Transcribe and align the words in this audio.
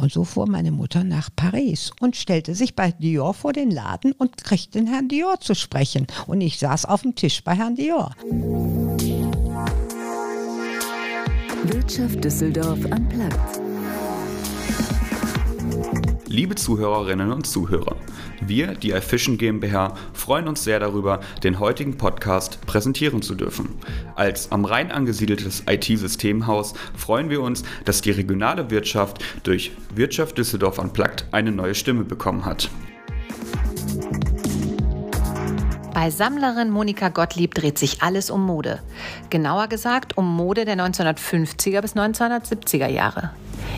Und 0.00 0.10
so 0.10 0.24
fuhr 0.24 0.48
meine 0.48 0.70
Mutter 0.70 1.04
nach 1.04 1.28
Paris 1.36 1.90
und 2.00 2.16
stellte 2.16 2.54
sich 2.54 2.74
bei 2.74 2.90
Dior 2.92 3.34
vor 3.34 3.52
den 3.52 3.70
Laden 3.70 4.12
und 4.12 4.42
kriegte 4.42 4.78
den 4.78 4.86
Herrn 4.86 5.08
Dior 5.08 5.40
zu 5.40 5.54
sprechen. 5.54 6.06
Und 6.26 6.40
ich 6.40 6.58
saß 6.58 6.86
auf 6.86 7.02
dem 7.02 7.14
Tisch 7.14 7.44
bei 7.44 7.54
Herrn 7.54 7.74
Dior. 7.74 8.14
Wirtschaft 11.64 12.24
Düsseldorf 12.24 12.78
am 12.90 13.08
Platz. 13.08 13.69
Liebe 16.32 16.54
Zuhörerinnen 16.54 17.32
und 17.32 17.44
Zuhörer, 17.44 17.96
wir, 18.40 18.68
die 18.76 18.92
iFishing 18.92 19.36
GmbH, 19.36 19.94
freuen 20.12 20.46
uns 20.46 20.62
sehr 20.62 20.78
darüber, 20.78 21.18
den 21.42 21.58
heutigen 21.58 21.96
Podcast 21.98 22.64
präsentieren 22.66 23.20
zu 23.20 23.34
dürfen. 23.34 23.70
Als 24.14 24.52
am 24.52 24.64
Rhein 24.64 24.92
angesiedeltes 24.92 25.64
IT-Systemhaus 25.68 26.74
freuen 26.96 27.30
wir 27.30 27.42
uns, 27.42 27.64
dass 27.84 28.00
die 28.00 28.12
regionale 28.12 28.70
Wirtschaft 28.70 29.24
durch 29.42 29.72
Wirtschaft 29.92 30.38
Düsseldorf 30.38 30.78
Unplugged 30.78 31.24
eine 31.32 31.50
neue 31.50 31.74
Stimme 31.74 32.04
bekommen 32.04 32.44
hat. 32.44 32.70
Bei 35.92 36.10
Sammlerin 36.10 36.70
Monika 36.70 37.08
Gottlieb 37.08 37.56
dreht 37.56 37.76
sich 37.76 38.02
alles 38.02 38.30
um 38.30 38.46
Mode. 38.46 38.78
Genauer 39.30 39.66
gesagt 39.66 40.16
um 40.16 40.32
Mode 40.36 40.64
der 40.64 40.76
1950er 40.76 41.80
bis 41.80 41.96
1970er 41.96 42.86
Jahre. 42.86 43.30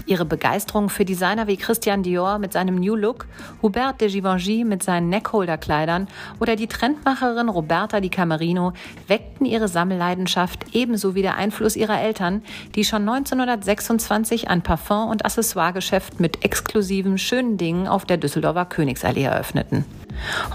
Ihre 0.07 0.25
Begeisterung 0.25 0.89
für 0.89 1.05
Designer 1.05 1.47
wie 1.47 1.57
Christian 1.57 2.03
Dior 2.03 2.39
mit 2.39 2.53
seinem 2.53 2.77
New 2.77 2.97
Look, 2.97 3.27
Hubert 3.63 4.01
de 4.01 4.09
Givenchy 4.09 4.65
mit 4.65 4.83
seinen 4.83 5.09
Neckholder-Kleidern 5.09 6.09
oder 6.41 6.57
die 6.57 6.67
Trendmacherin 6.67 7.49
Roberta 7.49 8.01
Di 8.01 8.09
Camerino 8.09 8.73
weckten 9.09 9.47
ihre 9.47 9.69
Sammelleidenschaft 9.69 10.67
ebenso 10.73 11.15
wie 11.15 11.23
der 11.23 11.37
Einfluss 11.37 11.77
ihrer 11.77 12.01
Eltern, 12.01 12.43
die 12.75 12.85
schon 12.85 13.09
1926 13.09 14.49
ein 14.49 14.63
Parfum- 14.63 15.11
und 15.11 15.25
Accessoiregeschäft 15.25 16.21
mit 16.21 16.45
exklusiven 16.45 17.19
schönen 17.19 17.57
Dingen 17.57 17.89
auf 17.89 18.05
der 18.05 18.17
Düsseldorfer 18.17 18.67
Königsallee 18.67 19.25
eröffneten. 19.25 19.85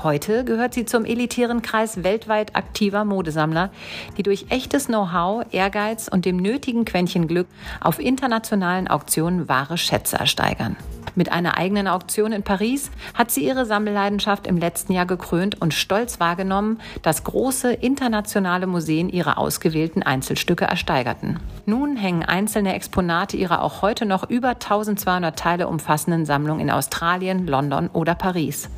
Heute 0.03 0.45
gehört 0.45 0.73
sie 0.73 0.85
zum 0.85 1.03
elitären 1.03 1.61
Kreis 1.61 2.03
weltweit 2.03 2.55
aktiver 2.55 3.05
Modesammler, 3.05 3.71
die 4.17 4.23
durch 4.23 4.45
echtes 4.49 4.85
Know-how, 4.85 5.45
Ehrgeiz 5.51 6.07
und 6.07 6.25
dem 6.25 6.37
nötigen 6.37 6.85
Quäntchen 6.85 7.27
Glück 7.27 7.47
auf 7.81 7.99
internationalen 7.99 8.87
Auktionen 8.87 9.26
wahre 9.49 9.77
Schätze 9.77 10.17
ersteigern. 10.17 10.77
Mit 11.17 11.31
einer 11.31 11.57
eigenen 11.57 11.87
Auktion 11.87 12.31
in 12.31 12.43
Paris 12.43 12.91
hat 13.15 13.31
sie 13.31 13.43
ihre 13.43 13.65
Sammelleidenschaft 13.65 14.45
im 14.45 14.57
letzten 14.57 14.93
Jahr 14.93 15.07
gekrönt 15.07 15.59
und 15.59 15.73
stolz 15.73 16.19
wahrgenommen, 16.19 16.79
dass 17.01 17.23
große 17.23 17.73
internationale 17.73 18.67
Museen 18.67 19.09
ihre 19.09 19.37
ausgewählten 19.37 20.03
Einzelstücke 20.03 20.65
ersteigerten. 20.65 21.39
Nun 21.65 21.97
hängen 21.97 22.23
einzelne 22.23 22.75
Exponate 22.75 23.35
ihrer 23.35 23.63
auch 23.63 23.81
heute 23.81 24.05
noch 24.05 24.29
über 24.29 24.49
1200 24.49 25.37
Teile 25.37 25.67
umfassenden 25.67 26.27
Sammlung 26.27 26.59
in 26.59 26.69
Australien, 26.69 27.47
London 27.47 27.89
oder 27.91 28.13
Paris. 28.13 28.69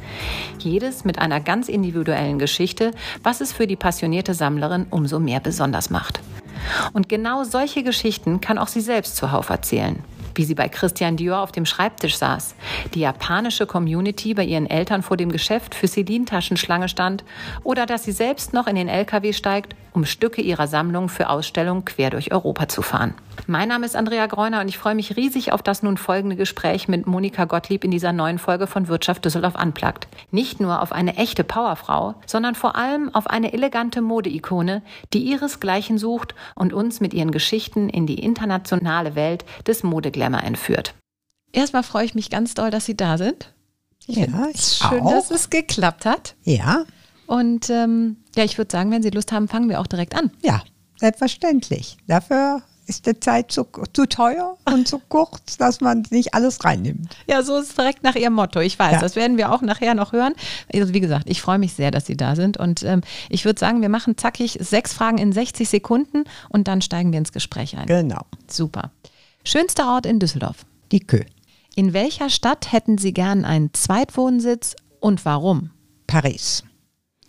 Jedes 0.59 1.03
mit 1.03 1.19
einer 1.19 1.41
ganz 1.41 1.67
individuellen 1.67 2.39
Geschichte, 2.39 2.91
was 3.21 3.41
es 3.41 3.51
für 3.51 3.67
die 3.67 3.75
passionierte 3.75 4.33
Sammlerin 4.33 4.87
umso 4.91 5.19
mehr 5.19 5.41
besonders 5.41 5.89
macht. 5.89 6.21
Und 6.93 7.09
genau 7.09 7.43
solche 7.43 7.83
Geschichten 7.83 8.39
kann 8.39 8.57
auch 8.57 8.69
sie 8.69 8.81
selbst 8.81 9.17
zuhauf 9.17 9.49
erzählen 9.49 10.01
wie 10.39 10.45
sie 10.45 10.55
bei 10.55 10.69
Christian 10.69 11.17
Dior 11.17 11.41
auf 11.41 11.51
dem 11.51 11.65
Schreibtisch 11.65 12.15
saß, 12.15 12.55
die 12.93 13.01
japanische 13.01 13.65
Community 13.65 14.33
bei 14.33 14.45
ihren 14.45 14.69
Eltern 14.69 15.01
vor 15.01 15.17
dem 15.17 15.33
Geschäft 15.33 15.75
für 15.75 15.85
Celine-Taschenschlange 15.85 16.87
stand 16.87 17.25
oder 17.65 17.85
dass 17.85 18.05
sie 18.05 18.13
selbst 18.13 18.53
noch 18.53 18.65
in 18.65 18.77
den 18.77 18.87
LKW 18.87 19.33
steigt, 19.33 19.75
um 19.99 20.05
Stücke 20.05 20.41
ihrer 20.41 20.67
Sammlung 20.67 21.09
für 21.09 21.29
Ausstellungen 21.29 21.83
quer 21.83 22.09
durch 22.09 22.31
Europa 22.31 22.69
zu 22.69 22.81
fahren. 22.81 23.15
Mein 23.47 23.67
Name 23.67 23.85
ist 23.85 23.97
Andrea 23.97 24.27
Greuner 24.27 24.61
und 24.61 24.69
ich 24.69 24.77
freue 24.77 24.95
mich 24.95 25.17
riesig 25.17 25.51
auf 25.51 25.61
das 25.61 25.83
nun 25.83 25.97
folgende 25.97 26.37
Gespräch 26.37 26.87
mit 26.87 27.05
Monika 27.05 27.43
Gottlieb 27.43 27.83
in 27.83 27.91
dieser 27.91 28.13
neuen 28.13 28.39
Folge 28.39 28.65
von 28.65 28.87
Wirtschaft 28.87 29.25
Düsseldorf 29.25 29.61
Unplugged. 29.61 30.07
Nicht 30.31 30.61
nur 30.61 30.81
auf 30.81 30.93
eine 30.93 31.17
echte 31.17 31.43
Powerfrau, 31.43 32.15
sondern 32.25 32.55
vor 32.55 32.77
allem 32.77 33.13
auf 33.13 33.27
eine 33.27 33.51
elegante 33.51 34.01
Modeikone, 34.01 34.83
die 35.11 35.19
ihresgleichen 35.19 35.97
sucht 35.97 36.33
und 36.55 36.71
uns 36.71 37.01
mit 37.01 37.13
ihren 37.13 37.31
Geschichten 37.31 37.89
in 37.89 38.07
die 38.07 38.23
internationale 38.23 39.15
Welt 39.15 39.43
des 39.67 39.83
Modeglamour 39.83 40.43
entführt. 40.43 40.93
Erstmal 41.51 41.83
freue 41.83 42.05
ich 42.05 42.15
mich 42.15 42.29
ganz 42.29 42.53
doll, 42.53 42.71
dass 42.71 42.85
Sie 42.85 42.95
da 42.95 43.17
sind. 43.17 43.53
Ich 44.07 44.15
ja, 44.15 44.45
ist 44.45 44.77
schön, 44.77 45.01
auch. 45.01 45.11
dass 45.11 45.29
es 45.29 45.49
geklappt 45.49 46.05
hat. 46.05 46.35
Ja. 46.43 46.85
Und 47.29 47.69
ähm, 47.69 48.17
ja, 48.35 48.43
ich 48.43 48.57
würde 48.57 48.71
sagen, 48.71 48.89
wenn 48.89 49.03
Sie 49.03 49.11
Lust 49.11 49.31
haben, 49.31 49.47
fangen 49.47 49.69
wir 49.69 49.79
auch 49.79 49.85
direkt 49.85 50.15
an. 50.15 50.31
Ja, 50.41 50.63
selbstverständlich. 50.97 51.95
Dafür 52.07 52.63
ist 52.87 53.05
die 53.05 53.19
Zeit 53.19 53.51
zu, 53.51 53.67
zu 53.93 54.07
teuer 54.07 54.57
und 54.65 54.87
zu 54.87 54.97
kurz, 54.97 55.57
dass 55.57 55.79
man 55.79 56.07
nicht 56.09 56.33
alles 56.33 56.65
reinnimmt. 56.65 57.15
Ja, 57.27 57.43
so 57.43 57.57
ist 57.57 57.69
es 57.69 57.75
direkt 57.75 58.01
nach 58.01 58.15
Ihrem 58.15 58.33
Motto. 58.33 58.59
Ich 58.61 58.79
weiß, 58.79 58.93
ja. 58.93 58.99
das 58.99 59.15
werden 59.15 59.37
wir 59.37 59.51
auch 59.51 59.61
nachher 59.61 59.93
noch 59.93 60.11
hören. 60.11 60.33
Also 60.73 60.91
wie 60.91 61.01
gesagt, 61.01 61.29
ich 61.29 61.39
freue 61.39 61.59
mich 61.59 61.73
sehr, 61.73 61.91
dass 61.91 62.07
Sie 62.07 62.17
da 62.17 62.35
sind. 62.35 62.57
Und 62.57 62.81
ähm, 62.81 63.01
ich 63.29 63.45
würde 63.45 63.59
sagen, 63.59 63.83
wir 63.83 63.89
machen 63.89 64.17
zackig 64.17 64.57
sechs 64.59 64.93
Fragen 64.93 65.19
in 65.19 65.31
60 65.31 65.69
Sekunden 65.69 66.23
und 66.49 66.67
dann 66.67 66.81
steigen 66.81 67.11
wir 67.11 67.19
ins 67.19 67.31
Gespräch 67.31 67.77
ein. 67.77 67.85
Genau. 67.85 68.21
Super. 68.49 68.89
Schönster 69.43 69.93
Ort 69.93 70.07
in 70.07 70.17
Düsseldorf? 70.17 70.65
Die 70.91 71.01
Kö. 71.01 71.21
In 71.75 71.93
welcher 71.93 72.31
Stadt 72.31 72.71
hätten 72.71 72.97
Sie 72.97 73.13
gern 73.13 73.45
einen 73.45 73.71
Zweitwohnsitz 73.75 74.75
und 74.99 75.25
warum? 75.25 75.69
Paris. 76.07 76.63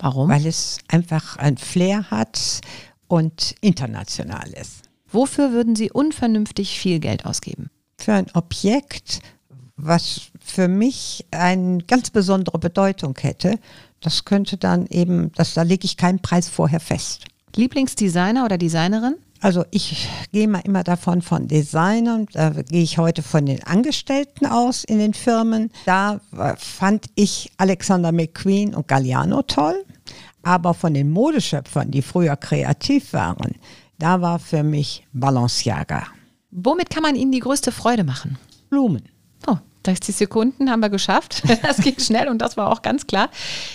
Warum? 0.00 0.28
Weil 0.28 0.46
es 0.46 0.78
einfach 0.88 1.36
ein 1.36 1.56
Flair 1.56 2.10
hat 2.10 2.60
und 3.06 3.54
international 3.60 4.50
ist. 4.50 4.82
Wofür 5.12 5.52
würden 5.52 5.76
Sie 5.76 5.90
unvernünftig 5.90 6.78
viel 6.78 7.00
Geld 7.00 7.26
ausgeben? 7.26 7.70
Für 7.98 8.14
ein 8.14 8.26
Objekt, 8.34 9.20
was 9.76 10.30
für 10.40 10.68
mich 10.68 11.26
eine 11.30 11.78
ganz 11.78 12.10
besondere 12.10 12.58
Bedeutung 12.58 13.16
hätte. 13.20 13.58
Das 14.00 14.24
könnte 14.24 14.56
dann 14.56 14.86
eben, 14.86 15.32
das, 15.32 15.54
da 15.54 15.62
lege 15.62 15.84
ich 15.84 15.96
keinen 15.96 16.20
Preis 16.20 16.48
vorher 16.48 16.80
fest. 16.80 17.26
Lieblingsdesigner 17.56 18.44
oder 18.44 18.58
Designerin? 18.58 19.16
Also 19.40 19.64
ich 19.70 20.06
gehe 20.32 20.48
mal 20.48 20.60
immer 20.60 20.84
davon 20.84 21.22
von 21.22 21.48
Designern, 21.48 22.26
da 22.32 22.50
gehe 22.50 22.82
ich 22.82 22.98
heute 22.98 23.22
von 23.22 23.46
den 23.46 23.62
Angestellten 23.62 24.44
aus 24.44 24.84
in 24.84 24.98
den 24.98 25.14
Firmen. 25.14 25.70
Da 25.86 26.20
fand 26.58 27.06
ich 27.14 27.50
Alexander 27.56 28.12
McQueen 28.12 28.74
und 28.74 28.86
Galliano 28.86 29.42
toll, 29.42 29.82
aber 30.42 30.74
von 30.74 30.94
den 30.94 31.10
Modeschöpfern, 31.10 31.90
die 31.90 32.02
früher 32.02 32.36
kreativ 32.36 33.12
waren, 33.12 33.56
da 33.98 34.20
war 34.20 34.38
für 34.38 34.62
mich 34.62 35.06
Balenciaga. 35.12 36.06
Womit 36.50 36.90
kann 36.90 37.02
man 37.02 37.16
Ihnen 37.16 37.32
die 37.32 37.40
größte 37.40 37.72
Freude 37.72 38.04
machen? 38.04 38.38
Blumen. 38.70 39.02
Oh, 39.46 39.56
60 39.84 40.14
Sekunden 40.14 40.70
haben 40.70 40.80
wir 40.80 40.90
geschafft. 40.90 41.42
Das 41.62 41.76
ging 41.78 41.98
schnell 41.98 42.28
und 42.28 42.38
das 42.38 42.56
war 42.56 42.70
auch 42.72 42.82
ganz 42.82 43.06
klar. 43.06 43.28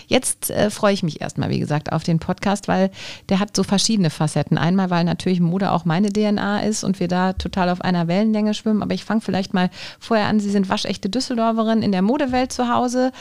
Jetzt 0.07 0.49
äh, 0.49 0.69
freue 0.69 0.93
ich 0.93 1.03
mich 1.03 1.21
erstmal, 1.21 1.49
wie 1.49 1.59
gesagt, 1.59 1.91
auf 1.91 2.03
den 2.03 2.19
Podcast, 2.19 2.67
weil 2.67 2.89
der 3.29 3.39
hat 3.39 3.55
so 3.55 3.63
verschiedene 3.63 4.09
Facetten. 4.09 4.57
Einmal, 4.57 4.89
weil 4.89 5.03
natürlich 5.03 5.39
Mode 5.39 5.71
auch 5.71 5.85
meine 5.85 6.11
DNA 6.11 6.61
ist 6.61 6.83
und 6.83 6.99
wir 6.99 7.07
da 7.07 7.33
total 7.33 7.69
auf 7.69 7.81
einer 7.81 8.07
Wellenlänge 8.07 8.53
schwimmen. 8.53 8.81
Aber 8.81 8.93
ich 8.93 9.05
fange 9.05 9.21
vielleicht 9.21 9.53
mal 9.53 9.69
vorher 9.99 10.27
an. 10.27 10.39
Sie 10.39 10.49
sind 10.49 10.67
waschechte 10.67 11.09
Düsseldorferin 11.09 11.83
in 11.83 11.91
der 11.91 12.01
Modewelt 12.01 12.51
zu 12.51 12.69
Hause. 12.69 13.11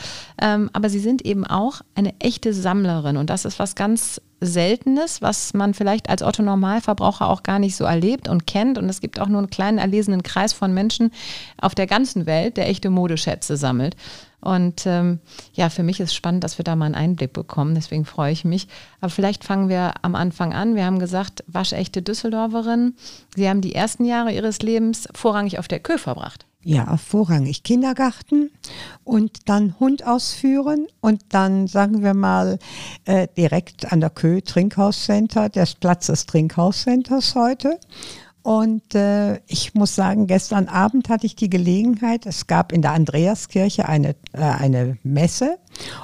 Ähm, 0.41 0.69
aber 0.73 0.89
Sie 0.89 0.99
sind 0.99 1.23
eben 1.23 1.45
auch 1.45 1.81
eine 1.93 2.13
echte 2.19 2.53
Sammlerin. 2.53 3.17
Und 3.17 3.29
das 3.29 3.45
ist 3.45 3.59
was 3.59 3.75
ganz 3.75 4.19
Seltenes, 4.41 5.21
was 5.21 5.53
man 5.53 5.73
vielleicht 5.73 6.09
als 6.09 6.21
Otto 6.21 6.43
Normalverbraucher 6.43 7.29
auch 7.29 7.43
gar 7.43 7.59
nicht 7.59 7.75
so 7.75 7.85
erlebt 7.85 8.27
und 8.27 8.45
kennt. 8.47 8.77
Und 8.77 8.89
es 8.89 9.01
gibt 9.01 9.19
auch 9.19 9.27
nur 9.27 9.39
einen 9.39 9.49
kleinen 9.49 9.77
erlesenen 9.77 10.23
Kreis 10.23 10.53
von 10.53 10.73
Menschen 10.73 11.11
auf 11.59 11.75
der 11.75 11.87
ganzen 11.87 12.25
Welt, 12.25 12.57
der 12.57 12.67
echte 12.67 12.89
Modeschätze 12.89 13.57
sammelt. 13.57 13.95
Und 14.41 14.85
ähm, 14.85 15.19
ja, 15.53 15.69
für 15.69 15.81
mich 15.81 15.99
ist 15.99 16.13
spannend, 16.13 16.43
dass 16.43 16.59
wir 16.59 16.63
da 16.63 16.75
mal 16.75 16.85
einen 16.85 16.95
Einblick 16.95 17.33
bekommen. 17.33 17.73
Deswegen 17.73 18.05
freue 18.05 18.31
ich 18.31 18.45
mich. 18.45 18.67
Aber 19.01 19.09
vielleicht 19.09 19.43
fangen 19.43 19.69
wir 19.69 19.95
am 20.03 20.13
Anfang 20.13 20.53
an. 20.53 20.75
Wir 20.75 20.85
haben 20.85 20.99
gesagt, 20.99 21.43
waschechte 21.47 22.03
Düsseldorferin. 22.03 22.95
Sie 23.35 23.49
haben 23.49 23.61
die 23.61 23.73
ersten 23.73 24.05
Jahre 24.05 24.31
Ihres 24.31 24.59
Lebens 24.59 25.09
vorrangig 25.15 25.57
auf 25.57 25.67
der 25.67 25.79
Kö 25.79 25.97
verbracht. 25.97 26.45
Ja, 26.67 26.97
vorrangig 26.97 27.61
Kindergarten 27.61 28.49
und 29.03 29.47
dann 29.49 29.79
Hund 29.79 30.03
ausführen 30.03 30.87
und 30.99 31.21
dann, 31.29 31.67
sagen 31.67 32.01
wir 32.01 32.15
mal, 32.15 32.57
äh, 33.05 33.27
direkt 33.37 33.91
an 33.91 33.99
der 33.99 34.09
Kö 34.09 34.41
Trinkhauscenter, 34.41 35.49
des 35.49 35.75
Platz 35.75 36.07
des 36.07 36.25
Trinkhauscenters 36.25 37.35
heute. 37.35 37.79
Und 38.45 38.93
äh, 38.93 39.39
ich 39.47 39.73
muss 39.73 39.95
sagen, 39.95 40.27
gestern 40.27 40.67
Abend 40.67 41.09
hatte 41.09 41.25
ich 41.25 41.35
die 41.35 41.49
Gelegenheit, 41.49 42.27
es 42.27 42.45
gab 42.45 42.71
in 42.71 42.83
der 42.83 42.91
Andreaskirche 42.91 43.89
eine, 43.89 44.09
äh, 44.33 44.41
eine 44.41 44.99
Messe 45.01 45.57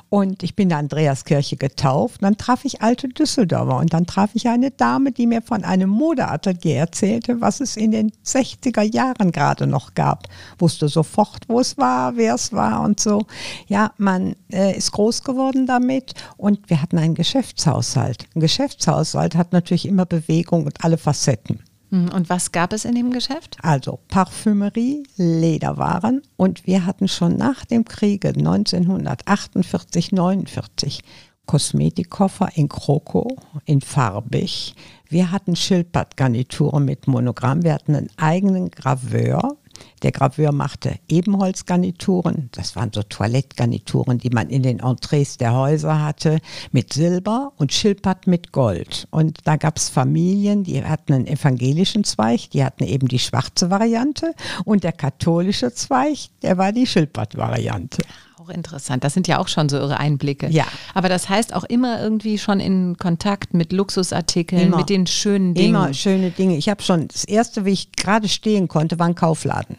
und 0.09 0.41
ich 0.41 0.55
bin 0.55 0.63
in 0.63 0.69
der 0.69 0.79
Andreaskirche 0.79 1.55
getauft. 1.55 2.23
dann 2.23 2.37
traf 2.37 2.65
ich 2.65 2.81
alte 2.81 3.09
Düsseldorfer 3.09 3.77
und 3.77 3.93
dann 3.93 4.07
traf 4.07 4.31
ich 4.33 4.47
eine 4.47 4.71
Dame, 4.71 5.11
die 5.11 5.27
mir 5.27 5.43
von 5.43 5.63
einem 5.63 5.91
Modeatelier 5.91 6.77
erzählte, 6.77 7.41
was 7.41 7.59
es 7.59 7.77
in 7.77 7.91
den 7.91 8.11
60er 8.25 8.81
Jahren 8.81 9.31
gerade 9.31 9.67
noch 9.67 9.93
gab. 9.93 10.27
Wusste 10.57 10.87
sofort, 10.87 11.47
wo 11.47 11.59
es 11.59 11.77
war, 11.77 12.17
wer 12.17 12.33
es 12.33 12.53
war 12.53 12.81
und 12.81 12.99
so. 12.99 13.27
Ja, 13.67 13.91
man 13.99 14.35
äh, 14.51 14.75
ist 14.75 14.93
groß 14.93 15.23
geworden 15.23 15.67
damit 15.67 16.15
und 16.37 16.71
wir 16.71 16.81
hatten 16.81 16.97
einen 16.97 17.13
Geschäftshaushalt. 17.13 18.25
Ein 18.33 18.39
Geschäftshaushalt 18.39 19.35
hat 19.35 19.53
natürlich 19.53 19.87
immer 19.87 20.07
Bewegung 20.07 20.65
und 20.65 20.83
alle 20.83 20.97
Facetten. 20.97 21.59
Hm, 21.91 22.09
und 22.13 22.29
was 22.29 22.51
gab 22.51 22.73
es 22.73 22.85
in 22.85 22.95
dem 22.95 23.11
Geschäft? 23.11 23.57
Also 23.61 23.99
Parfümerie, 24.07 25.03
Lederwaren 25.17 26.21
und 26.37 26.65
wir 26.65 26.85
hatten 26.85 27.07
schon 27.07 27.35
nach 27.37 27.65
dem 27.65 27.85
Kriege 27.85 28.29
1948, 28.29 30.11
49 30.11 31.01
Kosmetikkoffer 31.45 32.49
in 32.55 32.69
Kroko, 32.69 33.35
in 33.65 33.81
farbig. 33.81 34.73
Wir 35.09 35.31
hatten 35.31 35.57
Schildpattgarnituren 35.57 36.85
mit 36.85 37.07
Monogramm. 37.07 37.63
Wir 37.63 37.73
hatten 37.73 37.95
einen 37.95 38.09
eigenen 38.15 38.71
Graveur. 38.71 39.57
Der 40.03 40.11
Graveur 40.11 40.51
machte 40.51 40.95
Ebenholzgarnituren. 41.07 42.49
Das 42.51 42.75
waren 42.75 42.91
so 42.93 43.03
Toilettgarnituren, 43.03 44.17
die 44.17 44.29
man 44.29 44.49
in 44.49 44.63
den 44.63 44.79
Entrees 44.79 45.37
der 45.37 45.53
Häuser 45.53 46.01
hatte, 46.01 46.39
mit 46.71 46.93
Silber 46.93 47.53
und 47.57 47.73
Schildpatt 47.73 48.27
mit 48.27 48.51
Gold. 48.51 49.07
Und 49.11 49.39
da 49.45 49.57
gab 49.57 49.77
es 49.77 49.89
Familien, 49.89 50.63
die 50.63 50.83
hatten 50.83 51.13
einen 51.13 51.27
evangelischen 51.27 52.03
Zweig, 52.03 52.49
die 52.51 52.63
hatten 52.63 52.83
eben 52.83 53.07
die 53.07 53.19
schwarze 53.19 53.69
Variante. 53.69 54.33
Und 54.65 54.83
der 54.83 54.93
katholische 54.93 55.73
Zweig, 55.73 56.29
der 56.41 56.57
war 56.57 56.71
die 56.71 56.87
Schildpatt-Variante. 56.87 58.03
Auch 58.41 58.49
interessant. 58.49 59.03
Das 59.03 59.13
sind 59.13 59.27
ja 59.27 59.37
auch 59.37 59.47
schon 59.47 59.69
so 59.69 59.77
ihre 59.77 59.99
Einblicke. 59.99 60.49
Ja. 60.49 60.65
Aber 60.95 61.09
das 61.09 61.29
heißt 61.29 61.53
auch 61.53 61.63
immer 61.63 62.01
irgendwie 62.01 62.39
schon 62.39 62.59
in 62.59 62.97
Kontakt 62.97 63.53
mit 63.53 63.71
Luxusartikeln, 63.71 64.63
Immer. 64.63 64.77
mit 64.77 64.89
den 64.89 65.05
schönen 65.05 65.53
Dingen. 65.53 65.75
Immer 65.75 65.93
schöne 65.93 66.31
Dinge. 66.31 66.57
Ich 66.57 66.67
habe 66.67 66.81
schon, 66.81 67.07
das 67.07 67.23
erste, 67.23 67.65
wie 67.65 67.71
ich 67.73 67.91
gerade 67.91 68.27
stehen 68.27 68.67
konnte, 68.67 68.97
war 68.97 69.05
ein 69.05 69.13
Kaufladen. 69.13 69.77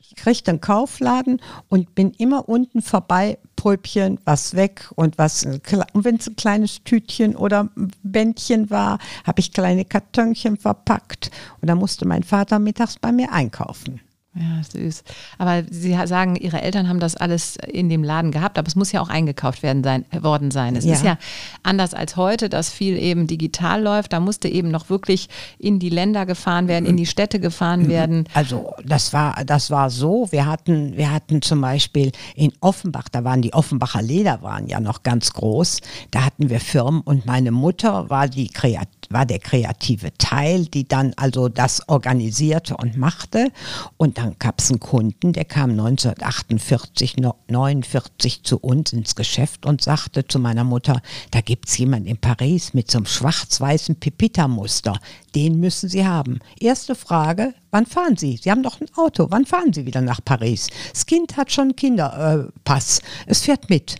Ich 0.00 0.16
kriegte 0.16 0.50
einen 0.50 0.60
Kaufladen 0.60 1.40
und 1.68 1.94
bin 1.94 2.10
immer 2.10 2.48
unten 2.48 2.82
vorbei, 2.82 3.38
Pröbchen, 3.54 4.18
was 4.24 4.56
weg 4.56 4.90
und 4.96 5.16
was, 5.16 5.44
und 5.44 6.04
wenn 6.04 6.16
es 6.16 6.26
ein 6.26 6.34
kleines 6.34 6.82
Tütchen 6.82 7.36
oder 7.36 7.68
Bändchen 8.02 8.68
war, 8.68 8.98
habe 9.24 9.38
ich 9.38 9.52
kleine 9.52 9.84
Kartönchen 9.84 10.56
verpackt 10.56 11.30
und 11.60 11.68
dann 11.68 11.78
musste 11.78 12.04
mein 12.04 12.24
Vater 12.24 12.58
mittags 12.58 12.98
bei 12.98 13.12
mir 13.12 13.32
einkaufen. 13.32 14.00
Ja, 14.38 14.62
süß. 14.62 15.02
Aber 15.38 15.62
Sie 15.70 15.96
sagen, 16.06 16.36
Ihre 16.36 16.60
Eltern 16.60 16.90
haben 16.90 17.00
das 17.00 17.16
alles 17.16 17.56
in 17.56 17.88
dem 17.88 18.04
Laden 18.04 18.32
gehabt, 18.32 18.58
aber 18.58 18.68
es 18.68 18.76
muss 18.76 18.92
ja 18.92 19.00
auch 19.00 19.08
eingekauft 19.08 19.62
werden 19.62 19.82
sein, 19.82 20.04
worden 20.20 20.50
sein. 20.50 20.76
Es 20.76 20.84
Ja. 20.84 20.92
ist 20.92 21.04
ja 21.04 21.16
anders 21.62 21.94
als 21.94 22.16
heute, 22.16 22.50
dass 22.50 22.70
viel 22.70 22.98
eben 22.98 23.26
digital 23.26 23.82
läuft. 23.82 24.12
Da 24.12 24.20
musste 24.20 24.48
eben 24.48 24.70
noch 24.70 24.90
wirklich 24.90 25.28
in 25.58 25.78
die 25.78 25.88
Länder 25.88 26.26
gefahren 26.26 26.68
werden, 26.68 26.84
in 26.84 26.98
die 26.98 27.06
Städte 27.06 27.40
gefahren 27.40 27.88
werden. 27.88 28.24
Also 28.34 28.74
das 28.84 29.14
war, 29.14 29.42
das 29.46 29.70
war 29.70 29.88
so, 29.88 30.28
wir 30.30 30.44
hatten, 30.44 30.96
wir 30.98 31.10
hatten 31.10 31.40
zum 31.40 31.62
Beispiel 31.62 32.12
in 32.34 32.52
Offenbach, 32.60 33.08
da 33.10 33.24
waren 33.24 33.40
die 33.40 33.54
Offenbacher 33.54 34.02
Lederwaren 34.02 34.66
ja 34.68 34.80
noch 34.80 35.02
ganz 35.02 35.32
groß, 35.32 35.80
da 36.10 36.24
hatten 36.26 36.50
wir 36.50 36.60
Firmen 36.60 37.00
und 37.00 37.24
meine 37.24 37.52
Mutter 37.52 38.10
war 38.10 38.28
die 38.28 38.48
Kreat 38.48 38.88
war 39.10 39.26
der 39.26 39.38
kreative 39.38 40.12
Teil, 40.18 40.66
die 40.66 40.86
dann 40.86 41.12
also 41.16 41.48
das 41.48 41.88
organisierte 41.88 42.76
und 42.76 42.96
machte. 42.96 43.50
Und 43.96 44.18
dann 44.18 44.36
gab 44.38 44.60
es 44.60 44.70
einen 44.70 44.80
Kunden, 44.80 45.32
der 45.32 45.44
kam 45.44 45.70
1948, 45.70 47.16
no- 47.18 47.36
49 47.48 48.42
zu 48.42 48.58
uns 48.58 48.92
ins 48.92 49.14
Geschäft 49.14 49.66
und 49.66 49.82
sagte 49.82 50.26
zu 50.26 50.38
meiner 50.38 50.64
Mutter, 50.64 51.00
da 51.30 51.40
gibt 51.40 51.68
es 51.68 51.78
jemanden 51.78 52.08
in 52.08 52.16
Paris 52.18 52.74
mit 52.74 52.90
so 52.90 52.98
einem 52.98 53.06
schwarz-weißen 53.06 53.96
Pepita-Muster. 53.96 54.98
Den 55.34 55.60
müssen 55.60 55.88
Sie 55.88 56.06
haben. 56.06 56.38
Erste 56.58 56.94
Frage, 56.94 57.54
wann 57.70 57.86
fahren 57.86 58.16
Sie? 58.16 58.38
Sie 58.42 58.50
haben 58.50 58.62
doch 58.62 58.80
ein 58.80 58.88
Auto. 58.96 59.26
Wann 59.30 59.44
fahren 59.44 59.72
Sie 59.72 59.86
wieder 59.86 60.00
nach 60.00 60.20
Paris? 60.24 60.68
Das 60.92 61.06
Kind 61.06 61.36
hat 61.36 61.52
schon 61.52 61.64
einen 61.64 61.76
Kinderpass. 61.76 62.98
Äh, 63.00 63.02
es 63.26 63.42
fährt 63.42 63.68
mit. 63.70 63.96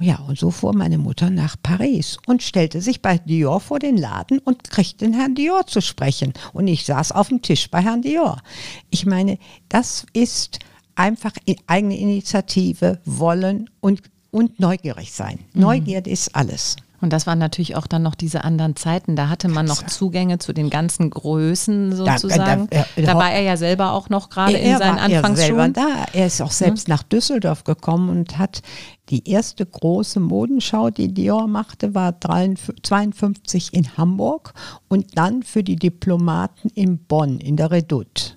Ja, 0.00 0.18
und 0.26 0.38
so 0.38 0.50
fuhr 0.50 0.74
meine 0.74 0.98
Mutter 0.98 1.30
nach 1.30 1.56
Paris 1.62 2.18
und 2.26 2.42
stellte 2.42 2.80
sich 2.80 3.00
bei 3.00 3.18
Dior 3.18 3.60
vor 3.60 3.78
den 3.78 3.96
Laden 3.96 4.38
und 4.40 4.68
kriegte 4.70 5.04
den 5.04 5.14
Herrn 5.14 5.34
Dior 5.34 5.66
zu 5.66 5.80
sprechen. 5.80 6.32
Und 6.52 6.66
ich 6.66 6.84
saß 6.84 7.12
auf 7.12 7.28
dem 7.28 7.42
Tisch 7.42 7.70
bei 7.70 7.80
Herrn 7.80 8.02
Dior. 8.02 8.42
Ich 8.90 9.06
meine, 9.06 9.38
das 9.68 10.04
ist 10.12 10.58
einfach 10.96 11.32
eigene 11.66 11.96
Initiative, 11.96 13.00
wollen 13.04 13.70
und, 13.80 14.02
und 14.30 14.58
neugierig 14.58 15.12
sein. 15.12 15.38
Neugierde 15.54 16.10
ist 16.10 16.34
alles. 16.34 16.76
Und 17.04 17.12
das 17.12 17.26
waren 17.26 17.38
natürlich 17.38 17.76
auch 17.76 17.86
dann 17.86 18.02
noch 18.02 18.14
diese 18.14 18.42
anderen 18.44 18.74
Zeiten. 18.76 19.14
Da 19.14 19.28
hatte 19.28 19.48
man 19.48 19.66
noch 19.66 19.82
Zugänge 19.86 20.38
zu 20.38 20.52
den 20.52 20.70
ganzen 20.70 21.10
Größen 21.10 21.94
sozusagen. 21.94 22.68
da- 22.70 22.86
Da, 22.96 23.12
äh, 23.12 23.14
war 23.14 23.30
er 23.30 23.42
ja 23.42 23.56
selber 23.56 23.92
auch 23.92 24.08
noch 24.08 24.30
gerade 24.30 24.54
in 24.56 24.70
er 24.72 24.78
seinen 24.78 24.98
Anfangsschulen. 24.98 25.72
da. 25.74 26.06
Er 26.14 26.26
ist 26.26 26.40
auch 26.40 26.50
selbst 26.50 26.88
nach 26.88 27.02
Düsseldorf 27.02 27.64
gekommen 27.64 28.08
und 28.08 28.38
hat 28.38 28.62
die 29.10 29.28
erste 29.28 29.64
große 29.66 30.18
Modenschau, 30.18 30.90
die 30.90 31.12
Dior 31.12 31.46
machte, 31.46 31.94
war 31.94 32.12
53 32.12 32.82
52 32.82 33.74
in 33.74 33.96
Hamburg 33.96 34.54
und 34.88 35.16
dann 35.18 35.42
für 35.42 35.62
die 35.62 35.76
Diplomaten 35.76 36.70
in 36.74 36.98
Bonn 36.98 37.38
in 37.38 37.56
der 37.56 37.70
Redoute. 37.70 38.32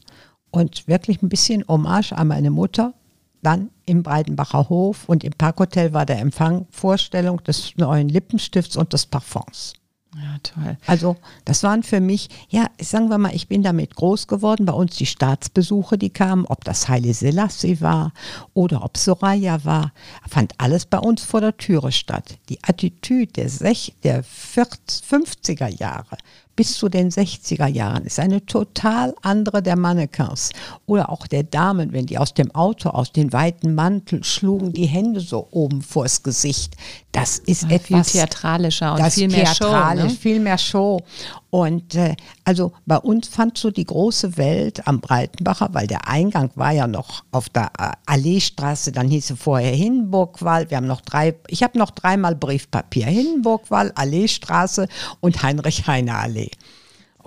Und 0.52 0.88
wirklich 0.88 1.22
ein 1.22 1.30
bisschen 1.30 1.64
Hommage 1.68 2.12
an 2.14 2.28
meine 2.28 2.52
Mutter. 2.52 2.94
Dann 3.42 3.70
im 3.86 4.04
Breidenbacher 4.04 4.70
Hof 4.70 5.08
und 5.08 5.24
im 5.24 5.34
Parkhotel 5.34 5.94
war 5.94 6.06
der 6.06 6.20
Empfang 6.20 6.66
Vorstellung 6.70 7.44
des 7.44 7.76
neuen 7.78 8.10
Lippenstifts 8.10 8.76
und 8.76 8.94
des 8.94 9.06
Parfums. 9.06 9.74
Ja, 10.16 10.38
toll. 10.42 10.78
Also 10.88 11.16
das 11.46 11.62
waren 11.64 11.84
für 11.84 12.00
mich, 12.00 12.30
ja, 12.50 12.68
sagen 12.82 13.10
wir 13.10 13.20
mal, 13.20 13.36
ich 13.36 13.48
bin 13.48 13.62
damit 13.62 13.96
groß 13.96 14.28
geworden. 14.28 14.66
Bei 14.66 14.74
uns 14.74 14.96
die 14.96 15.06
Staatsbesuche, 15.06 15.98
die 15.98 16.10
kamen, 16.10 16.46
ob 16.46 16.64
das 16.64 16.88
Haile 16.88 17.14
Selassie 17.14 17.82
war 17.82 18.14
oder 18.54 18.84
ob 18.84 18.98
Soraya 18.98 19.64
war, 19.64 19.92
fand 20.28 20.54
alles 20.58 20.86
bei 20.86 20.98
uns 20.98 21.24
vor 21.24 21.42
der 21.42 21.58
Türe 21.58 21.92
statt. 21.92 22.40
Die 22.50 22.64
Attitüde 22.64 23.34
der, 23.34 23.50
Sech 23.50 23.94
der 24.04 24.24
40, 24.24 25.06
50er 25.06 25.68
Jahre 25.68 26.18
bis 26.58 26.74
zu 26.78 26.90
den 26.90 27.10
60er 27.12 27.68
Jahren 27.68 28.04
ist 28.04 28.20
eine 28.20 28.46
total 28.46 29.16
andere 29.22 29.62
der 29.62 29.78
Mannequins 29.78 30.50
oder 30.88 31.10
auch 31.10 31.26
der 31.28 31.44
Damen, 31.44 31.94
wenn 31.94 32.06
die 32.08 32.18
aus 32.18 32.34
dem 32.34 32.54
Auto, 32.54 32.90
aus 32.90 33.14
den 33.14 33.32
weiten 33.32 33.76
Mantel 33.76 34.24
schlugen, 34.26 34.74
die 34.74 34.88
Hände 34.88 35.22
so 35.22 35.48
oben 35.52 35.82
vors 35.82 36.24
Gesicht. 36.24 36.76
Das 37.14 37.38
ist 37.38 37.66
Viel 37.68 37.72
etwas 37.76 38.12
theatralischer 38.12 38.96
und 38.96 39.10
viel 39.12 39.30
mehr 39.30 39.46
Show. 39.46 39.66
theatralisch, 39.66 40.04
Ne? 40.12 40.18
viel 40.18 40.40
mehr 40.42 40.58
Show. 40.58 41.00
Und 41.50 41.96
äh, 41.96 42.16
also 42.44 42.74
bei 42.86 42.98
uns 42.98 43.28
fand 43.30 43.58
so 43.58 43.72
die 43.72 43.86
große 43.86 44.38
Welt 44.38 44.88
am 44.88 45.00
Breitenbacher, 45.00 45.70
weil 45.72 45.88
der 45.88 46.08
Eingang 46.08 46.52
war 46.56 46.72
ja 46.72 46.88
noch 46.88 47.24
auf 47.32 47.50
der 47.50 47.72
äh, 47.80 47.92
Alleestraße, 48.06 48.92
dann 48.92 49.08
hieß 49.08 49.32
es 49.32 49.40
vorher 49.40 49.74
Hindenburgwall. 49.74 50.70
Wir 50.70 50.78
haben 50.78 50.88
noch 50.88 51.02
drei, 51.02 51.36
ich 51.48 51.64
habe 51.64 51.78
noch 51.78 51.92
dreimal 51.92 52.36
Briefpapier. 52.36 53.06
Hindenburgwall, 53.06 53.92
Alleestraße 53.96 54.88
und 55.22 55.42
Heinrich-Heine-Allee. 55.42 56.52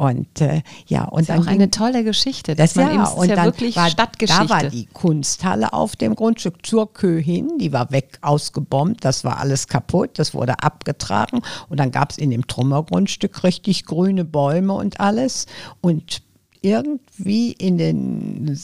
Und 0.01 0.41
äh, 0.41 0.63
ja, 0.87 1.05
und 1.05 1.19
Das 1.19 1.21
ist 1.21 1.29
dann 1.29 1.39
auch 1.41 1.45
ging- 1.45 1.55
eine 1.57 1.71
tolle 1.71 2.05
Geschichte. 2.05 2.55
Dass 2.55 2.73
das 2.73 2.83
man 2.83 2.95
ja, 2.95 3.05
eben, 3.07 3.19
und 3.19 3.29
ja 3.29 3.37
dann 3.37 3.45
wirklich 3.45 3.77
war, 3.77 3.91
Stadtgeschichte. 3.91 4.47
Da 4.47 4.49
war 4.49 4.65
die 4.65 4.87
Kunsthalle 4.87 5.75
auf 5.75 5.95
dem 5.95 6.15
Grundstück 6.15 6.65
zur 6.65 6.91
Kö 6.91 7.21
hin, 7.21 7.59
die 7.61 7.71
war 7.75 7.91
weg 7.91 8.19
ausgebombt, 8.23 9.05
das 9.05 9.25
war 9.25 9.39
alles 9.41 9.69
kaputt, 9.69 10.13
das 10.15 10.33
wurde 10.33 10.63
abgetragen 10.63 11.43
und 11.69 11.79
dann 11.79 11.91
gab 11.91 12.13
es 12.13 12.17
in 12.19 12.31
dem 12.31 12.47
Trümmergrundstück 12.47 13.45
richtig 13.45 13.85
grüne 13.85 14.25
Bäume 14.25 14.73
und 14.73 15.01
alles 15.01 15.45
und 15.83 16.23
irgendwie 16.63 17.53
in 17.53 17.77
den 17.77 18.59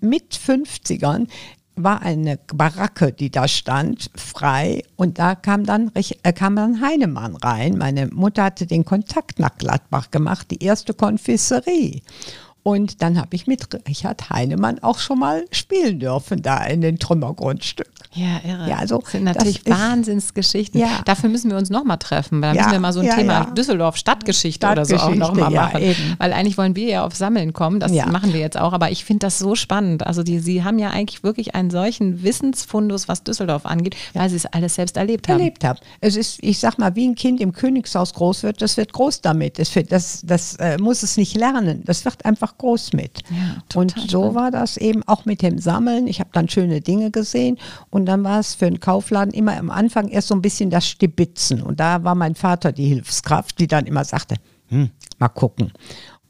mit 0.00 0.34
50ern 0.36 1.26
war 1.76 2.02
eine 2.02 2.38
Baracke, 2.52 3.12
die 3.12 3.30
da 3.30 3.48
stand, 3.48 4.10
frei 4.14 4.82
und 4.96 5.18
da 5.18 5.34
kam 5.34 5.64
dann, 5.64 5.90
äh, 5.94 6.32
kam 6.32 6.56
dann 6.56 6.80
Heinemann 6.80 7.36
rein. 7.36 7.78
Meine 7.78 8.06
Mutter 8.08 8.44
hatte 8.44 8.66
den 8.66 8.84
Kontakt 8.84 9.38
nach 9.38 9.56
Gladbach 9.58 10.10
gemacht, 10.10 10.50
die 10.50 10.62
erste 10.62 10.94
Konfiserie. 10.94 12.00
Und 12.64 13.02
dann 13.02 13.18
habe 13.18 13.36
ich 13.36 13.46
mit 13.46 13.68
Richard 13.86 14.30
Heinemann 14.30 14.78
auch 14.80 14.98
schon 14.98 15.18
mal 15.18 15.44
spielen 15.52 16.00
dürfen, 16.00 16.40
da 16.42 16.64
in 16.64 16.80
den 16.80 16.98
Trümmergrundstück. 16.98 17.90
Ja, 18.14 18.40
irre. 18.42 18.70
Ja, 18.70 18.76
also 18.78 18.98
das 18.98 19.12
sind 19.12 19.24
natürlich 19.24 19.62
das 19.64 19.78
Wahnsinnsgeschichten. 19.78 20.80
Ja. 20.80 21.02
Dafür 21.04 21.28
müssen 21.28 21.50
wir 21.50 21.58
uns 21.58 21.68
nochmal 21.68 21.98
treffen. 21.98 22.40
Da 22.40 22.54
Ja, 22.54 22.62
müssen 22.62 22.72
wir 22.72 22.80
mal 22.80 22.92
so 22.94 23.00
ein 23.00 23.06
ja, 23.06 23.16
Thema. 23.16 23.44
Düsseldorf 23.46 23.96
Stadtgeschichte, 23.96 24.66
oder 24.66 24.86
so 24.86 24.94
auch 24.94 25.00
Stadtgeschichte, 25.00 25.34
nochmal 25.34 25.50
machen. 25.50 25.82
eben. 25.82 26.14
Weil 26.18 26.32
eigentlich 26.32 26.56
wollen 26.56 26.74
wir 26.74 26.88
ja 26.88 27.04
auf 27.04 27.14
Sammeln 27.14 27.52
kommen. 27.52 27.80
Das 27.80 27.92
machen 27.92 28.32
wir 28.32 28.40
jetzt 28.40 28.58
auch. 28.58 28.72
Aber 28.72 28.90
ich 28.90 29.04
finde 29.04 29.26
das 29.26 29.38
so 29.38 29.54
spannend. 29.56 30.06
Also 30.06 30.22
die, 30.22 30.38
Sie 30.38 30.64
haben 30.64 30.78
ja 30.78 30.88
eigentlich 30.90 31.22
wirklich 31.22 31.54
einen 31.54 31.70
solchen 31.70 32.22
Wissensfundus, 32.22 33.08
was 33.08 33.24
Düsseldorf 33.24 33.66
angeht, 33.66 33.94
weil 34.14 34.30
Sie 34.30 34.36
es 34.36 34.46
alles 34.46 34.76
selbst 34.76 34.96
erlebt 34.96 35.28
haben. 35.28 35.40
erlebt 35.40 35.64
habe. 35.64 35.80
Es 36.00 36.16
ist, 36.16 36.38
ich 36.42 36.60
sag 36.60 36.78
mal, 36.78 36.94
wie 36.96 37.06
ein 37.06 37.14
Kind 37.14 37.40
im 37.42 37.52
Königshaus 37.52 38.14
groß 38.14 38.42
wird, 38.42 38.62
das 38.62 38.78
wird 38.78 38.92
groß 38.94 39.20
damit. 39.20 39.58
Das, 39.58 39.74
wird, 39.74 39.92
das, 39.92 40.22
das 40.24 40.54
äh, 40.56 40.78
muss 40.78 41.02
es 41.02 41.16
nicht 41.18 41.36
lernen. 41.36 41.82
Das 41.84 42.04
wird 42.04 42.24
einfach 42.24 42.53
groß 42.58 42.92
mit. 42.92 43.22
Ja, 43.30 43.80
und 43.80 43.94
so 44.08 44.34
war 44.34 44.50
das 44.50 44.76
eben 44.76 45.02
auch 45.06 45.24
mit 45.24 45.42
dem 45.42 45.58
Sammeln. 45.58 46.06
Ich 46.06 46.20
habe 46.20 46.30
dann 46.32 46.48
schöne 46.48 46.80
Dinge 46.80 47.10
gesehen 47.10 47.58
und 47.90 48.06
dann 48.06 48.24
war 48.24 48.40
es 48.40 48.54
für 48.54 48.66
einen 48.66 48.80
Kaufladen 48.80 49.32
immer 49.32 49.56
am 49.56 49.70
Anfang 49.70 50.08
erst 50.08 50.28
so 50.28 50.34
ein 50.34 50.42
bisschen 50.42 50.70
das 50.70 50.86
Stibitzen. 50.86 51.62
Und 51.62 51.80
da 51.80 52.04
war 52.04 52.14
mein 52.14 52.34
Vater 52.34 52.72
die 52.72 52.86
Hilfskraft, 52.86 53.58
die 53.58 53.66
dann 53.66 53.86
immer 53.86 54.04
sagte, 54.04 54.36
hm, 54.68 54.90
mal 55.18 55.28
gucken. 55.28 55.72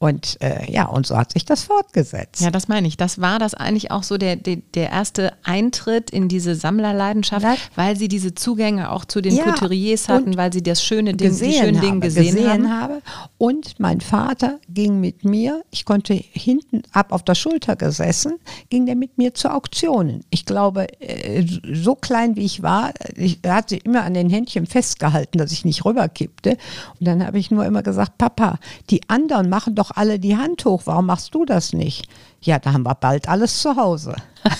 Und 0.05 0.37
äh, 0.43 0.71
ja, 0.71 0.85
und 0.85 1.07
so 1.07 1.17
hat 1.17 1.33
sich 1.33 1.47
das 1.47 1.63
fortgesetzt. 1.63 2.43
Ja, 2.43 2.51
das 2.51 2.69
meine 2.69 2.87
ich. 2.87 2.99
Das 2.99 3.23
war 3.23 3.39
das 3.39 3.55
eigentlich 3.55 3.91
auch 3.91 4.03
so 4.03 4.19
der, 4.19 4.37
der, 4.37 4.57
der 4.75 4.91
erste 4.91 5.33
Eintritt 5.45 6.11
in 6.11 6.29
diese 6.29 6.55
Sammlerleidenschaft, 6.55 7.43
Ja. 7.43 7.57
weil 7.75 7.97
sie 7.97 8.09
diese 8.09 8.35
Zugänge 8.35 8.91
auch 8.91 9.07
zu 9.07 9.23
den 9.23 9.35
Ja, 9.35 9.45
Couturiers 9.45 10.11
hatten, 10.11 10.37
weil 10.37 10.53
sie 10.53 10.63
das 10.63 10.85
schöne 10.85 11.15
Ding, 11.15 11.17
die 11.17 11.25
gesehen, 11.29 11.53
schönen 11.65 11.77
habe, 11.79 11.87
Dinge 11.87 12.01
gesehen, 12.01 12.49
haben. 12.71 12.81
habe. 12.81 13.03
Und 13.39 13.81
mein 13.81 14.03
Vater 14.03 14.59
ging 14.69 15.01
mit 15.01 15.25
mir, 15.25 15.63
ich 15.71 15.87
konnte 15.87 16.13
hinten 16.13 16.83
ab 16.93 17.11
auf 17.11 17.23
der 17.23 17.35
Schulter 17.35 17.75
gesessen, 17.75 18.35
ging 18.69 18.85
der 18.85 18.97
mit 18.97 19.17
mir 19.17 19.33
zu 19.33 19.51
Auktionen. 19.51 20.23
Ich 20.29 20.45
glaube, 20.45 20.87
äh, 21.01 21.47
so 21.73 21.95
klein 21.95 22.37
wie 22.37 22.45
ich 22.45 22.63
war, 22.63 22.93
ich, 23.17 23.39
er 23.41 23.55
hat 23.55 23.71
sie 23.71 23.79
immer 23.79 24.03
an 24.03 24.13
den 24.13 24.29
Händchen 24.29 24.67
festgehalten, 24.67 25.39
dass 25.39 25.51
ich 25.51 25.65
nicht 25.65 25.83
rüberkippte. 25.87 26.59
Und 27.01 27.07
dann 27.09 27.27
habe 27.27 27.39
ich 27.39 27.51
nur 27.51 27.65
immer 27.65 27.83
gesagt, 27.83 28.19
Papa, 28.19 28.59
die 28.91 29.01
anderen 29.09 29.49
machen 29.49 29.75
doch 29.75 29.94
alle 29.95 30.19
die 30.19 30.37
Hand 30.37 30.65
hoch, 30.65 30.83
warum 30.87 31.07
machst 31.07 31.35
du 31.35 31.45
das 31.45 31.73
nicht? 31.73 32.09
Ja, 32.41 32.59
da 32.59 32.73
haben 32.73 32.83
wir 32.85 32.95
bald 32.95 33.29
alles 33.29 33.61
zu 33.61 33.77
Hause. 33.77 34.15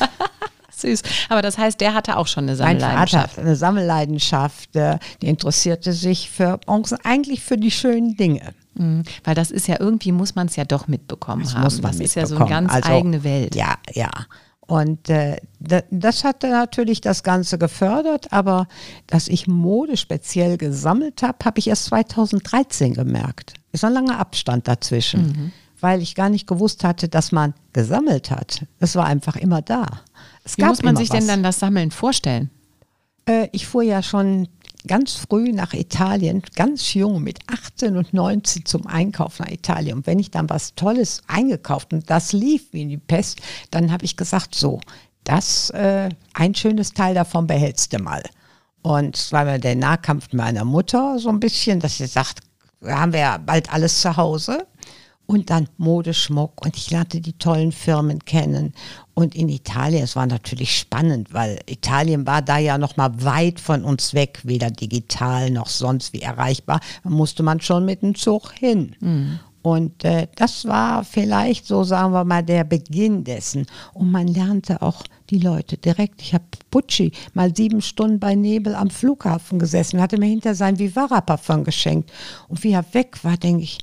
Süß. 0.77 1.03
Aber 1.29 1.41
das 1.41 1.57
heißt, 1.57 1.81
der 1.81 1.95
hatte 1.95 2.17
auch 2.17 2.27
schon 2.27 2.49
eine 2.49 2.57
Mein 2.57 2.81
Vater 2.81 2.81
Sammelleidenschaft. 2.81 3.37
hat 3.37 3.45
eine 3.45 3.57
Sammelleidenschaft, 3.57 4.77
äh, 4.77 4.99
die 5.23 5.29
interessierte 5.29 5.93
sich 5.93 6.31
für 6.31 6.59
Bronzen, 6.59 6.99
eigentlich 7.05 7.43
für 7.43 7.57
die 7.57 7.71
schönen 7.71 8.17
Dinge. 8.17 8.55
Mhm. 8.75 9.05
Weil 9.23 9.37
das 9.37 9.53
ist 9.53 9.69
ja 9.69 9.77
irgendwie, 9.79 10.11
muss 10.11 10.35
man 10.35 10.49
es 10.49 10.57
ja 10.57 10.65
doch 10.65 10.89
mitbekommen 10.89 11.43
Das 11.45 11.55
haben. 11.55 11.63
muss 11.63 11.81
man 11.81 11.93
das 11.93 12.01
ist 12.01 12.17
ja 12.17 12.27
so 12.27 12.35
eine 12.35 12.45
mitbekommen. 12.45 12.69
ganz 12.69 12.85
Also, 12.85 12.97
eigene 12.99 13.23
Welt. 13.23 13.55
Ja, 13.55 13.77
ja. 13.93 14.11
Und 14.67 15.11
äh, 15.11 15.37
da, 15.61 15.83
das 15.91 16.25
hat 16.25 16.43
natürlich 16.43 17.01
das 17.03 17.23
Ganze 17.23 17.59
gefördert, 17.59 18.33
aber 18.33 18.67
dass 19.07 19.29
ich 19.29 19.47
Mode 19.47 19.97
speziell 19.99 20.57
gesammelt 20.57 21.23
habe, 21.23 21.37
habe 21.45 21.59
ich 21.59 21.69
erst 21.69 21.85
2013 21.87 22.95
gemerkt. 22.95 23.55
Ist 23.73 23.85
ein 23.85 23.93
langer 23.93 24.19
Abstand 24.19 24.67
dazwischen, 24.67 25.27
Mhm. 25.27 25.53
weil 25.81 26.01
ich 26.01 26.15
gar 26.15 26.31
nicht 26.31 26.47
gewusst 26.47 26.83
hatte, 26.83 27.09
dass 27.09 27.31
man 27.31 27.53
gesammelt 27.75 28.31
hat. 28.31 28.65
Es 28.81 28.97
war 28.97 29.05
einfach 29.05 29.37
immer 29.37 29.61
da. 29.61 29.87
Es 30.45 30.57
Wie 30.57 30.65
muss 30.65 30.83
man 30.83 30.97
sich 30.97 31.11
was. 31.11 31.19
denn 31.19 31.29
dann 31.29 31.43
das 31.43 31.59
Sammeln 31.59 31.91
vorstellen? 31.91 32.49
Äh, 33.27 33.49
ich 33.53 33.67
fuhr 33.67 33.83
ja 33.83 34.03
schon 34.03 34.49
ganz 34.87 35.15
früh 35.15 35.53
nach 35.53 35.73
Italien, 35.73 36.43
ganz 36.55 36.95
jung, 36.95 37.23
mit 37.23 37.39
18 37.47 37.97
und 37.97 38.13
19 38.13 38.65
zum 38.65 38.87
Einkauf 38.87 39.39
nach 39.39 39.49
Italien. 39.49 39.99
Und 39.99 40.07
wenn 40.07 40.19
ich 40.19 40.31
dann 40.31 40.51
was 40.51 40.75
Tolles 40.75 41.23
eingekauft 41.27 41.93
und 41.93 42.11
das 42.11 42.33
lief 42.33 42.73
wie 42.73 42.87
die 42.87 42.99
Pest, 42.99 43.41
dann 43.71 43.91
habe 43.91 44.05
ich 44.05 44.17
gesagt, 44.17 44.55
so, 44.55 44.81
das, 45.25 45.71
äh, 45.71 46.11
ein 46.35 46.55
schönes 46.55 46.93
Teil 46.93 47.15
davon 47.15 47.47
behältst 47.47 47.93
du 47.93 47.99
mal. 47.99 48.23
Und 48.83 49.17
es 49.17 49.33
war 49.33 49.59
der 49.59 49.77
Nahkampf 49.77 50.33
meiner 50.35 50.65
Mutter 50.65 51.19
so 51.19 51.31
ein 51.31 51.41
bisschen, 51.41 51.81
dass 51.81 51.97
sie 51.97 52.07
sagt, 52.07 52.41
haben 52.85 53.15
wir 53.15 53.21
ja 53.21 53.39
bald 53.39 53.73
alles 53.73 54.03
zu 54.03 54.17
Hause. 54.17 54.67
Und 55.27 55.49
dann 55.49 55.71
Modeschmuck 55.79 56.63
und 56.63 56.77
ich 56.77 56.91
lernte 56.91 57.23
die 57.23 57.33
tollen 57.39 57.73
Firmen 57.73 58.27
kennen. 58.27 58.75
Und 59.15 59.37
in 59.37 59.49
Italien, 59.49 60.03
es 60.03 60.17
war 60.17 60.27
natürlich 60.27 60.77
spannend, 60.77 61.33
weil 61.33 61.61
Italien 61.67 62.27
war 62.27 62.43
da 62.43 62.59
ja 62.59 62.79
noch 62.79 62.97
mal 62.97 63.23
weit 63.23 63.61
von 63.61 63.85
uns 63.85 64.13
weg, 64.13 64.41
weder 64.43 64.71
digital 64.71 65.51
noch 65.51 65.69
sonst 65.69 66.13
wie 66.13 66.23
erreichbar. 66.23 66.81
Da 67.05 67.11
musste 67.11 67.45
man 67.45 67.61
schon 67.61 67.85
mit 67.85 68.03
dem 68.03 68.17
Zug 68.17 68.53
hin. 68.53 68.97
Und 69.63 70.05
äh, 70.05 70.27
das 70.37 70.67
war 70.67 71.05
vielleicht 71.05 71.67
so, 71.67 71.85
sagen 71.85 72.13
wir 72.13 72.25
mal, 72.25 72.43
der 72.43 72.65
Beginn 72.65 73.25
dessen. 73.25 73.67
Und 73.95 74.11
man 74.11 74.29
lernte 74.29 74.83
auch 74.83 75.05
die 75.31 75.39
Leute 75.39 75.79
direkt. 75.79 76.21
Ich 76.21 76.35
habe 76.35 76.45
Pucci 76.71 77.13
mal 77.33 77.55
sieben 77.57 77.81
Stunden 77.81 78.21
bei 78.21 78.35
Nebel 78.35 78.75
am 78.75 78.91
Flughafen 78.91 79.59
gesessen, 79.59 80.03
hatte 80.03 80.19
mir 80.19 80.27
hinter 80.27 80.55
sein 80.55 80.79
Vivara-Parfum 80.79 81.65
geschenkt. 81.65 82.13
Und 82.49 82.63
wie 82.63 82.73
er 82.73 82.85
weg 82.93 83.25
war, 83.25 83.39
denke 83.39 83.63
ich, 83.63 83.79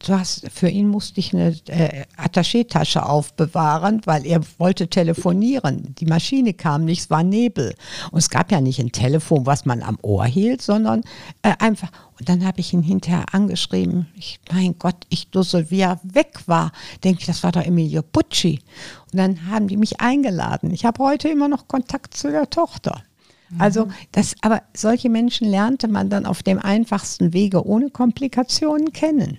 Du 0.00 0.16
hast, 0.16 0.48
für 0.52 0.68
ihn 0.68 0.86
musste 0.86 1.18
ich 1.18 1.34
eine 1.34 1.56
äh, 1.66 2.04
Attachétasche 2.16 3.00
aufbewahren, 3.00 4.00
weil 4.04 4.24
er 4.26 4.40
wollte 4.58 4.86
telefonieren. 4.86 5.96
Die 5.98 6.06
Maschine 6.06 6.54
kam 6.54 6.84
nicht, 6.84 7.00
es 7.00 7.10
war 7.10 7.24
Nebel. 7.24 7.74
Und 8.12 8.18
es 8.18 8.30
gab 8.30 8.52
ja 8.52 8.60
nicht 8.60 8.78
ein 8.78 8.92
Telefon, 8.92 9.44
was 9.44 9.64
man 9.64 9.82
am 9.82 9.98
Ohr 10.02 10.24
hielt, 10.24 10.62
sondern 10.62 11.02
äh, 11.42 11.54
einfach. 11.58 11.90
Und 12.18 12.28
dann 12.28 12.46
habe 12.46 12.60
ich 12.60 12.72
ihn 12.72 12.82
hinterher 12.82 13.24
angeschrieben. 13.32 14.06
Ich, 14.14 14.38
mein 14.52 14.78
Gott, 14.78 15.04
ich 15.08 15.30
dussel, 15.30 15.68
wie 15.70 15.80
er 15.80 15.98
weg 16.04 16.42
war. 16.46 16.70
Denke 17.02 17.20
ich, 17.20 17.26
das 17.26 17.42
war 17.42 17.50
doch 17.50 17.62
Emilio 17.62 18.02
Pucci. 18.02 18.60
Und 19.12 19.18
dann 19.18 19.50
haben 19.50 19.66
die 19.66 19.76
mich 19.76 20.00
eingeladen. 20.00 20.70
Ich 20.70 20.84
habe 20.84 21.02
heute 21.02 21.28
immer 21.28 21.48
noch 21.48 21.66
Kontakt 21.66 22.14
zu 22.14 22.30
der 22.30 22.48
Tochter. 22.48 23.02
Also 23.58 23.88
das, 24.12 24.34
aber 24.42 24.62
solche 24.74 25.08
Menschen 25.08 25.48
lernte 25.48 25.88
man 25.88 26.10
dann 26.10 26.26
auf 26.26 26.42
dem 26.42 26.58
einfachsten 26.58 27.32
Wege 27.32 27.66
ohne 27.66 27.88
Komplikationen 27.90 28.92
kennen. 28.92 29.38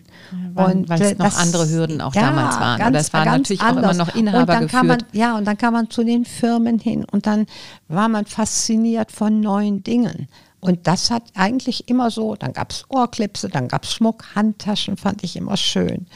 weil- 0.53 0.89
weil 0.89 1.01
es 1.01 1.11
äh, 1.11 1.15
noch 1.15 1.37
andere 1.39 1.69
Hürden 1.69 2.01
auch 2.01 2.13
damals 2.13 2.59
waren. 2.59 2.81
Oder 2.89 2.99
es 2.99 3.13
war 3.13 3.25
ganz 3.25 3.49
natürlich 3.49 3.61
auch 3.61 3.77
immer 3.77 3.93
noch 3.93 4.15
und 4.15 4.25
dann 4.25 4.67
kam 4.67 4.87
man, 4.87 4.97
inhabergeführt. 4.99 5.05
Ja, 5.13 5.37
und 5.37 5.45
dann 5.45 5.57
kam 5.57 5.73
man 5.73 5.89
zu 5.89 6.03
den 6.03 6.25
Firmen 6.25 6.79
hin 6.79 7.05
und 7.11 7.25
dann 7.27 7.45
war 7.87 8.09
man 8.09 8.25
fasziniert 8.25 9.11
von 9.11 9.39
neuen 9.41 9.83
Dingen. 9.83 10.27
Und 10.61 10.87
das 10.87 11.09
hat 11.09 11.23
eigentlich 11.35 11.87
immer 11.87 12.11
so, 12.11 12.35
dann 12.35 12.51
gab 12.51 12.71
es 12.71 12.83
Ohrklipse, 12.89 13.47
dann 13.47 13.69
gab 13.69 13.85
es 13.85 13.93
Schmuck, 13.93 14.35
Handtaschen 14.35 14.97
fand 14.97 15.23
ich 15.23 15.37
immer 15.37 15.55
schön. 15.55 16.07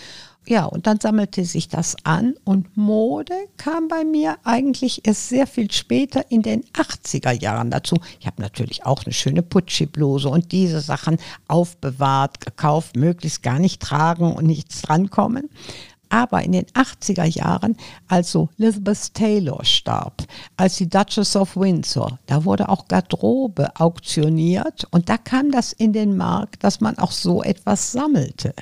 Ja, 0.46 0.66
und 0.66 0.88
dann 0.88 1.00
sammelte 1.00 1.46
sich 1.46 1.70
das 1.70 1.96
an 2.04 2.36
und 2.44 2.76
Mode 2.76 3.34
kam 3.56 3.88
bei 3.88 4.04
mir 4.04 4.38
eigentlich 4.44 5.08
erst 5.08 5.30
sehr 5.30 5.48
viel 5.48 5.72
später 5.72 6.30
in 6.30 6.42
den 6.42 6.64
80er 6.74 7.32
Jahren 7.32 7.72
dazu. 7.72 7.96
Ich 8.20 8.28
habe 8.28 8.42
natürlich 8.42 8.86
auch 8.86 9.06
eine 9.06 9.14
schöne 9.14 9.42
Pucci-Bluse 9.42 10.28
und 10.28 10.52
diese 10.52 10.82
Sachen 10.82 11.18
aufbewahrt, 11.48 12.42
gekauft, 12.46 12.98
möglichst 12.98 13.42
gar 13.42 13.60
nicht 13.60 13.82
tragen 13.82 14.34
und 14.34 14.46
nichts 14.46 14.82
drankommen. 14.82 15.50
Aber 16.14 16.44
in 16.44 16.52
den 16.52 16.66
80er 16.66 17.26
Jahren, 17.26 17.76
als 18.08 18.32
so 18.32 18.48
Elizabeth 18.60 19.16
Taylor 19.16 19.66
starb, 19.66 20.22
als 20.58 20.76
die 20.76 20.88
Duchess 20.88 21.36
of 21.36 21.58
Windsor, 21.58 22.20
da 22.28 22.46
wurde 22.46 22.70
auch 22.70 22.88
Garderobe 22.88 23.72
auktioniert 23.80 24.86
und 24.92 25.10
da 25.10 25.18
kam 25.18 25.50
das 25.50 25.74
in 25.74 25.92
den 25.92 26.16
Markt, 26.16 26.64
dass 26.64 26.82
man 26.82 27.00
auch 27.00 27.10
so 27.10 27.42
etwas 27.42 27.92
sammelte. 27.92 28.54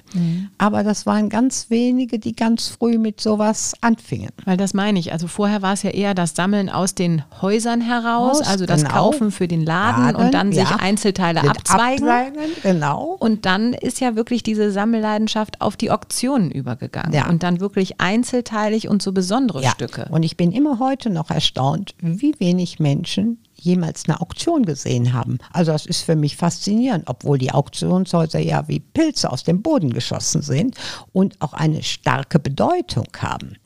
Aber 0.60 0.84
das 0.86 1.05
waren 1.05 1.27
ganz 1.27 1.70
wenige, 1.70 2.20
die 2.20 2.34
ganz 2.34 2.70
früh 2.70 2.98
mit 2.98 3.20
sowas 3.20 3.74
anfingen. 3.81 4.31
Weil 4.46 4.55
das 4.55 4.74
meine 4.74 4.98
ich. 5.00 5.12
Also 5.12 5.27
vorher 5.27 5.62
war 5.62 5.74
es 5.74 5.84
ja 5.84 5.89
eher 5.89 6.13
das 6.13 6.36
Sammeln 6.36 6.70
aus 6.70 6.96
den 6.96 7.24
Häusern 7.41 7.81
heraus, 7.81 8.39
Aus, 8.41 8.48
also 8.48 8.65
das 8.65 8.84
genau. 8.84 8.93
Kaufen 8.93 9.31
für 9.31 9.50
den 9.50 9.65
Laden, 9.65 10.15
und 10.15 10.34
dann 10.34 10.53
sich 10.53 10.70
ja. 10.70 10.77
Einzelteile 10.77 11.41
Mit 11.41 11.51
abzweigen. 11.51 12.08
abzweigen, 12.08 12.51
Genau. 12.63 13.17
Und 13.20 13.46
dann 13.46 13.74
ist 13.74 14.00
ja 14.00 14.15
wirklich 14.15 14.41
diese 14.41 14.72
Sammelleidenschaft 14.72 15.60
auf 15.60 15.75
die 15.75 15.91
Auktionen 15.91 16.50
übergegangen. 16.50 17.12
Ja. 17.13 17.27
Und 17.27 17.40
dann 17.43 17.60
wirklich 17.60 18.00
einzelteilig 18.00 18.88
und 18.88 19.01
so 19.01 19.12
besondere 19.12 19.62
Ja, 19.62 19.71
Stücke. 19.71 20.07
und 20.12 20.24
ich 20.24 20.38
bin 20.38 20.51
immer 20.51 20.79
heute 20.79 21.10
noch 21.10 21.29
erstaunt, 21.31 21.95
wie 22.00 22.36
wenig 22.39 22.79
Menschen 22.79 23.39
jemals 23.55 24.05
eine 24.07 24.19
Auktion 24.21 24.63
gesehen 24.65 25.13
haben. 25.13 25.38
Also 25.53 25.71
das 25.71 25.86
ist 25.86 26.01
für 26.01 26.15
mich 26.15 26.36
faszinierend, 26.36 27.03
obwohl 27.07 27.38
die 27.38 27.51
Auktionshäuser 27.51 28.39
ja 28.39 28.67
wie 28.67 28.79
Pilze 28.79 29.31
aus 29.31 29.43
dem 29.43 29.62
Boden 29.62 29.91
geschossen 29.91 30.41
sind 30.41 30.75
und 31.13 31.39
auch 31.41 31.53
eine 31.53 31.83
starke 31.83 32.39
Bedeutung 32.39 33.05
haben. 33.19 33.57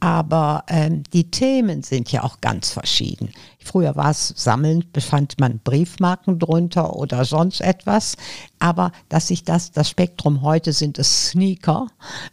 Aber 0.00 0.64
ähm, 0.68 1.04
die 1.12 1.30
Themen 1.30 1.82
sind 1.82 2.12
ja 2.12 2.22
auch 2.22 2.40
ganz 2.40 2.70
verschieden. 2.70 3.30
Früher 3.58 3.96
war 3.96 4.10
es 4.10 4.28
Sammeln, 4.36 4.84
befand 4.92 5.40
man 5.40 5.58
Briefmarken 5.58 6.38
drunter 6.38 6.94
oder 6.94 7.24
sonst 7.24 7.60
etwas. 7.60 8.16
Aber 8.58 8.92
dass 9.08 9.28
sich 9.28 9.42
das, 9.42 9.72
das 9.72 9.88
Spektrum 9.88 10.42
heute 10.42 10.72
sind 10.72 10.98
es 10.98 11.30
Sneaker. 11.30 11.88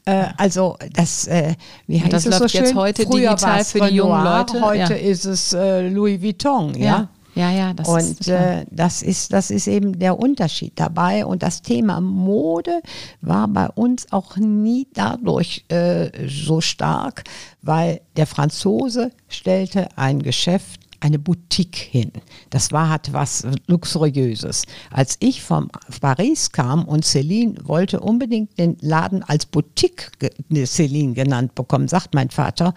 Äh, 0.06 0.26
also 0.38 0.78
das, 0.92 1.28
äh, 1.28 1.56
wie 1.88 2.02
heißt 2.02 2.14
das 2.14 2.26
es 2.26 2.36
so 2.36 2.44
läuft 2.44 2.54
jetzt 2.54 2.68
schön? 2.68 2.78
heute 2.78 3.04
Früher 3.04 3.30
digital 3.32 3.66
für 3.66 3.82
die 3.82 3.96
jungen 3.96 4.24
Leute, 4.24 4.62
Heute 4.62 4.94
ja. 4.94 5.00
ist 5.00 5.26
es 5.26 5.54
äh, 5.54 5.88
Louis 5.88 6.22
Vuitton, 6.22 6.76
ja. 6.76 6.86
ja, 6.86 7.10
ja, 7.36 7.52
ja, 7.52 7.74
das 7.74 7.88
Und 7.88 8.00
ist 8.00 8.24
klar. 8.24 8.62
äh, 8.62 8.66
das, 8.70 9.02
ist, 9.02 9.34
das 9.34 9.50
ist 9.50 9.68
eben 9.68 9.98
der 9.98 10.20
Unterschied 10.20 10.74
dabei. 10.76 11.26
Und 11.26 11.44
das 11.44 11.62
Thema 11.62 12.00
Mode 12.00 12.82
war 13.22 13.48
bei 13.48 13.70
uns 13.70 14.12
auch 14.12 14.38
nie 14.38 14.88
dadurch 14.94 15.66
äh, 15.70 16.10
so 16.28 16.62
stark, 16.62 17.24
weil 17.62 18.02
der 18.16 18.28
Franzose 18.28 19.12
stellte 19.28 19.88
ein 19.98 20.22
Geschäft 20.22 20.80
eine 21.04 21.20
Boutique 21.20 21.76
hin. 21.76 22.12
Das 22.50 22.72
war, 22.72 22.88
hatte 22.90 23.12
was 23.12 23.46
Luxuriöses. 23.68 24.64
Als 24.90 25.18
ich 25.20 25.44
von 25.44 25.70
Paris 26.00 26.52
kam 26.52 26.86
und 26.86 27.04
Celine 27.04 27.56
wollte 27.66 28.00
unbedingt 28.00 28.58
den 28.58 28.78
Laden 28.80 29.22
als 29.22 29.46
Boutique 29.46 30.12
ne, 30.48 30.66
Celine 30.66 31.14
genannt 31.14 31.56
bekommen, 31.56 31.90
sagt 31.90 32.14
mein 32.14 32.30
Vater, 32.30 32.74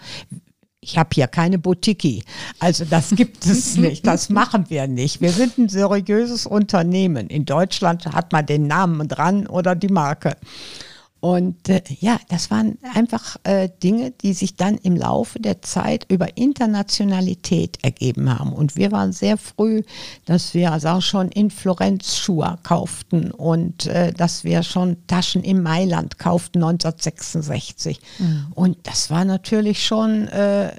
ich 0.81 0.97
habe 0.97 1.09
hier 1.13 1.27
keine 1.27 1.57
Boutique. 1.57 2.23
Also 2.59 2.85
das 2.85 3.09
gibt 3.11 3.45
es 3.45 3.77
nicht. 3.77 4.05
Das 4.05 4.29
machen 4.29 4.69
wir 4.69 4.87
nicht. 4.87 5.21
Wir 5.21 5.31
sind 5.31 5.57
ein 5.57 5.69
seriöses 5.69 6.45
Unternehmen. 6.45 7.27
In 7.27 7.45
Deutschland 7.45 8.05
hat 8.05 8.31
man 8.31 8.45
den 8.45 8.67
Namen 8.67 9.07
dran 9.07 9.47
oder 9.47 9.75
die 9.75 9.89
Marke. 9.89 10.35
Und 11.19 11.67
äh, 11.69 11.81
ja, 11.99 12.19
das 12.29 12.51
waren 12.51 12.77
einfach 12.93 13.37
äh, 13.43 13.69
Dinge, 13.83 14.11
die 14.11 14.33
sich 14.33 14.55
dann 14.55 14.75
im 14.75 14.95
Laufe 14.95 15.39
der 15.39 15.61
Zeit 15.61 16.05
über 16.09 16.37
Internationalität 16.37 17.79
ergeben 17.81 18.29
haben. 18.37 18.53
Und 18.53 18.75
wir 18.75 18.91
waren 18.91 19.11
sehr 19.11 19.37
früh, 19.37 19.81
dass 20.25 20.53
wir 20.53 20.71
also 20.71 20.89
auch 20.89 21.01
schon 21.01 21.29
in 21.29 21.49
Florenz 21.49 22.17
Schuhe 22.17 22.59
kauften 22.63 23.31
und 23.31 23.87
äh, 23.87 24.13
dass 24.13 24.43
wir 24.43 24.61
schon 24.63 24.97
Taschen 25.07 25.43
in 25.43 25.63
Mailand 25.63 26.19
kauften 26.19 26.59
1966. 26.63 27.99
Mhm. 28.19 28.47
Und 28.53 28.77
das 28.83 29.09
war 29.09 29.25
natürlich 29.25 29.85
schon 29.85 30.27
äh, 30.27 30.75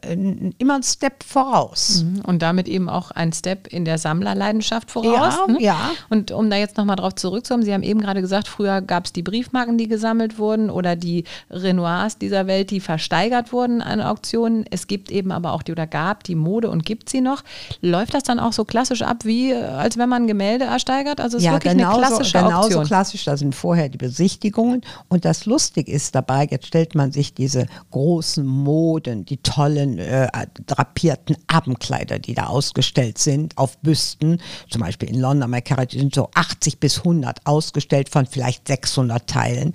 immer 0.59 0.77
ein 0.77 0.83
Step 0.83 1.25
voraus. 1.25 2.05
Mhm. 2.05 2.21
Und 2.21 2.43
damit 2.43 2.69
eben 2.69 2.89
auch 2.89 3.11
ein 3.11 3.33
Step 3.33 3.67
in 3.67 3.85
der 3.85 3.99
Sammlerleidenschaft 3.99 4.91
voraus. 4.91 5.35
Ja, 5.47 5.53
ne? 5.53 5.63
ja. 5.63 5.91
Und 6.11 6.31
um 6.31 6.49
da 6.49 6.57
jetzt 6.57 6.77
nochmal 6.77 6.97
drauf 6.97 7.15
zurückzukommen, 7.15 7.65
Sie 7.65 7.75
haben 7.75 7.83
eben 7.83 8.01
gerade 8.01 8.21
gesagt, 8.21 8.49
früher 8.49 8.81
gab 8.83 9.07
es 9.07 9.13
die 9.13 9.23
Briefmarken, 9.23 9.79
die 9.79 9.89
gesammelt 9.89 10.28
wurden 10.37 10.69
oder 10.69 10.97
die 10.97 11.25
Renoirs 11.49 12.19
dieser 12.19 12.47
Welt, 12.47 12.71
die 12.71 12.81
versteigert 12.81 13.53
wurden 13.53 13.81
an 13.81 14.03
Auktionen. 14.03 14.67
Es 14.71 14.89
gibt 14.89 15.11
eben 15.11 15.33
aber 15.33 15.53
auch 15.53 15.63
die 15.63 15.73
oder 15.73 15.87
gab 15.87 16.25
die 16.25 16.35
Mode 16.35 16.69
und 16.69 16.85
gibt 16.85 17.09
sie 17.09 17.21
noch. 17.21 17.45
Läuft 17.81 18.13
das 18.15 18.25
dann 18.25 18.41
auch 18.41 18.53
so 18.53 18.65
klassisch 18.65 19.03
ab, 19.03 19.25
wie 19.25 19.55
als 19.55 19.97
wenn 19.97 20.09
man 20.09 20.27
Gemälde 20.27 20.65
ersteigert? 20.65 21.21
Also 21.21 21.39
es 21.39 21.45
ja, 21.45 21.53
ist 21.53 21.65
wirklich 21.65 21.73
genauso, 21.73 21.99
eine 21.99 22.07
klassische 22.07 22.39
genauso 22.39 22.57
Auktion. 22.57 22.85
klassisch. 22.85 23.25
Da 23.25 23.37
sind 23.37 23.55
vorher 23.55 23.89
die 23.89 23.99
Besichtigungen 23.99 24.83
und 25.09 25.25
das 25.25 25.47
Lustige 25.47 25.91
ist 25.91 26.15
dabei, 26.15 26.47
jetzt 26.51 26.67
stellt 26.67 26.95
man 26.95 27.13
sich 27.13 27.33
diese 27.33 27.67
großen 27.91 28.45
Moden, 28.45 29.25
die 29.25 29.39
tollen 29.39 29.99
äh, 29.99 30.29
drapierten 30.67 31.37
Abendkleider, 31.47 32.19
die 32.19 32.35
da 32.35 32.47
ausgestellt 32.47 33.19
sind, 33.19 33.57
auf 33.57 33.79
Büsten, 33.79 34.41
zum 34.69 34.83
Beispiel 34.83 35.09
in 35.09 35.21
London, 35.21 35.45
Amerika, 35.45 35.85
die 35.87 35.99
sind 35.99 36.15
so 36.15 36.31
80 36.35 36.81
bis 36.81 36.99
100 36.99 37.47
ausgestellt 37.47 38.09
von 38.09 38.27
vielleicht 38.27 38.67
600 38.67 39.27
Teilen. 39.27 39.75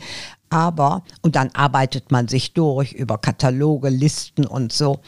Aber, 0.54 1.02
und 1.24 1.36
dann 1.36 1.50
arbeitet 1.56 2.12
man 2.12 2.28
sich 2.28 2.54
durch 2.54 2.94
über 2.94 3.18
Kataloge, 3.18 3.90
Listen 3.90 4.46
und 4.46 4.72
so. 4.72 5.00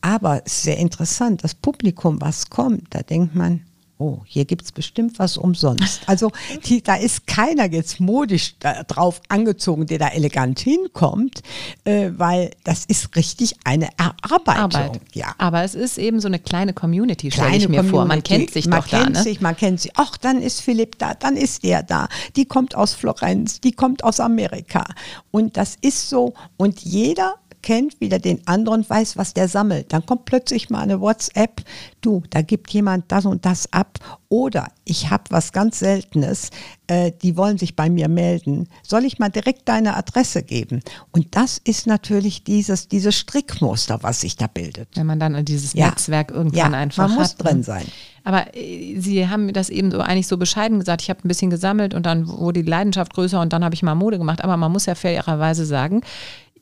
Aber 0.00 0.40
es 0.46 0.54
ist 0.54 0.62
sehr 0.62 0.78
interessant, 0.78 1.44
das 1.44 1.54
Publikum, 1.54 2.18
was 2.22 2.48
kommt, 2.48 2.94
da 2.94 3.02
denkt 3.02 3.34
man, 3.34 3.60
oh, 3.98 4.20
hier 4.26 4.44
gibt 4.44 4.62
es 4.62 4.72
bestimmt 4.72 5.18
was 5.18 5.36
umsonst. 5.36 6.02
Also 6.06 6.30
die, 6.66 6.82
da 6.82 6.96
ist 6.96 7.26
keiner 7.26 7.70
jetzt 7.70 7.98
modisch 8.00 8.56
drauf 8.88 9.20
angezogen, 9.28 9.86
der 9.86 9.98
da 9.98 10.08
elegant 10.08 10.60
hinkommt, 10.60 11.42
äh, 11.84 12.10
weil 12.16 12.50
das 12.64 12.84
ist 12.84 13.16
richtig 13.16 13.56
eine 13.64 13.88
Erarbeitung. 13.96 14.62
Arbeit. 14.62 15.00
Ja. 15.14 15.34
Aber 15.38 15.62
es 15.62 15.74
ist 15.74 15.98
eben 15.98 16.20
so 16.20 16.28
eine 16.28 16.38
kleine 16.38 16.74
Community, 16.74 17.30
stelle 17.30 17.56
ich 17.56 17.68
mir 17.68 17.84
vor. 17.84 18.04
Man 18.04 18.22
Community. 18.22 18.36
kennt 18.36 18.50
sich 18.52 18.66
man 18.66 18.80
doch 18.80 18.88
da, 18.88 19.02
kennt 19.02 19.16
ne? 19.16 19.22
sich, 19.22 19.40
man 19.40 19.56
kennt 19.56 19.80
sich. 19.80 19.92
Ach, 19.96 20.16
dann 20.16 20.42
ist 20.42 20.60
Philipp 20.60 20.98
da, 20.98 21.14
dann 21.14 21.36
ist 21.36 21.64
der 21.64 21.82
da. 21.82 22.08
Die 22.36 22.44
kommt 22.44 22.74
aus 22.74 22.94
Florenz, 22.94 23.60
die 23.60 23.72
kommt 23.72 24.04
aus 24.04 24.20
Amerika. 24.20 24.84
Und 25.30 25.56
das 25.56 25.76
ist 25.80 26.08
so. 26.08 26.34
Und 26.56 26.80
jeder 26.80 27.36
kennt 27.66 28.00
wieder 28.00 28.20
den 28.20 28.46
anderen, 28.46 28.88
weiß, 28.88 29.16
was 29.16 29.34
der 29.34 29.48
sammelt. 29.48 29.92
Dann 29.92 30.06
kommt 30.06 30.24
plötzlich 30.24 30.70
mal 30.70 30.82
eine 30.82 31.00
WhatsApp, 31.00 31.62
du, 32.00 32.22
da 32.30 32.40
gibt 32.42 32.70
jemand 32.70 33.10
das 33.10 33.26
und 33.26 33.44
das 33.44 33.72
ab. 33.72 33.98
Oder 34.28 34.68
ich 34.84 35.10
habe 35.10 35.24
was 35.30 35.50
ganz 35.52 35.80
Seltenes, 35.80 36.50
äh, 36.86 37.10
die 37.22 37.36
wollen 37.36 37.58
sich 37.58 37.74
bei 37.74 37.90
mir 37.90 38.08
melden. 38.08 38.68
Soll 38.84 39.04
ich 39.04 39.18
mal 39.18 39.30
direkt 39.30 39.68
deine 39.68 39.96
Adresse 39.96 40.44
geben? 40.44 40.80
Und 41.10 41.34
das 41.34 41.58
ist 41.58 41.88
natürlich 41.88 42.44
dieses, 42.44 42.86
dieses 42.86 43.16
Strickmuster, 43.16 43.98
was 44.02 44.20
sich 44.20 44.36
da 44.36 44.46
bildet. 44.46 44.90
Wenn 44.94 45.06
man 45.06 45.18
dann 45.18 45.44
dieses 45.44 45.72
Ja. 45.72 45.86
Netzwerk 45.88 46.30
irgendwann 46.30 46.72
ja, 46.72 46.78
einfach 46.78 47.08
man 47.08 47.18
muss 47.18 47.30
hat. 47.30 47.38
ne? 47.38 47.50
drin 47.50 47.62
sein. 47.64 47.86
Aber 48.22 48.54
äh, 48.56 48.98
Sie 49.00 49.28
haben 49.28 49.46
mir 49.46 49.52
das 49.52 49.70
eben 49.70 49.90
so 49.90 49.98
eigentlich 49.98 50.28
so 50.28 50.36
bescheiden 50.36 50.78
gesagt. 50.78 51.02
Ich 51.02 51.10
habe 51.10 51.20
ein 51.24 51.28
bisschen 51.28 51.50
gesammelt 51.50 51.94
und 51.94 52.06
dann 52.06 52.28
wurde 52.28 52.62
die 52.62 52.70
Leidenschaft 52.70 53.12
größer 53.12 53.40
und 53.40 53.52
dann 53.52 53.64
habe 53.64 53.74
ich 53.74 53.82
mal 53.82 53.96
Mode 53.96 54.18
gemacht. 54.18 54.44
Aber 54.44 54.56
man 54.56 54.70
muss 54.70 54.86
ja 54.86 54.94
fairerweise 54.94 55.66
sagen, 55.66 56.02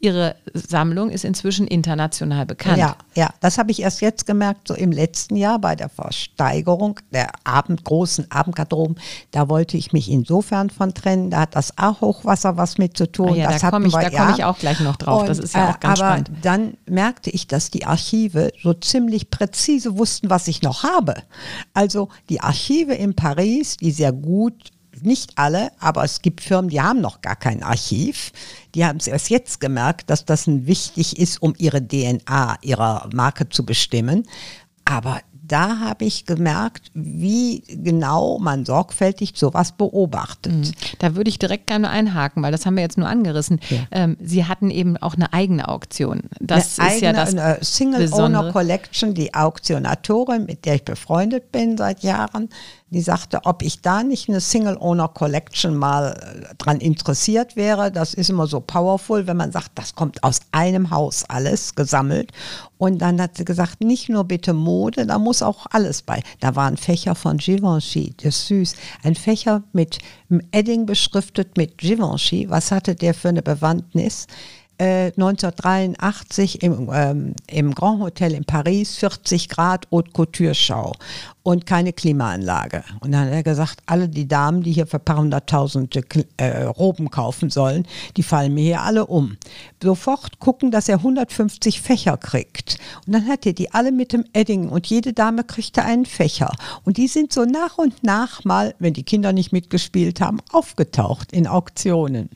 Ihre 0.00 0.36
Sammlung 0.52 1.08
ist 1.10 1.24
inzwischen 1.24 1.66
international 1.66 2.44
bekannt. 2.44 2.78
Ja, 2.78 2.96
ja, 3.14 3.30
das 3.40 3.56
habe 3.56 3.70
ich 3.70 3.80
erst 3.80 4.02
jetzt 4.02 4.26
gemerkt, 4.26 4.68
so 4.68 4.74
im 4.74 4.92
letzten 4.92 5.36
Jahr 5.36 5.58
bei 5.58 5.76
der 5.76 5.88
Versteigerung 5.88 7.00
der 7.10 7.30
Abend, 7.44 7.84
großen 7.84 8.30
Abendgarderoben. 8.30 8.96
Da 9.30 9.48
wollte 9.48 9.76
ich 9.76 9.92
mich 9.92 10.10
insofern 10.10 10.68
von 10.68 10.92
trennen. 10.92 11.30
Da 11.30 11.40
hat 11.40 11.56
das 11.56 11.78
A-Hochwasser 11.78 12.56
was 12.56 12.76
mit 12.76 12.96
zu 12.96 13.10
tun. 13.10 13.30
Ah 13.30 13.36
ja, 13.36 13.50
das 13.50 13.62
da 13.62 13.70
komme 13.70 13.86
ich, 13.86 13.92
da 13.92 14.10
komm 14.10 14.28
ja. 14.28 14.34
ich 14.34 14.44
auch 14.44 14.58
gleich 14.58 14.80
noch 14.80 14.96
drauf. 14.96 15.24
das 15.24 15.38
Und, 15.38 15.44
ist 15.44 15.54
ja 15.54 15.70
auch 15.70 15.76
äh, 15.76 15.80
ganz 15.80 16.00
aber 16.00 16.10
spannend. 16.10 16.30
dann 16.42 16.74
merkte 16.86 17.30
ich, 17.30 17.46
dass 17.46 17.70
die 17.70 17.86
Archive 17.86 18.52
so 18.62 18.74
ziemlich 18.74 19.30
präzise 19.30 19.96
wussten, 19.96 20.28
was 20.28 20.48
ich 20.48 20.60
noch 20.60 20.82
habe. 20.82 21.14
Also 21.72 22.10
die 22.28 22.40
Archive 22.40 22.94
in 22.94 23.14
Paris, 23.14 23.76
die 23.78 23.90
sehr 23.90 24.12
gut 24.12 24.73
nicht 25.02 25.32
alle, 25.36 25.70
aber 25.78 26.04
es 26.04 26.22
gibt 26.22 26.40
Firmen, 26.40 26.70
die 26.70 26.80
haben 26.80 27.00
noch 27.00 27.20
gar 27.20 27.36
kein 27.36 27.62
Archiv. 27.62 28.32
Die 28.74 28.84
haben 28.84 28.98
es 28.98 29.06
erst 29.06 29.30
jetzt 29.30 29.60
gemerkt, 29.60 30.10
dass 30.10 30.24
das 30.24 30.46
wichtig 30.46 31.18
ist, 31.18 31.42
um 31.42 31.54
ihre 31.58 31.86
DNA 31.86 32.58
ihrer 32.62 33.08
Marke 33.12 33.48
zu 33.48 33.64
bestimmen. 33.64 34.24
Aber 34.84 35.20
da 35.46 35.78
habe 35.80 36.04
ich 36.04 36.24
gemerkt, 36.24 36.90
wie 36.94 37.62
genau 37.68 38.38
man 38.38 38.64
sorgfältig 38.64 39.34
sowas 39.36 39.72
beobachtet. 39.72 40.72
Da 41.00 41.16
würde 41.16 41.28
ich 41.28 41.38
direkt 41.38 41.66
gerne 41.66 41.90
einhaken, 41.90 42.42
weil 42.42 42.52
das 42.52 42.64
haben 42.64 42.76
wir 42.76 42.82
jetzt 42.82 42.96
nur 42.96 43.08
angerissen. 43.08 43.60
Ja. 43.68 43.78
Ähm, 43.90 44.16
Sie 44.20 44.46
hatten 44.46 44.70
eben 44.70 44.96
auch 44.96 45.14
eine 45.14 45.32
eigene 45.32 45.68
Auktion. 45.68 46.22
Das 46.40 46.78
eine 46.78 46.94
ist 46.94 47.00
ja 47.02 47.10
eigene, 47.10 47.24
das 47.24 47.34
eine 47.34 47.58
Single 47.62 48.00
Besondere. 48.00 48.44
Owner 48.44 48.52
Collection, 48.52 49.14
die 49.14 49.34
Auktionatorin, 49.34 50.46
mit 50.46 50.64
der 50.64 50.76
ich 50.76 50.84
befreundet 50.84 51.52
bin 51.52 51.76
seit 51.76 52.02
Jahren, 52.02 52.48
die 52.90 53.00
sagte, 53.00 53.40
ob 53.44 53.62
ich 53.62 53.80
da 53.80 54.02
nicht 54.02 54.28
eine 54.28 54.40
Single 54.40 54.76
Owner 54.78 55.08
Collection 55.08 55.76
mal 55.76 56.12
äh, 56.12 56.54
dran 56.56 56.78
interessiert 56.78 57.56
wäre. 57.56 57.90
Das 57.90 58.14
ist 58.14 58.30
immer 58.30 58.46
so 58.46 58.60
powerful, 58.60 59.26
wenn 59.26 59.36
man 59.36 59.52
sagt, 59.52 59.72
das 59.74 59.94
kommt 59.94 60.22
aus 60.22 60.40
einem 60.52 60.90
Haus 60.90 61.24
alles 61.28 61.74
gesammelt. 61.74 62.30
Und 62.78 62.98
dann 62.98 63.20
hat 63.20 63.36
sie 63.36 63.44
gesagt, 63.44 63.80
nicht 63.80 64.08
nur 64.08 64.24
bitte 64.24 64.52
Mode, 64.52 65.06
da 65.06 65.18
muss 65.18 65.42
auch 65.42 65.66
alles 65.70 66.02
bei. 66.02 66.22
Da 66.40 66.54
war 66.54 66.66
ein 66.66 66.76
Fächer 66.76 67.14
von 67.14 67.38
Givenchy, 67.38 68.14
das 68.18 68.36
ist 68.36 68.46
süß. 68.48 68.74
Ein 69.02 69.14
Fächer 69.14 69.62
mit 69.72 69.98
einem 70.30 70.42
Edding 70.52 70.86
beschriftet 70.86 71.56
mit 71.56 71.78
Givenchy. 71.78 72.48
Was 72.50 72.70
hatte 72.70 72.94
der 72.94 73.14
für 73.14 73.30
eine 73.30 73.42
Bewandtnis? 73.42 74.26
Äh, 74.78 75.12
1983 75.12 76.62
im, 76.62 76.90
ähm, 76.92 77.34
im 77.46 77.74
Grand 77.74 78.00
Hotel 78.00 78.32
in 78.34 78.44
Paris 78.44 78.96
40 78.96 79.48
Grad 79.48 79.86
Haute 79.90 80.10
Couture 80.12 80.54
Schau 80.54 80.92
und 81.44 81.66
keine 81.66 81.92
Klimaanlage. 81.92 82.82
Und 83.00 83.12
dann 83.12 83.26
hat 83.26 83.32
er 83.32 83.42
gesagt, 83.42 83.80
alle 83.86 84.08
die 84.08 84.26
Damen, 84.26 84.62
die 84.62 84.72
hier 84.72 84.86
für 84.86 84.96
ein 84.96 85.04
paar 85.04 85.18
hunderttausende 85.18 86.02
äh, 86.38 86.62
Roben 86.64 87.10
kaufen 87.10 87.50
sollen, 87.50 87.86
die 88.16 88.22
fallen 88.22 88.54
mir 88.54 88.64
hier 88.64 88.82
alle 88.82 89.06
um. 89.06 89.36
Sofort 89.82 90.38
gucken, 90.38 90.70
dass 90.70 90.88
er 90.88 90.96
150 90.96 91.82
Fächer 91.82 92.16
kriegt. 92.16 92.78
Und 93.06 93.12
dann 93.12 93.28
hat 93.28 93.44
er 93.44 93.52
die 93.52 93.72
alle 93.72 93.92
mit 93.92 94.14
dem 94.14 94.24
Edding 94.32 94.70
und 94.70 94.86
jede 94.86 95.12
Dame 95.12 95.44
kriegte 95.44 95.82
einen 95.82 96.06
Fächer. 96.06 96.50
Und 96.84 96.96
die 96.96 97.08
sind 97.08 97.32
so 97.32 97.44
nach 97.44 97.76
und 97.76 98.02
nach 98.02 98.44
mal, 98.44 98.74
wenn 98.78 98.94
die 98.94 99.02
Kinder 99.02 99.34
nicht 99.34 99.52
mitgespielt 99.52 100.22
haben, 100.22 100.38
aufgetaucht 100.50 101.30
in 101.32 101.46
Auktionen. 101.46 102.30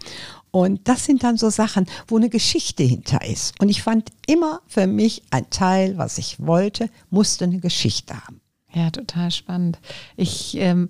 Und 0.50 0.88
das 0.88 1.04
sind 1.04 1.22
dann 1.22 1.36
so 1.36 1.50
Sachen, 1.50 1.86
wo 2.06 2.16
eine 2.16 2.28
Geschichte 2.30 2.82
hinter 2.82 3.24
ist. 3.24 3.54
Und 3.60 3.68
ich 3.68 3.82
fand 3.82 4.10
immer 4.26 4.60
für 4.66 4.86
mich 4.86 5.22
ein 5.30 5.48
Teil, 5.50 5.98
was 5.98 6.18
ich 6.18 6.36
wollte, 6.40 6.88
musste 7.10 7.44
eine 7.44 7.58
Geschichte 7.58 8.14
haben. 8.14 8.40
Ja, 8.72 8.90
total 8.90 9.30
spannend. 9.30 9.78
Ich 10.16 10.56
ähm, 10.58 10.88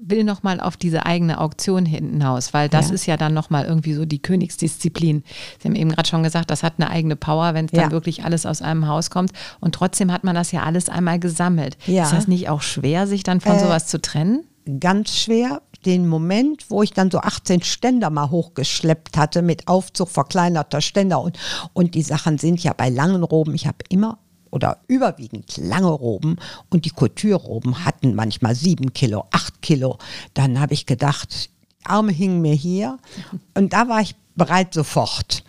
will 0.00 0.24
noch 0.24 0.42
mal 0.42 0.60
auf 0.60 0.76
diese 0.76 1.06
eigene 1.06 1.40
Auktion 1.40 1.86
hinaus, 1.86 2.52
weil 2.54 2.68
das 2.68 2.88
Ja. 2.88 2.94
ist 2.94 3.06
ja 3.06 3.16
dann 3.16 3.34
noch 3.34 3.50
mal 3.50 3.64
irgendwie 3.64 3.94
so 3.94 4.04
die 4.04 4.20
Königsdisziplin. 4.20 5.24
Sie 5.60 5.68
haben 5.68 5.74
eben 5.74 5.90
gerade 5.90 6.08
schon 6.08 6.22
gesagt, 6.22 6.50
das 6.50 6.62
hat 6.62 6.74
eine 6.78 6.90
eigene 6.90 7.16
Power, 7.16 7.54
wenn 7.54 7.64
es 7.66 7.72
dann 7.72 7.84
Ja. 7.86 7.90
wirklich 7.90 8.24
alles 8.24 8.46
aus 8.46 8.62
einem 8.62 8.86
Haus 8.86 9.10
kommt. 9.10 9.32
Und 9.60 9.74
trotzdem 9.74 10.12
hat 10.12 10.22
man 10.24 10.34
das 10.34 10.52
ja 10.52 10.62
alles 10.62 10.88
einmal 10.88 11.18
gesammelt. 11.18 11.76
Ja. 11.86 12.04
Ist 12.04 12.12
das 12.12 12.28
nicht 12.28 12.48
auch 12.48 12.62
schwer, 12.62 13.06
sich 13.06 13.22
dann 13.22 13.40
von 13.40 13.56
Äh, 13.56 13.60
sowas 13.60 13.86
zu 13.86 14.00
trennen? 14.00 14.44
Ganz 14.80 15.16
schwer. 15.16 15.62
Den 15.84 16.08
Moment, 16.08 16.68
wo 16.68 16.82
ich 16.82 16.92
dann 16.92 17.12
so 17.12 17.18
18 17.18 17.62
Ständer 17.62 18.10
mal 18.10 18.30
hochgeschleppt 18.30 19.16
hatte 19.16 19.42
mit 19.42 19.68
Aufzug 19.68 20.08
verkleinerter 20.08 20.80
Ständer 20.80 21.20
und, 21.20 21.38
und 21.74 21.94
die 21.94 22.02
Sachen 22.02 22.38
sind 22.38 22.62
ja 22.64 22.72
bei 22.72 22.88
langen 22.88 23.22
Roben, 23.22 23.54
ich 23.54 23.68
habe 23.68 23.78
immer 23.88 24.18
oder 24.50 24.78
überwiegend 24.88 25.56
lange 25.58 25.90
Roben 25.90 26.38
und 26.70 26.86
die 26.86 26.90
Couture-Roben 26.90 27.84
hatten 27.84 28.16
manchmal 28.16 28.56
sieben 28.56 28.92
Kilo, 28.94 29.26
acht 29.30 29.62
Kilo. 29.62 29.98
Dann 30.34 30.58
habe 30.58 30.74
ich 30.74 30.86
gedacht, 30.86 31.50
die 31.82 31.86
Arme 31.86 32.10
hingen 32.10 32.40
mir 32.40 32.54
hier 32.54 32.98
und 33.54 33.72
da 33.72 33.88
war 33.88 34.00
ich 34.00 34.16
bereit 34.34 34.74
sofort. 34.74 35.44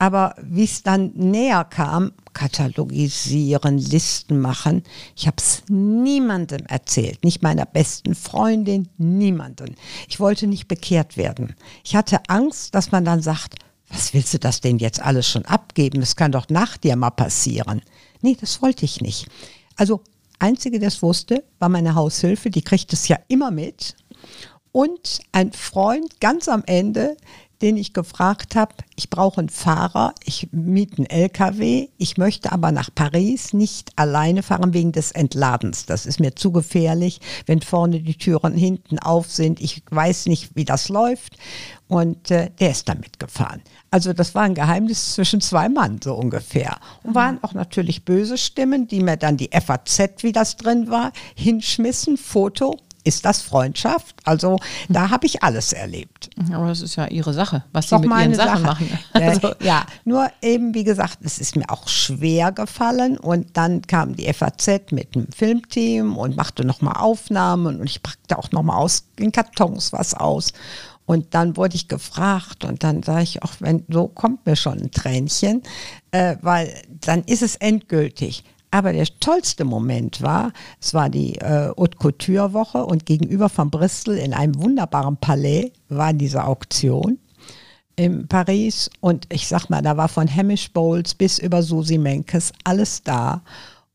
Aber 0.00 0.34
wie 0.40 0.64
es 0.64 0.82
dann 0.82 1.12
näher 1.14 1.62
kam, 1.62 2.12
katalogisieren, 2.32 3.76
Listen 3.76 4.40
machen, 4.40 4.82
ich 5.14 5.26
habe 5.26 5.36
es 5.36 5.62
niemandem 5.68 6.64
erzählt, 6.68 7.22
nicht 7.22 7.42
meiner 7.42 7.66
besten 7.66 8.14
Freundin, 8.14 8.88
niemandem. 8.96 9.74
Ich 10.08 10.18
wollte 10.18 10.46
nicht 10.46 10.68
bekehrt 10.68 11.18
werden. 11.18 11.54
Ich 11.84 11.96
hatte 11.96 12.18
Angst, 12.28 12.74
dass 12.74 12.92
man 12.92 13.04
dann 13.04 13.20
sagt, 13.20 13.56
was 13.90 14.14
willst 14.14 14.32
du 14.32 14.38
das 14.38 14.62
denn 14.62 14.78
jetzt 14.78 15.02
alles 15.02 15.28
schon 15.28 15.44
abgeben? 15.44 16.00
Das 16.00 16.16
kann 16.16 16.32
doch 16.32 16.48
nach 16.48 16.78
dir 16.78 16.96
mal 16.96 17.10
passieren. 17.10 17.82
Nee, 18.22 18.38
das 18.40 18.62
wollte 18.62 18.86
ich 18.86 19.02
nicht. 19.02 19.26
Also, 19.76 20.00
einzige, 20.38 20.78
das 20.78 21.02
wusste, 21.02 21.44
war 21.58 21.68
meine 21.68 21.94
Haushilfe, 21.94 22.48
die 22.48 22.62
kriegt 22.62 22.94
es 22.94 23.06
ja 23.08 23.18
immer 23.28 23.50
mit. 23.50 23.96
Und 24.72 25.20
ein 25.32 25.52
Freund 25.52 26.20
ganz 26.20 26.48
am 26.48 26.62
Ende, 26.64 27.18
den 27.62 27.76
ich 27.76 27.92
gefragt 27.92 28.56
habe, 28.56 28.74
ich 28.96 29.10
brauche 29.10 29.40
einen 29.40 29.48
Fahrer, 29.48 30.14
ich 30.24 30.48
miete 30.52 30.98
einen 30.98 31.06
LKW, 31.06 31.88
ich 31.98 32.16
möchte 32.16 32.52
aber 32.52 32.72
nach 32.72 32.90
Paris 32.94 33.52
nicht 33.52 33.92
alleine 33.96 34.42
fahren 34.42 34.74
wegen 34.74 34.92
des 34.92 35.12
Entladens. 35.12 35.86
Das 35.86 36.06
ist 36.06 36.20
mir 36.20 36.34
zu 36.36 36.52
gefährlich, 36.52 37.20
wenn 37.46 37.60
vorne 37.60 38.00
die 38.00 38.16
Türen 38.16 38.54
hinten 38.54 38.98
auf 38.98 39.30
sind. 39.30 39.60
Ich 39.60 39.82
weiß 39.90 40.26
nicht, 40.26 40.50
wie 40.54 40.64
das 40.64 40.88
läuft. 40.88 41.36
Und 41.88 42.30
äh, 42.30 42.50
der 42.60 42.70
ist 42.70 42.88
dann 42.88 43.00
mitgefahren. 43.00 43.62
Also 43.90 44.12
das 44.12 44.34
war 44.36 44.42
ein 44.42 44.54
Geheimnis 44.54 45.14
zwischen 45.14 45.40
zwei 45.40 45.68
Mann 45.68 45.98
so 46.02 46.14
ungefähr. 46.14 46.78
Und 47.02 47.16
waren 47.16 47.42
auch 47.42 47.52
natürlich 47.52 48.04
böse 48.04 48.38
Stimmen, 48.38 48.86
die 48.86 49.00
mir 49.00 49.16
dann 49.16 49.36
die 49.36 49.50
FAZ, 49.52 50.22
wie 50.22 50.32
das 50.32 50.56
drin 50.56 50.88
war, 50.88 51.12
hinschmissen, 51.34 52.16
Foto. 52.16 52.76
Ist 53.04 53.24
das 53.24 53.40
Freundschaft? 53.42 54.14
Also 54.24 54.58
da 54.88 55.10
habe 55.10 55.26
ich 55.26 55.42
alles 55.42 55.72
erlebt. 55.72 56.30
Aber 56.52 56.68
das 56.68 56.80
ist 56.82 56.96
ja 56.96 57.06
ihre 57.06 57.32
Sache, 57.32 57.64
was 57.72 57.88
sie 57.88 57.94
Doch 57.96 58.00
mit 58.02 58.10
ihren 58.10 58.34
Sachen 58.34 58.62
Sache. 58.62 58.62
machen. 58.62 58.98
Äh, 59.14 59.22
Also, 59.28 59.54
ja, 59.60 59.86
nur 60.04 60.28
eben, 60.42 60.74
wie 60.74 60.84
gesagt, 60.84 61.18
es 61.22 61.38
ist 61.38 61.56
mir 61.56 61.68
auch 61.70 61.88
schwer 61.88 62.52
gefallen 62.52 63.16
und 63.18 63.56
dann 63.56 63.82
kam 63.82 64.14
die 64.16 64.30
FAZ 64.32 64.92
mit 64.92 65.16
einem 65.16 65.28
Filmteam 65.34 66.16
und 66.16 66.36
machte 66.36 66.64
nochmal 66.64 66.96
Aufnahmen 66.96 67.80
und 67.80 67.86
ich 67.86 68.02
packte 68.02 68.38
auch 68.38 68.52
nochmal 68.52 68.76
aus 68.76 69.04
den 69.18 69.32
Kartons 69.32 69.92
was 69.92 70.14
aus. 70.14 70.52
Und 71.06 71.34
dann 71.34 71.56
wurde 71.56 71.74
ich 71.74 71.88
gefragt 71.88 72.64
und 72.64 72.84
dann 72.84 73.02
sage 73.02 73.22
ich 73.24 73.42
auch, 73.42 73.54
wenn 73.58 73.84
so 73.88 74.06
kommt 74.06 74.46
mir 74.46 74.54
schon 74.54 74.78
ein 74.78 74.90
Tränchen, 74.92 75.62
äh, 76.12 76.36
weil 76.42 76.72
dann 77.00 77.24
ist 77.24 77.42
es 77.42 77.56
endgültig. 77.56 78.44
Aber 78.70 78.92
der 78.92 79.06
tollste 79.18 79.64
Moment 79.64 80.22
war, 80.22 80.52
es 80.80 80.94
war 80.94 81.08
die 81.10 81.36
äh, 81.36 81.70
Haute 81.76 81.98
Couture 81.98 82.52
Woche 82.52 82.84
und 82.84 83.04
gegenüber 83.04 83.48
von 83.48 83.70
Bristol 83.70 84.16
in 84.16 84.32
einem 84.32 84.60
wunderbaren 84.62 85.16
Palais 85.16 85.72
war 85.88 86.12
diese 86.12 86.44
Auktion 86.44 87.18
in 87.96 88.28
Paris 88.28 88.88
und 89.00 89.26
ich 89.30 89.46
sag 89.46 89.68
mal, 89.68 89.82
da 89.82 89.96
war 89.96 90.08
von 90.08 90.34
Hamish 90.34 90.72
Bowles 90.72 91.14
bis 91.14 91.38
über 91.38 91.62
Susi 91.62 91.98
Menkes 91.98 92.52
alles 92.64 93.02
da. 93.02 93.42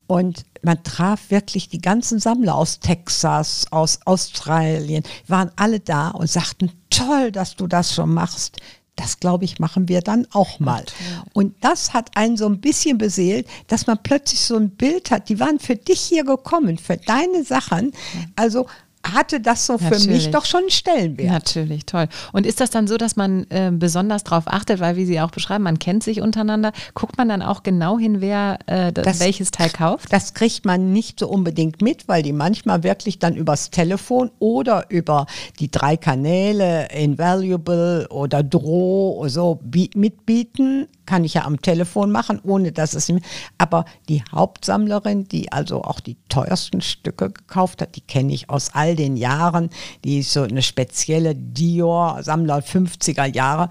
Und 0.08 0.46
man 0.62 0.84
traf 0.84 1.32
wirklich 1.32 1.70
die 1.70 1.82
ganzen 1.82 2.20
Sammler 2.20 2.54
aus 2.54 2.80
Texas, 2.80 3.66
aus 3.72 4.00
Australien, 4.06 5.04
waren 5.28 5.50
alle 5.56 5.80
da 5.80 6.10
und 6.10 6.30
sagten, 6.30 6.72
toll, 6.92 7.32
dass 7.32 7.56
du 7.56 7.66
das 7.66 7.96
schon 7.96 8.14
machst. 8.14 8.58
Das, 8.96 9.20
glaube 9.20 9.44
ich, 9.44 9.60
machen 9.60 9.90
wir 9.90 10.02
dann 10.02 10.26
auch 10.32 10.60
mal. 10.60 10.86
Und 11.34 11.56
das 11.62 11.94
hat 11.94 12.16
einen 12.16 12.38
so 12.38 12.46
ein 12.46 12.62
bisschen 12.62 12.98
beseelt, 12.98 13.48
dass 13.68 13.88
man 13.88 14.02
plötzlich 14.02 14.42
so 14.42 14.56
ein 14.56 14.70
Bild 14.70 15.12
hat. 15.12 15.28
Die 15.28 15.40
waren 15.40 15.60
für 15.60 15.76
dich 15.76 16.00
hier 16.00 16.24
gekommen, 16.24 16.78
für 16.78 16.96
deine 16.96 17.44
Sachen. 17.44 17.92
Also 18.36 18.68
hatte 19.13 19.39
das 19.39 19.65
so 19.65 19.78
für 19.78 19.86
Natürlich. 19.86 20.08
mich 20.08 20.32
doch 20.32 20.46
schon 20.46 20.62
einen 20.62 20.70
Stellenwert. 20.70 21.30
Natürlich, 21.32 21.86
toll. 21.86 22.08
Und 22.34 22.46
ist 22.46 22.60
das 22.60 22.70
dann 22.70 22.88
so, 22.88 22.98
dass 22.98 23.15
man 23.15 23.46
äh, 23.50 23.72
besonders 23.72 24.24
darauf 24.24 24.44
achtet, 24.48 24.80
weil 24.80 24.96
wie 24.96 25.06
Sie 25.06 25.20
auch 25.22 25.32
beschreiben, 25.32 25.63
man 25.63 25.80
kennt 25.80 26.04
sich 26.04 26.22
untereinander, 26.22 26.72
guckt 26.94 27.18
man 27.18 27.30
dann 27.30 27.41
auch 27.41 27.63
genau 27.63 27.98
hin, 28.00 28.22
wer 28.22 28.60
äh, 28.65 28.91
das, 28.91 29.20
welches 29.20 29.52
Teil 29.52 29.70
kauft? 29.70 30.12
Das 30.12 30.34
kriegt 30.34 30.65
man 30.65 30.91
nicht 30.91 31.20
so 31.20 31.28
unbedingt 31.28 31.82
mit, 31.82 32.08
weil 32.08 32.24
die 32.24 32.34
manchmal 32.34 32.84
wirklich 32.84 33.20
dann 33.20 33.36
übers 33.36 33.70
Telefon 33.70 34.32
oder 34.39 34.86
über 34.89 35.26
die 35.60 35.70
drei 35.70 35.98
Kanäle 35.98 36.88
Invaluable 36.91 38.08
oder 38.10 38.44
Droh 38.44 39.18
oder 39.20 39.30
so 39.30 39.60
bi- 39.63 39.89
mitbieten. 39.96 40.88
Kann 41.06 41.24
ich 41.24 41.36
ja 41.36 41.46
am 41.46 41.62
Telefon 41.62 42.12
machen, 42.12 42.39
ohne 42.44 42.72
dass 42.72 42.94
es. 42.94 43.12
Aber 43.58 43.86
die 44.10 44.24
Hauptsammlerin, 44.32 45.28
die 45.28 45.52
also 45.52 45.84
auch 45.84 46.00
die 46.00 46.18
teuersten 46.30 46.82
Stücke 46.82 47.32
gekauft 47.32 47.82
hat, 47.82 47.96
die 47.96 48.02
kenne 48.02 48.34
ich 48.34 48.50
aus 48.50 48.72
all 48.74 48.96
den 48.96 49.15
Jahren. 49.15 49.70
Die 50.04 50.20
ist 50.20 50.34
so 50.34 50.41
eine 50.41 50.62
spezielle 50.62 51.36
Dior-Sammler 51.36 52.60
50er 52.60 53.34
Jahre 53.34 53.70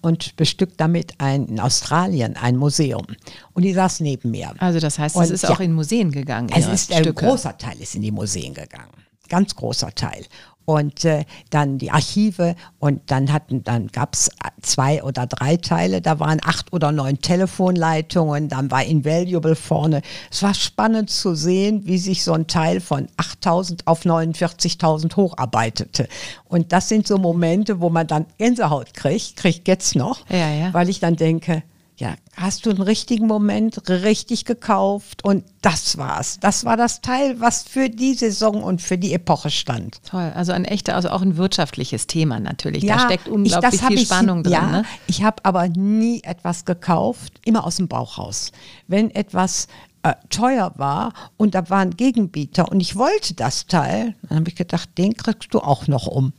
und 0.00 0.36
bestückt 0.36 0.80
damit 0.80 1.14
ein, 1.18 1.46
in 1.46 1.60
Australien 1.60 2.36
ein 2.36 2.56
Museum. 2.56 3.06
Und 3.52 3.62
die 3.62 3.72
saß 3.72 4.00
neben 4.00 4.30
mir. 4.30 4.54
Also 4.58 4.80
das 4.80 4.98
heißt, 4.98 5.16
es 5.16 5.28
Und 5.28 5.34
ist 5.34 5.42
ja. 5.42 5.50
auch 5.50 5.60
in 5.60 5.72
Museen 5.72 6.10
gegangen. 6.10 6.50
Es 6.54 6.66
ist 6.66 6.92
ein 6.92 7.14
großer 7.14 7.56
Teil 7.58 7.80
ist 7.80 7.94
in 7.94 8.02
die 8.02 8.10
Museen 8.10 8.54
gegangen. 8.54 8.92
Ganz 9.28 9.54
großer 9.54 9.94
Teil. 9.94 10.24
Und 10.70 11.04
äh, 11.04 11.24
dann 11.50 11.78
die 11.78 11.90
Archive 11.90 12.54
und 12.78 13.10
dann 13.10 13.32
hatten, 13.32 13.64
dann 13.64 13.88
gab 13.88 14.14
es 14.14 14.30
zwei 14.62 15.02
oder 15.02 15.26
drei 15.26 15.56
Teile, 15.56 16.00
da 16.00 16.20
waren 16.20 16.38
acht 16.44 16.72
oder 16.72 16.92
neun 16.92 17.20
Telefonleitungen, 17.20 18.48
dann 18.48 18.70
war 18.70 18.84
Invaluable 18.84 19.56
vorne. 19.56 20.00
Es 20.30 20.44
war 20.44 20.54
spannend 20.54 21.10
zu 21.10 21.34
sehen, 21.34 21.82
wie 21.86 21.98
sich 21.98 22.22
so 22.22 22.34
ein 22.34 22.46
Teil 22.46 22.80
von 22.80 23.08
8000 23.16 23.88
auf 23.88 24.04
49.000 24.04 25.16
hocharbeitete. 25.16 26.06
Und 26.44 26.70
das 26.70 26.88
sind 26.88 27.04
so 27.08 27.18
Momente, 27.18 27.80
wo 27.80 27.90
man 27.90 28.06
dann 28.06 28.26
Gänsehaut 28.38 28.94
kriegt, 28.94 29.34
kriegt 29.34 29.66
jetzt 29.66 29.96
noch, 29.96 30.20
Ja, 30.28 30.52
ja. 30.52 30.72
weil 30.72 30.88
ich 30.88 31.00
dann 31.00 31.16
denke, 31.16 31.64
ja, 32.00 32.14
hast 32.34 32.64
du 32.64 32.70
einen 32.70 32.80
richtigen 32.80 33.26
Moment 33.26 33.88
richtig 33.90 34.46
gekauft 34.46 35.22
und 35.22 35.44
das 35.60 35.98
war's. 35.98 36.38
Das 36.40 36.64
war 36.64 36.78
das 36.78 37.02
Teil, 37.02 37.38
was 37.40 37.62
für 37.62 37.90
die 37.90 38.14
Saison 38.14 38.62
und 38.62 38.80
für 38.80 38.96
die 38.96 39.12
Epoche 39.12 39.50
stand. 39.50 40.00
Toll, 40.08 40.32
also 40.34 40.52
ein 40.52 40.64
echter, 40.64 40.94
also 40.96 41.10
auch 41.10 41.20
ein 41.20 41.36
wirtschaftliches 41.36 42.06
Thema 42.06 42.40
natürlich. 42.40 42.86
da 42.86 42.98
steckt 43.00 43.26
ich- 43.26 43.32
unglaublich 43.32 43.70
das 43.72 43.82
hab 43.82 43.88
viel 43.88 43.98
ich- 43.98 44.06
Spannung 44.06 44.42
drin. 44.42 44.52
Ja, 44.54 44.66
Ne? 44.66 44.84
ich 45.06 45.22
habe 45.22 45.44
aber 45.44 45.68
nie 45.68 46.22
etwas 46.24 46.64
gekauft, 46.64 47.34
immer 47.44 47.64
aus 47.64 47.76
dem 47.76 47.86
Bauch 47.88 48.16
raus. 48.18 48.50
Wenn 48.88 49.10
etwas 49.14 49.68
äh, 50.02 50.14
teuer 50.30 50.72
war 50.76 51.12
und 51.36 51.54
da 51.54 51.68
war 51.70 51.80
ein 51.80 51.96
Gegenbieter 51.96 52.70
und 52.70 52.80
ich 52.80 52.96
wollte 52.96 53.34
das 53.34 53.66
Teil, 53.66 54.14
dann 54.22 54.38
habe 54.38 54.48
ich 54.48 54.56
gedacht, 54.56 54.88
den 54.96 55.14
kriegst 55.14 55.52
du 55.52 55.60
auch 55.60 55.86
noch 55.88 56.06
um. 56.06 56.32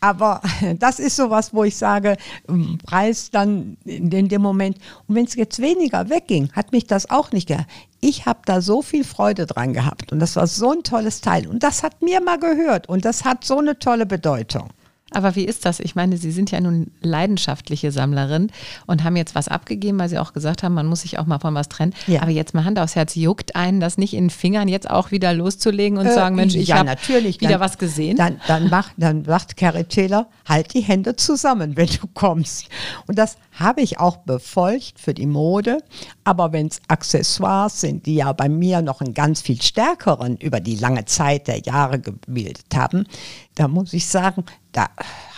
Aber 0.00 0.40
das 0.78 0.98
ist 0.98 1.16
sowas, 1.16 1.52
wo 1.52 1.64
ich 1.64 1.76
sage, 1.76 2.16
ähm, 2.48 2.78
Preis 2.84 3.30
dann 3.30 3.76
in 3.84 4.10
dem 4.10 4.28
dem 4.28 4.42
Moment. 4.42 4.78
Und 5.06 5.14
wenn 5.14 5.24
es 5.24 5.34
jetzt 5.34 5.60
weniger 5.60 6.08
wegging, 6.08 6.50
hat 6.52 6.72
mich 6.72 6.86
das 6.86 7.10
auch 7.10 7.32
nicht 7.32 7.48
gehabt. 7.48 7.70
Ich 8.00 8.26
habe 8.26 8.40
da 8.46 8.60
so 8.60 8.82
viel 8.82 9.04
Freude 9.04 9.46
dran 9.46 9.74
gehabt 9.74 10.10
und 10.10 10.18
das 10.18 10.36
war 10.36 10.46
so 10.46 10.72
ein 10.72 10.82
tolles 10.82 11.20
Teil 11.20 11.46
und 11.46 11.62
das 11.62 11.82
hat 11.82 12.02
mir 12.02 12.20
mal 12.20 12.38
gehört 12.38 12.88
und 12.88 13.04
das 13.04 13.24
hat 13.24 13.44
so 13.44 13.58
eine 13.58 13.78
tolle 13.78 14.06
Bedeutung. 14.06 14.70
Aber 15.14 15.36
wie 15.36 15.44
ist 15.44 15.64
das? 15.64 15.80
Ich 15.80 15.94
meine, 15.94 16.16
Sie 16.16 16.30
sind 16.32 16.50
ja 16.50 16.60
nun 16.60 16.90
leidenschaftliche 17.00 17.92
Sammlerin 17.92 18.50
und 18.86 19.04
haben 19.04 19.16
jetzt 19.16 19.34
was 19.34 19.48
abgegeben, 19.48 19.98
weil 19.98 20.08
Sie 20.08 20.18
auch 20.18 20.32
gesagt 20.32 20.62
haben, 20.62 20.74
man 20.74 20.86
muss 20.86 21.02
sich 21.02 21.18
auch 21.18 21.26
mal 21.26 21.38
von 21.38 21.54
was 21.54 21.68
trennen. 21.68 21.94
Ja. 22.06 22.22
Aber 22.22 22.30
jetzt 22.30 22.54
mal 22.54 22.64
Hand 22.64 22.78
aufs 22.78 22.96
Herz, 22.96 23.14
juckt 23.14 23.56
einen 23.56 23.80
das 23.80 23.98
nicht 23.98 24.14
in 24.14 24.24
den 24.24 24.30
Fingern, 24.30 24.68
jetzt 24.68 24.88
auch 24.90 25.10
wieder 25.10 25.32
loszulegen 25.32 25.98
und 25.98 26.06
Äh, 26.06 26.14
sagen, 26.14 26.36
Mensch, 26.36 26.54
ich 26.54 26.68
ja, 26.68 26.78
habe 26.78 26.96
wieder 27.08 27.48
Dann- 27.52 27.60
was 27.60 27.78
gesehen? 27.78 28.16
Dann, 28.16 28.40
dann, 28.46 28.68
macht, 28.70 28.92
dann 28.96 29.24
sagt 29.24 29.56
Carrie 29.56 29.84
Taylor, 29.84 30.28
halt 30.48 30.74
die 30.74 30.80
Hände 30.80 31.16
zusammen, 31.16 31.76
wenn 31.76 31.86
du 31.88 32.06
kommst. 32.14 32.66
Und 33.06 33.18
das 33.18 33.36
habe 33.52 33.80
ich 33.82 33.98
auch 34.00 34.18
befolgt 34.18 34.94
für 34.98 35.14
die 35.14 35.26
Mode. 35.26 35.78
Aber 36.24 36.52
wenn 36.52 36.66
es 36.68 36.80
Accessoires 36.88 37.80
sind, 37.80 38.06
die 38.06 38.14
ja 38.16 38.32
bei 38.32 38.48
mir 38.48 38.80
noch 38.82 39.00
einen 39.00 39.12
ganz 39.14 39.42
viel 39.42 39.60
stärkeren 39.60 40.36
über 40.36 40.60
die 40.60 40.76
lange 40.76 41.04
Zeit 41.04 41.48
der 41.48 41.58
Jahre 41.60 41.98
gebildet 42.00 42.64
haben, 42.74 43.06
da 43.54 43.68
muss 43.68 43.92
ich 43.92 44.06
sagen, 44.06 44.44
da 44.72 44.88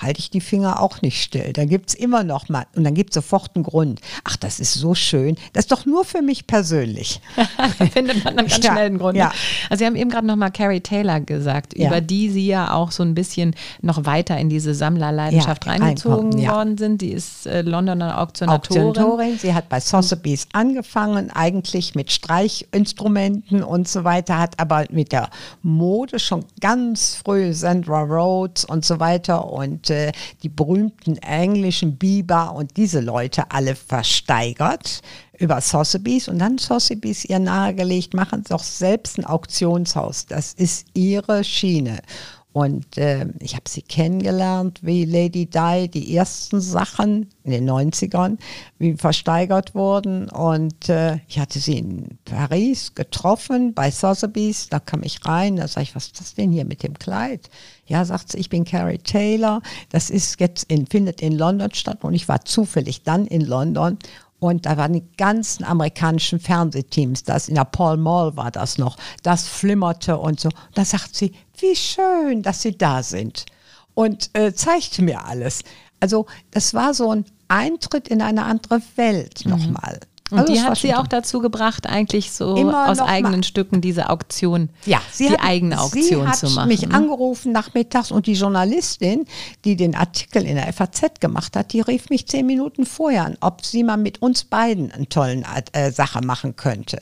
halte 0.00 0.20
ich 0.20 0.30
die 0.30 0.40
Finger 0.40 0.80
auch 0.80 1.02
nicht 1.02 1.20
still. 1.20 1.52
Da 1.52 1.64
gibt 1.64 1.88
es 1.88 1.94
immer 1.96 2.22
noch 2.22 2.48
mal, 2.48 2.66
und 2.76 2.84
dann 2.84 2.94
gibt 2.94 3.10
es 3.10 3.14
sofort 3.14 3.50
einen 3.56 3.64
Grund. 3.64 4.00
Ach, 4.22 4.36
das 4.36 4.60
ist 4.60 4.74
so 4.74 4.94
schön. 4.94 5.36
Das 5.52 5.64
ist 5.64 5.72
doch 5.72 5.86
nur 5.86 6.04
für 6.04 6.22
mich 6.22 6.46
persönlich. 6.46 7.20
findet 7.92 8.22
man 8.24 8.36
dann 8.36 8.46
ganz 8.46 8.64
Ja, 8.64 8.72
schnell 8.72 8.86
einen 8.86 8.98
Grund. 8.98 9.16
ja. 9.16 9.32
Also 9.70 9.80
Sie 9.80 9.86
haben 9.86 9.96
eben 9.96 10.10
gerade 10.10 10.26
nochmal 10.28 10.52
Carrie 10.52 10.80
Taylor 10.80 11.18
gesagt, 11.20 11.76
Ja. 11.76 11.88
über 11.88 12.00
die 12.00 12.30
Sie 12.30 12.46
ja 12.46 12.72
auch 12.74 12.92
so 12.92 13.02
ein 13.02 13.14
bisschen 13.16 13.56
noch 13.82 14.04
weiter 14.06 14.38
in 14.38 14.48
diese 14.48 14.72
Sammlerleidenschaft 14.74 15.66
reingezogen 15.66 16.46
worden 16.46 16.78
sind. 16.78 17.00
Die 17.02 17.10
ist 17.10 17.46
äh, 17.46 17.62
Londoner 17.62 18.20
Auktionatorin. 18.20 18.82
Auktionatorin. 18.88 19.38
Sie 19.38 19.52
hat 19.52 19.68
bei 19.68 19.80
Sotheby's 19.80 20.46
angefangen, 20.52 21.30
eigentlich 21.32 21.96
mit 21.96 22.12
Streichinstrumenten 22.12 23.64
und 23.64 23.88
so 23.88 24.04
weiter, 24.04 24.38
hat 24.38 24.60
aber 24.60 24.84
mit 24.90 25.10
der 25.12 25.30
Mode 25.62 26.20
schon 26.20 26.44
ganz 26.60 27.16
früh 27.16 27.52
Sandra 27.52 28.03
Rhodes 28.04 28.64
und 28.64 28.84
so 28.84 29.00
weiter 29.00 29.50
und 29.50 29.90
äh, 29.90 30.12
die 30.42 30.48
berühmten 30.48 31.16
englischen 31.18 31.96
Bieber 31.96 32.54
und 32.54 32.76
diese 32.76 33.00
Leute 33.00 33.50
alle 33.50 33.74
versteigert 33.74 35.02
über 35.38 35.60
Sotheby's 35.60 36.28
und 36.28 36.38
dann 36.38 36.58
Sotheby's 36.58 37.24
ihr 37.24 37.38
nahegelegt, 37.38 38.14
machen 38.14 38.44
doch 38.48 38.62
selbst 38.62 39.18
ein 39.18 39.24
Auktionshaus. 39.24 40.26
Das 40.26 40.52
ist 40.52 40.86
ihre 40.94 41.42
Schiene. 41.44 42.00
Und 42.54 42.98
äh, 42.98 43.26
ich 43.40 43.56
habe 43.56 43.68
sie 43.68 43.82
kennengelernt, 43.82 44.78
wie 44.80 45.04
Lady 45.04 45.46
Di, 45.46 45.88
die 45.88 46.16
ersten 46.16 46.60
Sachen 46.60 47.28
in 47.42 47.50
den 47.50 47.68
90ern, 47.68 48.38
wie 48.78 48.94
versteigert 48.94 49.74
wurden. 49.74 50.30
Und 50.30 50.88
äh, 50.88 51.18
ich 51.26 51.40
hatte 51.40 51.58
sie 51.58 51.78
in 51.78 52.16
Paris 52.24 52.94
getroffen, 52.94 53.74
bei 53.74 53.90
Sotheby's. 53.90 54.68
Da 54.68 54.78
kam 54.78 55.02
ich 55.02 55.26
rein, 55.26 55.56
da 55.56 55.66
sage 55.66 55.82
ich, 55.82 55.96
was 55.96 56.06
ist 56.06 56.20
das 56.20 56.34
denn 56.34 56.52
hier 56.52 56.64
mit 56.64 56.84
dem 56.84 56.96
Kleid? 56.96 57.50
Ja, 57.86 58.04
sagt 58.04 58.30
sie, 58.30 58.38
ich 58.38 58.50
bin 58.50 58.64
Carrie 58.64 58.98
Taylor. 58.98 59.60
Das 59.88 60.08
ist 60.08 60.38
jetzt 60.38 60.70
in, 60.70 60.86
findet 60.86 61.22
in 61.22 61.36
London 61.36 61.74
statt. 61.74 62.04
Und 62.04 62.14
ich 62.14 62.28
war 62.28 62.44
zufällig 62.44 63.02
dann 63.02 63.26
in 63.26 63.40
London. 63.40 63.98
Und 64.38 64.66
da 64.66 64.76
waren 64.76 64.92
die 64.92 65.04
ganzen 65.16 65.64
amerikanischen 65.64 66.38
Fernsehteams, 66.38 67.22
das 67.22 67.48
in 67.48 67.54
der 67.54 67.64
Paul 67.64 67.96
Mall 67.96 68.36
war 68.36 68.50
das 68.50 68.76
noch, 68.76 68.98
das 69.22 69.48
flimmerte 69.48 70.18
und 70.18 70.38
so. 70.38 70.50
Da 70.74 70.84
sagt 70.84 71.14
sie, 71.14 71.32
wie 71.70 71.76
schön, 71.76 72.42
dass 72.42 72.62
Sie 72.62 72.76
da 72.76 73.02
sind. 73.02 73.46
Und 73.94 74.30
äh, 74.32 74.52
zeigte 74.52 75.02
mir 75.02 75.24
alles. 75.24 75.60
Also 76.00 76.26
das 76.50 76.74
war 76.74 76.94
so 76.94 77.10
ein 77.12 77.24
Eintritt 77.48 78.08
in 78.08 78.20
eine 78.22 78.44
andere 78.44 78.82
Welt 78.96 79.46
nochmal. 79.46 80.00
Und 80.30 80.38
Also 80.40 80.52
die 80.52 80.60
hat 80.62 80.78
sie 80.78 80.94
auch 80.94 81.06
dazu 81.06 81.38
gebracht, 81.40 81.86
eigentlich 81.86 82.32
so 82.32 82.56
Immer 82.56 82.88
aus 82.90 82.98
eigenen 82.98 83.40
mal- 83.40 83.44
Stücken 83.44 83.80
diese 83.82 84.08
Auktion, 84.08 84.70
ja, 84.86 85.00
sie 85.12 85.28
die 85.28 85.34
hat, 85.34 85.44
eigene 85.44 85.78
Auktion 85.80 86.22
sie 86.22 86.26
hat 86.26 86.36
zu 86.36 86.50
machen. 86.50 86.68
mich 86.68 86.86
ne? 86.88 86.94
angerufen 86.94 87.52
nachmittags 87.52 88.10
und 88.10 88.26
die 88.26 88.32
Journalistin, 88.32 89.26
die 89.64 89.76
den 89.76 89.94
Artikel 89.94 90.44
in 90.46 90.56
der 90.56 90.72
FAZ 90.72 91.20
gemacht 91.20 91.54
hat, 91.56 91.72
die 91.74 91.82
rief 91.82 92.08
mich 92.08 92.26
zehn 92.26 92.46
Minuten 92.46 92.86
vorher 92.86 93.26
an, 93.26 93.36
ob 93.40 93.64
sie 93.64 93.84
mal 93.84 93.98
mit 93.98 94.22
uns 94.22 94.44
beiden 94.44 94.90
eine 94.92 95.08
tollen 95.08 95.44
äh, 95.72 95.92
Sache 95.92 96.20
machen 96.22 96.56
könnte. 96.56 97.00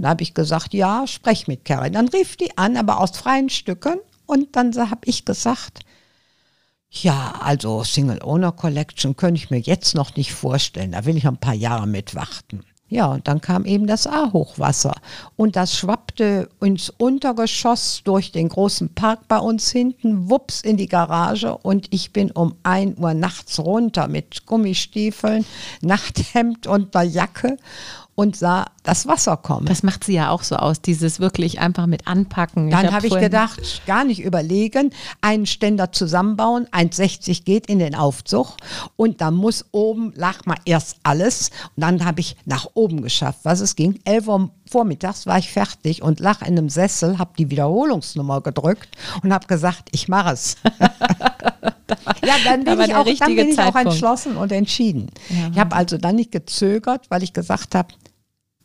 Und 0.00 0.04
da 0.04 0.08
habe 0.08 0.22
ich 0.22 0.32
gesagt, 0.32 0.72
ja, 0.72 1.06
sprech 1.06 1.46
mit 1.46 1.66
Carrie. 1.66 1.90
Dann 1.90 2.08
rief 2.08 2.38
die 2.38 2.56
an, 2.56 2.78
aber 2.78 3.00
aus 3.00 3.10
freien 3.10 3.50
Stücken. 3.50 4.00
Und 4.24 4.56
dann 4.56 4.74
habe 4.74 5.02
ich 5.04 5.26
gesagt, 5.26 5.80
ja, 6.88 7.34
also 7.38 7.84
Single 7.84 8.22
Owner 8.22 8.52
Collection 8.52 9.14
könnte 9.14 9.36
ich 9.36 9.50
mir 9.50 9.58
jetzt 9.58 9.94
noch 9.94 10.16
nicht 10.16 10.32
vorstellen. 10.32 10.92
Da 10.92 11.04
will 11.04 11.18
ich 11.18 11.24
noch 11.24 11.32
ein 11.32 11.36
paar 11.36 11.52
Jahre 11.52 11.86
mit 11.86 12.14
warten. 12.14 12.64
Ja, 12.88 13.08
und 13.08 13.28
dann 13.28 13.42
kam 13.42 13.66
eben 13.66 13.86
das 13.86 14.06
A-Hochwasser. 14.06 14.94
Und 15.36 15.54
das 15.54 15.76
schwappte 15.76 16.48
ins 16.62 16.88
Untergeschoss 16.88 18.00
durch 18.02 18.32
den 18.32 18.48
großen 18.48 18.94
Park 18.94 19.28
bei 19.28 19.38
uns 19.38 19.70
hinten, 19.70 20.30
wups 20.30 20.62
in 20.62 20.78
die 20.78 20.88
Garage. 20.88 21.58
Und 21.58 21.88
ich 21.92 22.14
bin 22.14 22.30
um 22.30 22.54
1 22.62 22.98
Uhr 22.98 23.12
nachts 23.12 23.58
runter 23.58 24.08
mit 24.08 24.46
Gummistiefeln, 24.46 25.44
Nachthemd 25.82 26.66
und 26.66 26.96
einer 26.96 27.04
Jacke 27.04 27.58
und 28.20 28.36
sah 28.36 28.66
das 28.82 29.06
Wasser 29.06 29.36
kommen. 29.36 29.66
Das 29.66 29.82
macht 29.82 30.04
sie 30.04 30.14
ja 30.14 30.30
auch 30.30 30.42
so 30.42 30.56
aus, 30.56 30.80
dieses 30.80 31.20
wirklich 31.20 31.60
einfach 31.60 31.86
mit 31.86 32.06
anpacken. 32.06 32.70
Dann 32.70 32.86
hab 32.86 32.92
habe 32.94 33.06
ich 33.06 33.12
vorhin- 33.12 33.26
gedacht, 33.30 33.82
gar 33.86 34.04
nicht 34.04 34.20
überlegen, 34.22 34.90
einen 35.20 35.44
Ständer 35.46 35.92
zusammenbauen, 35.92 36.66
1,60 36.72 37.44
geht 37.44 37.66
in 37.66 37.78
den 37.78 37.94
Aufzug 37.94 38.56
und 38.96 39.20
da 39.20 39.30
muss 39.30 39.66
oben, 39.72 40.12
lag 40.16 40.46
mal 40.46 40.56
erst 40.64 40.96
alles 41.02 41.50
und 41.76 41.82
dann 41.82 42.04
habe 42.04 42.20
ich 42.20 42.36
nach 42.46 42.68
oben 42.74 43.02
geschafft, 43.02 43.40
was 43.42 43.60
es 43.60 43.76
ging. 43.76 43.98
11 44.04 44.28
Uhr 44.28 44.50
vormittags 44.70 45.26
war 45.26 45.38
ich 45.38 45.50
fertig 45.50 46.02
und 46.02 46.20
lag 46.20 46.40
in 46.42 46.56
einem 46.56 46.70
Sessel, 46.70 47.18
habe 47.18 47.32
die 47.36 47.50
Wiederholungsnummer 47.50 48.40
gedrückt 48.40 48.96
und 49.22 49.32
habe 49.32 49.46
gesagt, 49.46 49.88
ich 49.92 50.08
mache 50.08 50.32
es. 50.32 50.56
ja, 52.24 52.34
dann 52.44 52.64
Da 52.64 52.74
bin, 52.76 52.84
ich 52.86 52.94
auch, 52.94 53.04
dann 53.18 53.36
bin 53.36 53.48
ich 53.48 53.58
auch 53.58 53.74
entschlossen 53.76 54.36
und 54.36 54.52
entschieden. 54.52 55.10
ich 55.52 55.58
habe 55.58 55.74
also 55.76 55.98
dann 55.98 56.16
nicht 56.16 56.32
gezögert, 56.32 57.06
weil 57.10 57.22
ich 57.22 57.32
gesagt 57.32 57.74
habe, 57.74 57.88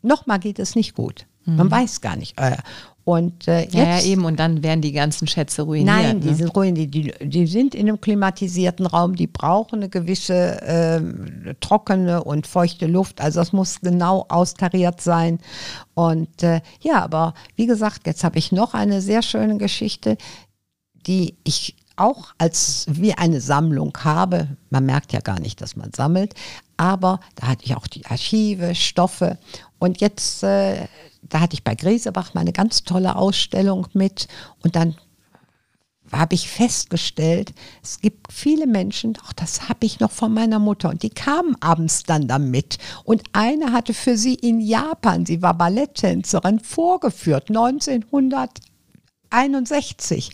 nochmal 0.05 0.39
geht 0.39 0.59
es 0.59 0.75
nicht 0.75 0.95
gut. 0.95 1.25
Man 1.45 1.69
weiß 1.71 2.01
gar 2.01 2.15
nicht. 2.15 2.39
Äh, 2.39 2.57
Und 3.03 3.47
äh, 3.47 3.61
jetzt, 3.61 3.75
Mhm. 3.75 3.79
Ja, 3.79 3.97
ja, 3.99 4.03
eben. 4.03 4.25
Und 4.25 4.39
dann 4.39 4.63
werden 4.63 4.81
die 4.81 4.91
ganzen 4.91 5.27
Schätze 5.27 5.61
ruiniert. 5.61 5.95
Nein, 5.95 6.21
die 6.21 6.29
ne? 6.29 6.35
sind 6.35 6.55
ruhig, 6.55 6.73
die, 6.73 7.13
die, 7.21 7.45
sind 7.45 7.75
in 7.75 7.87
einem 7.87 8.01
klimatisierten 8.01 8.87
Raum, 8.87 9.15
die 9.15 9.27
brauchen 9.27 9.75
eine 9.75 9.89
gewisse 9.89 10.59
ähm, 10.63 11.55
trockene 11.59 12.23
und 12.23 12.47
feuchte 12.47 12.87
Luft. 12.87 13.21
Also 13.21 13.41
das 13.41 13.53
muss 13.53 13.79
genau 13.81 14.25
austariert 14.27 15.01
sein. 15.01 15.37
Und 15.93 16.41
äh, 16.41 16.61
ja, 16.81 17.03
aber 17.03 17.35
wie 17.55 17.67
gesagt, 17.67 18.07
jetzt 18.07 18.23
habe 18.23 18.39
ich 18.39 18.51
noch 18.51 18.73
eine 18.73 19.01
sehr 19.01 19.21
schöne 19.21 19.57
Geschichte, 19.59 20.17
die 21.05 21.35
ich 21.43 21.75
auch 21.97 22.33
als 22.39 22.87
wie 22.89 23.13
eine 23.13 23.39
Sammlung 23.39 23.95
habe. 24.03 24.57
Man 24.71 24.85
merkt 24.85 25.13
ja 25.13 25.19
gar 25.19 25.39
nicht, 25.39 25.61
dass 25.61 25.75
man 25.75 25.91
sammelt, 25.93 26.33
aber 26.77 27.19
da 27.35 27.47
hatte 27.47 27.65
ich 27.65 27.75
auch 27.75 27.87
die 27.87 28.05
Archive, 28.05 28.75
Stoffe 28.75 29.37
und 29.85 30.01
jetzt, 30.01 30.43
äh, 30.43 30.87
da 31.21 31.39
hatte 31.39 31.53
ich 31.53 31.63
bei 31.63 31.75
Griesebach 31.75 32.33
mal 32.33 32.41
eine 32.41 32.51
ganz 32.51 32.83
tolle 32.83 33.15
Ausstellung 33.15 33.87
mit. 33.93 34.27
Und 34.63 34.75
dann 34.75 34.95
habe 36.11 36.35
ich 36.35 36.49
festgestellt, 36.49 37.53
es 37.81 37.99
gibt 37.99 38.31
viele 38.31 38.67
Menschen, 38.67 39.13
doch 39.13 39.33
das 39.33 39.67
habe 39.69 39.85
ich 39.85 39.99
noch 39.99 40.11
von 40.11 40.33
meiner 40.33 40.59
Mutter. 40.59 40.89
Und 40.89 41.01
die 41.03 41.09
kamen 41.09 41.55
abends 41.61 42.03
dann 42.03 42.27
damit. 42.27 42.77
Und 43.03 43.23
eine 43.33 43.71
hatte 43.71 43.93
für 43.93 44.17
sie 44.17 44.35
in 44.35 44.59
Japan, 44.59 45.25
sie 45.25 45.41
war 45.41 45.55
Balletttänzerin, 45.55 46.59
vorgeführt 46.59 47.49
1961 47.49 50.29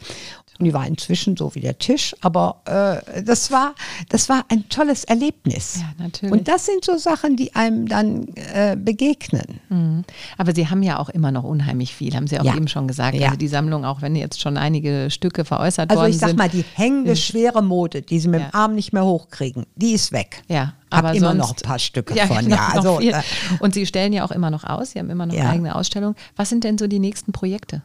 und 0.62 0.66
die 0.66 0.74
war 0.74 0.86
inzwischen 0.86 1.36
so 1.36 1.56
wie 1.56 1.60
der 1.62 1.78
Tisch, 1.80 2.16
aber 2.22 2.62
äh, 2.66 3.24
das 3.24 3.52
war 3.52 3.74
das 4.10 4.30
war 4.30 4.46
ein 4.50 4.70
tolles 4.70 5.04
Erlebnis. 5.06 5.80
Ja, 5.82 6.04
natürlich. 6.06 6.32
Und 6.32 6.48
das 6.48 6.66
sind 6.68 6.86
so 6.86 6.98
Sachen, 6.98 7.36
die 7.36 7.56
einem 7.56 7.88
dann 7.88 8.28
äh, 8.36 8.76
begegnen. 8.78 9.60
Mhm. 9.70 10.04
Aber 10.38 10.54
Sie 10.54 10.68
haben 10.70 10.84
ja 10.84 11.00
auch 11.00 11.10
immer 11.10 11.32
noch 11.32 11.44
unheimlich 11.44 11.96
viel, 11.96 12.16
haben 12.16 12.28
Sie 12.28 12.40
auch 12.40 12.44
Ja. 12.46 12.56
eben 12.56 12.68
schon 12.68 12.88
gesagt. 12.88 13.16
Ja. 13.16 13.26
Also 13.28 13.38
die 13.38 13.48
Sammlung, 13.48 13.86
auch 13.86 14.02
wenn 14.02 14.16
jetzt 14.16 14.40
schon 14.40 14.58
einige 14.58 15.10
Stücke 15.10 15.46
veräußert 15.46 15.90
Also 15.90 16.02
worden 16.02 16.12
ich 16.12 16.20
sag 16.20 16.30
sind. 16.30 16.38
mal, 16.38 16.50
die 16.50 16.64
hängende 16.76 17.16
schwere 17.16 17.62
Mode, 17.64 18.02
die 18.02 18.20
sie 18.20 18.28
mit 18.28 18.40
Ja. 18.42 18.48
dem 18.50 18.56
Arm 18.56 18.76
nicht 18.76 18.94
mehr 18.94 19.04
hochkriegen, 19.06 19.66
die 19.76 19.94
ist 19.94 20.12
weg. 20.12 20.44
ja, 20.48 20.74
Hab 20.92 21.00
aber 21.06 21.14
immer 21.14 21.34
noch 21.34 21.50
ein 21.52 21.56
paar 21.64 21.80
Stücke 21.80 22.16
ja, 22.16 22.28
von. 22.28 22.38
genau, 22.38 22.56
Ja, 22.56 22.68
also, 22.74 23.00
äh, 23.00 23.14
Und 23.60 23.74
Sie 23.74 23.86
stellen 23.86 24.14
ja 24.14 24.24
auch 24.26 24.32
immer 24.32 24.52
noch 24.52 24.64
aus, 24.64 24.92
Sie 24.92 25.00
haben 25.00 25.10
immer 25.10 25.26
noch 25.26 25.34
Ja. 25.34 25.50
eigene 25.50 25.76
Ausstellungen. 25.76 26.16
Was 26.36 26.50
sind 26.50 26.64
denn 26.64 26.78
so 26.78 26.86
die 26.88 27.00
nächsten 27.00 27.32
Projekte? 27.32 27.82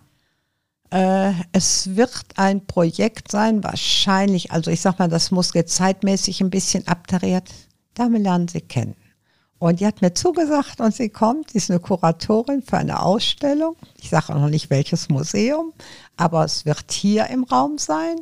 Äh, 0.90 1.32
es 1.52 1.96
wird 1.96 2.24
ein 2.36 2.66
Projekt 2.66 3.30
sein, 3.30 3.64
wahrscheinlich, 3.64 4.52
also 4.52 4.70
ich 4.70 4.80
sag 4.80 4.98
mal, 4.98 5.08
das 5.08 5.30
muss 5.30 5.54
jetzt 5.54 5.74
zeitmäßig 5.74 6.40
ein 6.40 6.50
bisschen 6.50 6.86
abtariert. 6.86 7.48
Dame 7.94 8.18
lernen 8.18 8.48
Sie 8.48 8.60
kennen. 8.60 8.94
Und 9.58 9.80
die 9.80 9.86
hat 9.86 10.02
mir 10.02 10.12
zugesagt 10.12 10.80
und 10.80 10.94
sie 10.94 11.08
kommt, 11.08 11.50
sie 11.50 11.58
ist 11.58 11.70
eine 11.70 11.80
Kuratorin 11.80 12.62
für 12.62 12.76
eine 12.76 13.00
Ausstellung. 13.00 13.74
Ich 13.98 14.10
sage 14.10 14.34
auch 14.34 14.40
noch 14.40 14.50
nicht 14.50 14.68
welches 14.68 15.08
Museum, 15.08 15.72
aber 16.16 16.44
es 16.44 16.66
wird 16.66 16.92
hier 16.92 17.28
im 17.28 17.44
Raum 17.44 17.78
sein. 17.78 18.16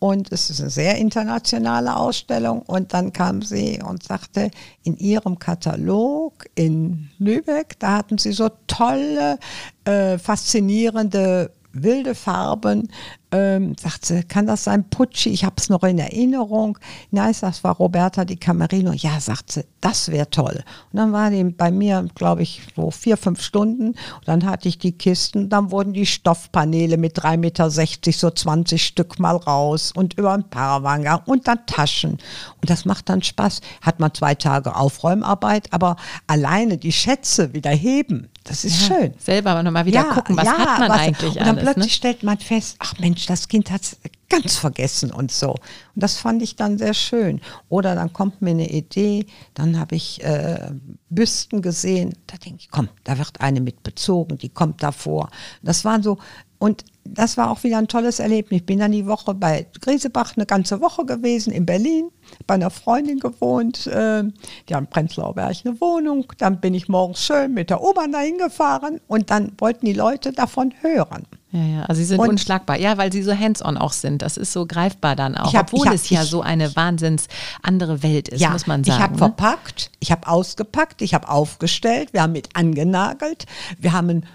Und 0.00 0.30
es 0.30 0.48
ist 0.48 0.60
eine 0.60 0.70
sehr 0.70 0.96
internationale 0.96 1.96
Ausstellung. 1.96 2.62
Und 2.62 2.94
dann 2.94 3.12
kam 3.12 3.42
sie 3.42 3.82
und 3.82 4.04
sagte, 4.04 4.50
in 4.84 4.96
ihrem 4.96 5.40
Katalog 5.40 6.46
in 6.54 7.10
Lübeck, 7.18 7.78
da 7.80 7.96
hatten 7.98 8.16
sie 8.16 8.32
so 8.32 8.48
tolle, 8.68 9.38
äh, 9.84 10.16
faszinierende 10.18 11.50
wilde 11.72 12.14
Farben. 12.14 12.88
Ähm, 13.30 13.74
sagt 13.78 14.06
sie, 14.06 14.22
kann 14.22 14.46
das 14.46 14.64
sein 14.64 14.88
Pucci? 14.88 15.28
Ich 15.28 15.44
habe 15.44 15.56
es 15.58 15.68
noch 15.68 15.82
in 15.82 15.98
Erinnerung. 15.98 16.78
Nein, 17.10 17.34
das 17.38 17.62
war 17.62 17.76
Roberta 17.76 18.24
Di 18.24 18.36
Camerino. 18.36 18.92
Ja, 18.92 19.20
sagt 19.20 19.52
sie, 19.52 19.64
das 19.82 20.08
wäre 20.08 20.30
toll. 20.30 20.64
Und 20.92 20.96
dann 20.96 21.12
war 21.12 21.28
die 21.30 21.44
bei 21.44 21.70
mir, 21.70 22.06
glaube 22.14 22.42
ich, 22.42 22.62
so 22.74 22.90
vier, 22.90 23.18
fünf 23.18 23.42
Stunden. 23.42 23.88
Und 23.88 23.96
dann 24.26 24.46
hatte 24.46 24.68
ich 24.68 24.78
die 24.78 24.92
Kisten. 24.92 25.50
Dann 25.50 25.70
wurden 25.70 25.92
die 25.92 26.06
Stoffpaneele 26.06 26.96
mit 26.96 27.18
3,60 27.18 27.36
Meter, 27.36 27.70
so 27.70 28.30
20 28.30 28.82
Stück 28.82 29.18
mal 29.18 29.36
raus 29.36 29.92
und 29.94 30.14
über 30.14 30.32
ein 30.32 30.48
Parawanger 30.48 31.22
und 31.26 31.46
dann 31.48 31.66
Taschen. 31.66 32.12
Und 32.12 32.70
das 32.70 32.86
macht 32.86 33.10
dann 33.10 33.22
Spaß. 33.22 33.60
Hat 33.82 34.00
man 34.00 34.14
zwei 34.14 34.34
Tage 34.36 34.74
Aufräumarbeit, 34.74 35.72
aber 35.72 35.96
alleine 36.26 36.78
die 36.78 36.92
Schätze 36.92 37.52
wieder 37.52 37.70
heben, 37.70 38.28
das 38.44 38.64
ist 38.64 38.80
schön. 38.86 39.12
Selber 39.18 39.50
aber 39.50 39.62
nochmal 39.62 39.84
wieder 39.84 40.04
gucken, 40.04 40.34
was 40.34 40.48
hat 40.48 40.78
man 40.78 40.88
was- 40.88 40.98
eigentlich 41.00 41.36
Und 41.36 41.40
dann 41.46 41.58
alles. 41.58 41.62
plötzlich 41.64 41.84
Ne? 41.86 41.90
stellt 41.90 42.22
man 42.22 42.38
fest, 42.38 42.76
ach 42.78 42.94
Mensch, 42.98 43.17
das 43.26 43.48
Kind 43.48 43.70
hat 43.70 43.96
ganz 44.28 44.56
vergessen 44.56 45.12
und 45.12 45.32
so. 45.32 45.50
Und 45.50 45.58
das 45.94 46.18
fand 46.18 46.42
ich 46.42 46.56
dann 46.56 46.78
sehr 46.78 46.94
schön. 46.94 47.40
Oder 47.68 47.94
dann 47.94 48.12
kommt 48.12 48.42
mir 48.42 48.50
eine 48.50 48.70
Idee, 48.70 49.26
dann 49.54 49.78
habe 49.78 49.96
ich 49.96 50.22
äh, 50.22 50.70
Büsten 51.08 51.62
gesehen, 51.62 52.14
da 52.26 52.36
denke 52.36 52.58
ich, 52.60 52.70
komm, 52.70 52.88
da 53.04 53.18
wird 53.18 53.40
eine 53.40 53.60
mit 53.60 53.82
bezogen, 53.82 54.38
die 54.38 54.50
kommt 54.50 54.82
davor. 54.82 55.30
Das 55.62 55.84
waren 55.84 56.02
so, 56.02 56.18
und 56.58 56.84
das 57.04 57.36
war 57.36 57.50
auch 57.50 57.62
wieder 57.62 57.78
ein 57.78 57.88
tolles 57.88 58.18
Erlebnis. 58.18 58.60
Ich 58.60 58.66
bin 58.66 58.80
dann 58.80 58.92
die 58.92 59.06
Woche 59.06 59.32
bei 59.32 59.66
Griesebach 59.80 60.36
eine 60.36 60.44
ganze 60.44 60.80
Woche 60.80 61.06
gewesen 61.06 61.52
in 61.52 61.64
Berlin, 61.64 62.10
bei 62.46 62.54
einer 62.54 62.70
Freundin 62.70 63.20
gewohnt. 63.20 63.86
Äh, 63.86 64.24
die 64.68 64.74
haben 64.74 64.88
Prenzlauer 64.88 65.34
Berg 65.34 65.56
eine 65.64 65.80
Wohnung. 65.80 66.26
Dann 66.38 66.60
bin 66.60 66.74
ich 66.74 66.88
morgens 66.88 67.24
schön 67.24 67.54
mit 67.54 67.70
der 67.70 67.82
U-Bahn 67.82 68.12
dahin 68.12 68.38
gefahren 68.38 69.00
und 69.06 69.30
dann 69.30 69.52
wollten 69.58 69.86
die 69.86 69.92
Leute 69.92 70.32
davon 70.32 70.74
hören. 70.80 71.26
Ja, 71.50 71.62
ja, 71.64 71.82
also 71.84 71.98
sie 72.00 72.04
sind 72.04 72.18
Und- 72.20 72.28
unschlagbar. 72.28 72.78
Ja, 72.78 72.98
weil 72.98 73.10
sie 73.10 73.22
so 73.22 73.34
hands-on 73.34 73.78
auch 73.78 73.92
sind. 73.92 74.20
Das 74.20 74.36
ist 74.36 74.52
so 74.52 74.66
greifbar 74.66 75.16
dann 75.16 75.34
auch. 75.34 75.54
Hab- 75.54 75.72
Obwohl 75.72 75.86
hab- 75.86 75.94
es 75.94 76.10
ja 76.10 76.22
ich- 76.22 76.28
so 76.28 76.42
eine 76.42 76.76
wahnsinns 76.76 77.26
andere 77.62 78.02
Welt 78.02 78.28
ist, 78.28 78.46
muss 78.50 78.66
man 78.66 78.84
sagen. 78.84 78.96
Ich 78.98 79.02
habe 79.02 79.12
ne? 79.14 79.18
verpackt, 79.18 79.90
ich 79.98 80.12
habe 80.12 80.28
ausgepackt, 80.28 81.00
ich 81.00 81.14
habe 81.14 81.28
aufgestellt, 81.28 82.12
wir 82.12 82.20
haben 82.22 82.32
mit 82.32 82.54
angenagelt, 82.54 83.46
wir 83.78 83.92
haben 83.94 84.10
ein, 84.10 84.26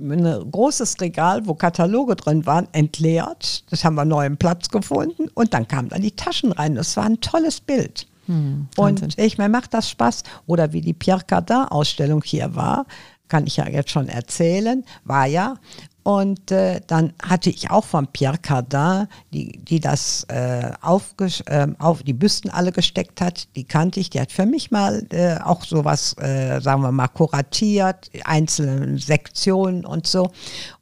ein 0.00 0.50
großes 0.50 0.98
Regal, 1.02 1.46
wo 1.46 1.52
Kataloge 1.54 2.16
drin 2.16 2.46
waren, 2.46 2.66
entleert. 2.72 3.64
Das 3.70 3.84
haben 3.84 3.94
wir 3.94 4.06
neuen 4.06 4.38
Platz 4.38 4.70
gefunden 4.70 5.28
und 5.34 5.52
dann 5.52 5.68
kamen 5.68 5.90
dann 5.90 6.00
die 6.00 6.16
Taschen 6.16 6.52
rein. 6.52 6.74
Das 6.76 6.96
war 6.96 7.04
ein 7.04 7.20
tolles 7.20 7.60
Bild. 7.60 8.06
Hm, 8.26 8.68
und 8.76 9.18
ich, 9.18 9.36
mir 9.36 9.48
macht 9.50 9.74
das 9.74 9.90
Spaß. 9.90 10.22
Oder 10.46 10.72
wie 10.72 10.80
die 10.80 10.94
Pierre 10.94 11.22
Cardin-Ausstellung 11.26 12.22
hier 12.24 12.54
war, 12.54 12.86
kann 13.28 13.46
ich 13.46 13.56
ja 13.56 13.68
jetzt 13.68 13.90
schon 13.90 14.08
erzählen, 14.08 14.84
war 15.04 15.26
ja. 15.26 15.56
Und 16.04 16.50
äh, 16.50 16.80
dann 16.86 17.12
hatte 17.22 17.50
ich 17.50 17.70
auch 17.70 17.84
von 17.84 18.08
Pierre 18.08 18.38
Cardin, 18.38 19.06
die, 19.32 19.58
die 19.58 19.78
das 19.78 20.24
äh, 20.28 20.72
aufgesch- 20.82 21.44
ähm, 21.46 21.76
auf 21.78 22.02
die 22.02 22.12
Büsten 22.12 22.50
alle 22.50 22.72
gesteckt 22.72 23.20
hat, 23.20 23.46
die 23.54 23.64
kannte 23.64 24.00
ich, 24.00 24.10
die 24.10 24.20
hat 24.20 24.32
für 24.32 24.46
mich 24.46 24.72
mal 24.72 25.06
äh, 25.10 25.36
auch 25.40 25.64
sowas, 25.64 26.16
äh, 26.18 26.60
sagen 26.60 26.82
wir 26.82 26.90
mal, 26.90 27.08
kuratiert, 27.08 28.10
einzelne 28.24 28.98
Sektionen 28.98 29.86
und 29.86 30.06
so. 30.08 30.30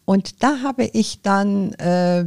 Und 0.06 0.42
da 0.42 0.62
habe 0.62 0.84
ich 0.84 1.20
dann 1.20 1.74
äh, 1.74 2.24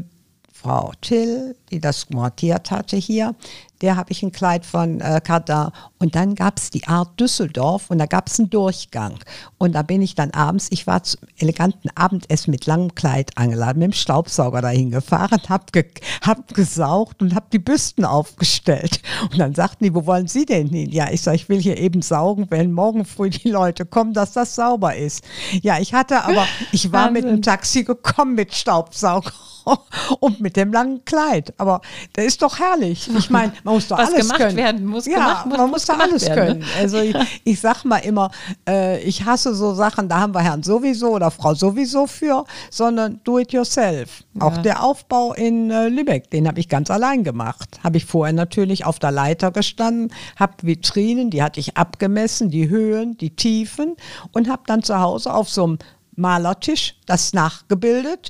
Frau 0.52 0.92
Till, 1.02 1.56
die 1.74 1.80
das 1.80 2.10
montiert 2.10 2.72
hatte 2.72 2.96
hier, 2.96 3.36
der 3.84 3.98
habe 3.98 4.14
ich 4.14 4.24
ein 4.24 4.32
Kleid 4.32 4.66
von 4.66 5.02
äh, 5.02 5.20
Cardin. 5.22 5.68
Und 6.00 6.16
dann 6.16 6.36
gab 6.36 6.58
es 6.58 6.70
die 6.70 6.88
Art 6.88 7.20
Düsseldorf 7.20 7.90
und 7.90 7.98
da 7.98 8.06
gab 8.06 8.28
es 8.28 8.40
einen 8.40 8.50
Durchgang. 8.50 9.20
Und 9.58 9.74
da 9.76 9.82
bin 9.82 10.02
ich 10.02 10.16
dann 10.16 10.32
abends, 10.32 10.68
ich 10.70 10.88
war 10.88 11.04
zum 11.04 11.20
eleganten 11.38 11.90
Abendessen 11.94 12.52
mit 12.52 12.66
langem 12.66 12.96
Kleid 12.96 13.38
angeladen, 13.38 13.80
mit 13.80 13.92
dem 13.92 13.94
Staubsauger 13.94 14.62
dahin 14.62 14.90
gefahren, 14.90 15.42
habe 15.50 15.66
ge 15.74 15.86
hab 16.22 16.54
gesaugt 16.54 17.22
und 17.22 17.36
habe 17.36 17.48
die 17.52 17.60
Büsten 17.60 18.06
aufgestellt. 18.06 19.02
Und 19.32 19.40
dann 19.40 19.54
sagten 19.54 19.84
die, 19.84 19.94
wo 19.94 20.06
wollen 20.06 20.28
Sie 20.28 20.46
denn 20.46 20.70
hin? 20.70 20.90
Ja, 20.90 21.12
ich 21.12 21.22
sage, 21.22 21.36
ich 21.36 21.50
will 21.50 21.62
hier 21.62 21.78
eben 21.78 22.02
saugen, 22.02 22.48
wenn 22.52 22.72
morgen 22.72 23.04
früh 23.04 23.32
die 23.32 23.50
Leute 23.50 23.86
kommen, 23.86 24.14
dass 24.14 24.32
das 24.32 24.56
sauber 24.56 24.96
ist. 24.96 25.26
Ja, 25.62 25.80
ich 25.80 25.94
hatte 25.94 26.24
aber, 26.24 26.48
ich 26.72 26.94
war 26.94 27.12
mit 27.12 27.26
dem 27.26 27.42
Taxi 27.42 27.84
gekommen 27.84 28.36
mit 28.36 28.54
Staubsauger 28.54 29.34
und 30.22 30.40
mit 30.40 30.56
dem 30.56 30.72
langen 30.72 31.04
Kleid. 31.04 31.54
Aber 31.64 31.80
der 32.18 32.26
ist 32.26 32.42
doch 32.42 32.60
herrlich. 32.60 33.10
Ich 33.18 33.30
meine, 33.30 33.54
man 33.64 33.76
muss 33.76 33.88
doch 33.88 33.98
Was 33.98 34.10
alles 34.10 34.24
gemacht 34.28 34.38
können. 34.40 34.58
werden 34.58 34.86
muss, 34.86 35.06
ja, 35.06 35.14
gemacht, 35.14 35.46
muss, 35.46 35.58
man 35.58 35.70
muss 35.70 35.72
muss 35.72 35.86
doch 35.86 35.94
gemacht 35.94 36.10
alles 36.12 36.26
werden, 36.28 36.36
können. 36.36 36.60
ne? 36.60 36.66
Also 36.78 36.98
ich, 36.98 37.16
ich 37.46 37.62
sag 37.62 37.86
mal 37.86 38.00
immer, 38.00 38.32
äh, 38.68 39.02
ich 39.02 39.24
hasse 39.24 39.56
so 39.56 39.74
Sachen, 39.74 40.10
da 40.10 40.20
haben 40.20 40.36
wir 40.36 40.42
Herrn 40.42 40.62
sowieso 40.62 41.12
oder 41.12 41.32
Frau 41.32 41.54
sowieso 41.54 42.06
für, 42.06 42.44
sondern 42.70 43.22
do 43.24 43.40
it 43.40 43.54
yourself. 43.54 44.26
Auch 44.40 44.58
der 44.58 44.84
Aufbau 44.84 45.34
in 45.34 45.72
äh, 45.72 45.88
Lübeck, 45.88 46.30
den 46.32 46.48
habe 46.50 46.60
ich 46.60 46.68
ganz 46.68 46.92
allein 46.92 47.24
gemacht. 47.24 47.80
Habe 47.82 47.96
ich 47.96 48.06
vorher 48.06 48.34
natürlich 48.34 48.86
auf 48.86 49.00
der 49.00 49.12
Leiter 49.12 49.52
gestanden, 49.52 50.12
habe 50.38 50.54
Vitrinen, 50.64 51.30
die 51.30 51.42
hatte 51.42 51.62
ich 51.62 51.78
abgemessen, 51.78 52.50
die 52.50 52.68
Höhen, 52.68 53.16
die 53.18 53.36
Tiefen 53.36 53.96
und 54.34 54.50
habe 54.50 54.64
dann 54.66 54.84
zu 54.84 55.00
Hause 55.00 55.34
auf 55.34 55.50
so 55.50 55.64
einem 55.64 55.78
Malertisch 56.16 56.96
das 57.08 57.34
nachgebildet 57.34 58.30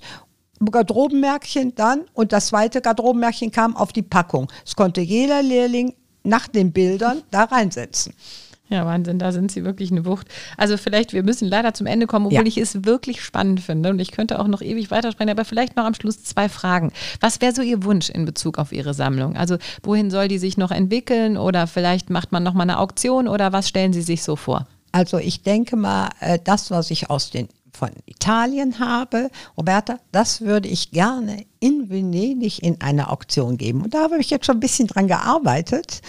Garderobenmärkchen 0.71 1.75
dann 1.75 2.01
und 2.13 2.31
das 2.31 2.47
zweite 2.47 2.81
Garderobenmärkchen 2.81 3.51
kam 3.51 3.75
auf 3.75 3.91
die 3.93 4.01
Packung. 4.01 4.51
Es 4.65 4.75
konnte 4.75 5.01
jeder 5.01 5.41
Lehrling 5.43 5.93
nach 6.23 6.47
den 6.47 6.71
Bildern 6.71 7.21
da 7.31 7.43
reinsetzen. 7.43 8.13
Ja, 8.69 8.85
Wahnsinn, 8.85 9.19
da 9.19 9.31
sind 9.33 9.51
Sie 9.51 9.65
wirklich 9.65 9.91
eine 9.91 10.05
Wucht. 10.05 10.27
Also 10.57 10.77
vielleicht, 10.77 11.11
wir 11.13 11.21
müssen 11.21 11.47
leider 11.47 11.73
zum 11.73 11.85
Ende 11.85 12.07
kommen, 12.07 12.25
obwohl 12.27 12.39
Ja. 12.39 12.45
ich 12.47 12.57
es 12.57 12.85
wirklich 12.85 13.21
spannend 13.21 13.59
finde 13.59 13.89
und 13.89 13.99
ich 13.99 14.11
könnte 14.11 14.39
auch 14.39 14.47
noch 14.47 14.61
ewig 14.61 14.89
weitersprechen, 14.89 15.29
aber 15.29 15.45
vielleicht 15.45 15.75
noch 15.75 15.83
am 15.85 15.93
Schluss 15.93 16.23
zwei 16.23 16.47
Fragen. 16.49 16.91
Was 17.19 17.41
wäre 17.41 17.53
so 17.53 17.61
Ihr 17.61 17.83
Wunsch 17.83 18.09
in 18.09 18.25
Bezug 18.25 18.57
auf 18.57 18.71
Ihre 18.71 18.93
Sammlung? 18.93 19.35
Also 19.35 19.57
wohin 19.83 20.09
soll 20.09 20.27
die 20.29 20.39
sich 20.39 20.57
noch 20.57 20.71
entwickeln 20.71 21.37
oder 21.37 21.67
vielleicht 21.67 22.09
macht 22.09 22.31
man 22.31 22.41
noch 22.41 22.53
mal 22.53 22.63
eine 22.63 22.79
Auktion 22.79 23.27
oder 23.27 23.51
was 23.51 23.67
stellen 23.67 23.93
Sie 23.93 24.01
sich 24.01 24.23
so 24.23 24.35
vor? 24.37 24.65
Also 24.93 25.17
ich 25.17 25.43
denke 25.43 25.75
mal, 25.75 26.09
äh, 26.21 26.39
das, 26.43 26.71
was 26.71 26.89
ich 26.89 27.09
aus 27.09 27.29
den 27.31 27.49
von 27.75 27.89
Italien 28.05 28.79
habe, 28.79 29.29
Roberta, 29.57 29.99
das 30.11 30.41
würde 30.41 30.67
ich 30.67 30.91
gerne 30.91 31.45
in 31.59 31.89
Venedig 31.89 32.61
in 32.61 32.79
eine 32.81 33.09
Auktion 33.09 33.57
geben. 33.57 33.81
Und 33.81 33.93
da 33.93 34.03
habe 34.03 34.19
ich 34.19 34.29
jetzt 34.29 34.45
schon 34.45 34.57
ein 34.57 34.61
bisschen 34.61 34.87
dran 34.87 35.07
gearbeitet. 35.07 36.01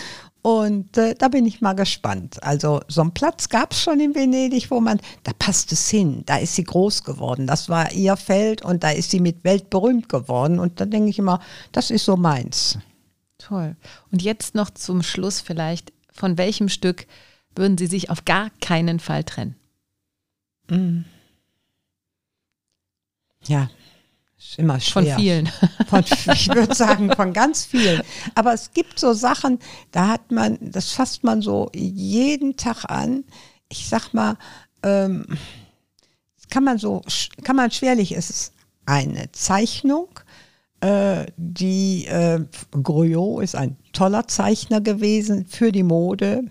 Und 0.43 0.99
äh, 0.99 1.15
da 1.15 1.29
bin 1.29 1.47
ich 1.47 1.63
mal 1.63 1.73
gespannt. 1.73 2.43
Also 2.43 2.83
so 2.87 3.01
einen 3.01 3.15
Platz 3.15 3.49
gab 3.49 3.73
es 3.73 3.81
schon 3.81 3.99
in 3.99 4.15
Venedig, 4.15 4.71
wo 4.71 4.79
man, 4.79 5.01
da 5.23 5.33
passt 5.39 5.73
es 5.73 5.89
hin, 5.89 6.23
da 6.27 6.37
ist 6.37 6.55
sie 6.55 6.65
groß 6.65 7.03
geworden. 7.05 7.47
Das 7.47 7.71
war 7.71 7.91
ihr 7.93 8.15
Feld 8.17 8.61
und 8.61 8.85
da 8.85 8.91
ist 8.91 9.11
sie 9.11 9.21
mit 9.21 9.43
weltberühmt 9.43 10.11
geworden. 10.11 10.59
Und 10.59 10.81
da 10.81 10.85
denke 10.85 11.09
ich 11.09 11.19
immer, 11.19 11.41
das 11.73 11.91
ist 11.91 12.05
so 12.05 12.19
meins. 12.19 12.79
Toll. 13.39 13.75
Und 14.13 14.21
jetzt 14.21 14.55
noch 14.55 14.69
zum 14.69 15.03
Schluss 15.03 15.41
vielleicht, 15.41 15.95
von 16.13 16.37
welchem 16.37 16.69
Stück 16.69 17.07
würden 17.57 17.79
Sie 17.79 17.87
sich 17.87 18.11
auf 18.11 18.25
gar 18.27 18.51
keinen 18.61 19.01
Fall 19.01 19.25
trennen? 19.25 19.57
Ja, 23.49 23.69
ist 24.39 24.59
immer 24.59 24.79
Von 24.81 25.05
schwer. 25.05 25.17
vielen. 25.17 25.47
Von, 25.89 26.05
ich 26.33 26.49
würde 26.49 26.75
sagen, 26.75 27.11
von 27.13 27.33
ganz 27.33 27.65
vielen. 27.65 28.03
Aber 28.35 28.53
es 28.53 28.73
gibt 28.73 28.99
so 28.99 29.13
Sachen, 29.13 29.59
da 29.91 30.09
hat 30.09 30.31
man, 30.31 30.59
das 30.61 30.93
fasst 30.93 31.25
man 31.25 31.41
so 31.41 31.71
jeden 31.75 32.57
Tag 32.57 32.85
an. 32.85 33.25
Ich 33.69 33.89
sag 33.89 34.13
mal, 34.13 34.37
ähm, 34.83 35.27
kann 36.51 36.65
man 36.65 36.79
so, 36.79 37.03
kann 37.43 37.57
man 37.57 37.71
schwerlich, 37.71 38.17
es 38.17 38.31
ist 38.31 38.53
eine 38.87 39.33
Zeichnung, 39.33 40.09
äh, 40.81 41.27
die 41.37 42.07
äh, 42.07 42.45
Grouillot 42.71 43.43
ist 43.43 43.57
ein 43.57 43.77
toller 43.93 44.29
Zeichner 44.29 44.81
gewesen 44.81 45.47
für 45.47 45.73
die 45.73 45.83
Mode. 45.83 46.45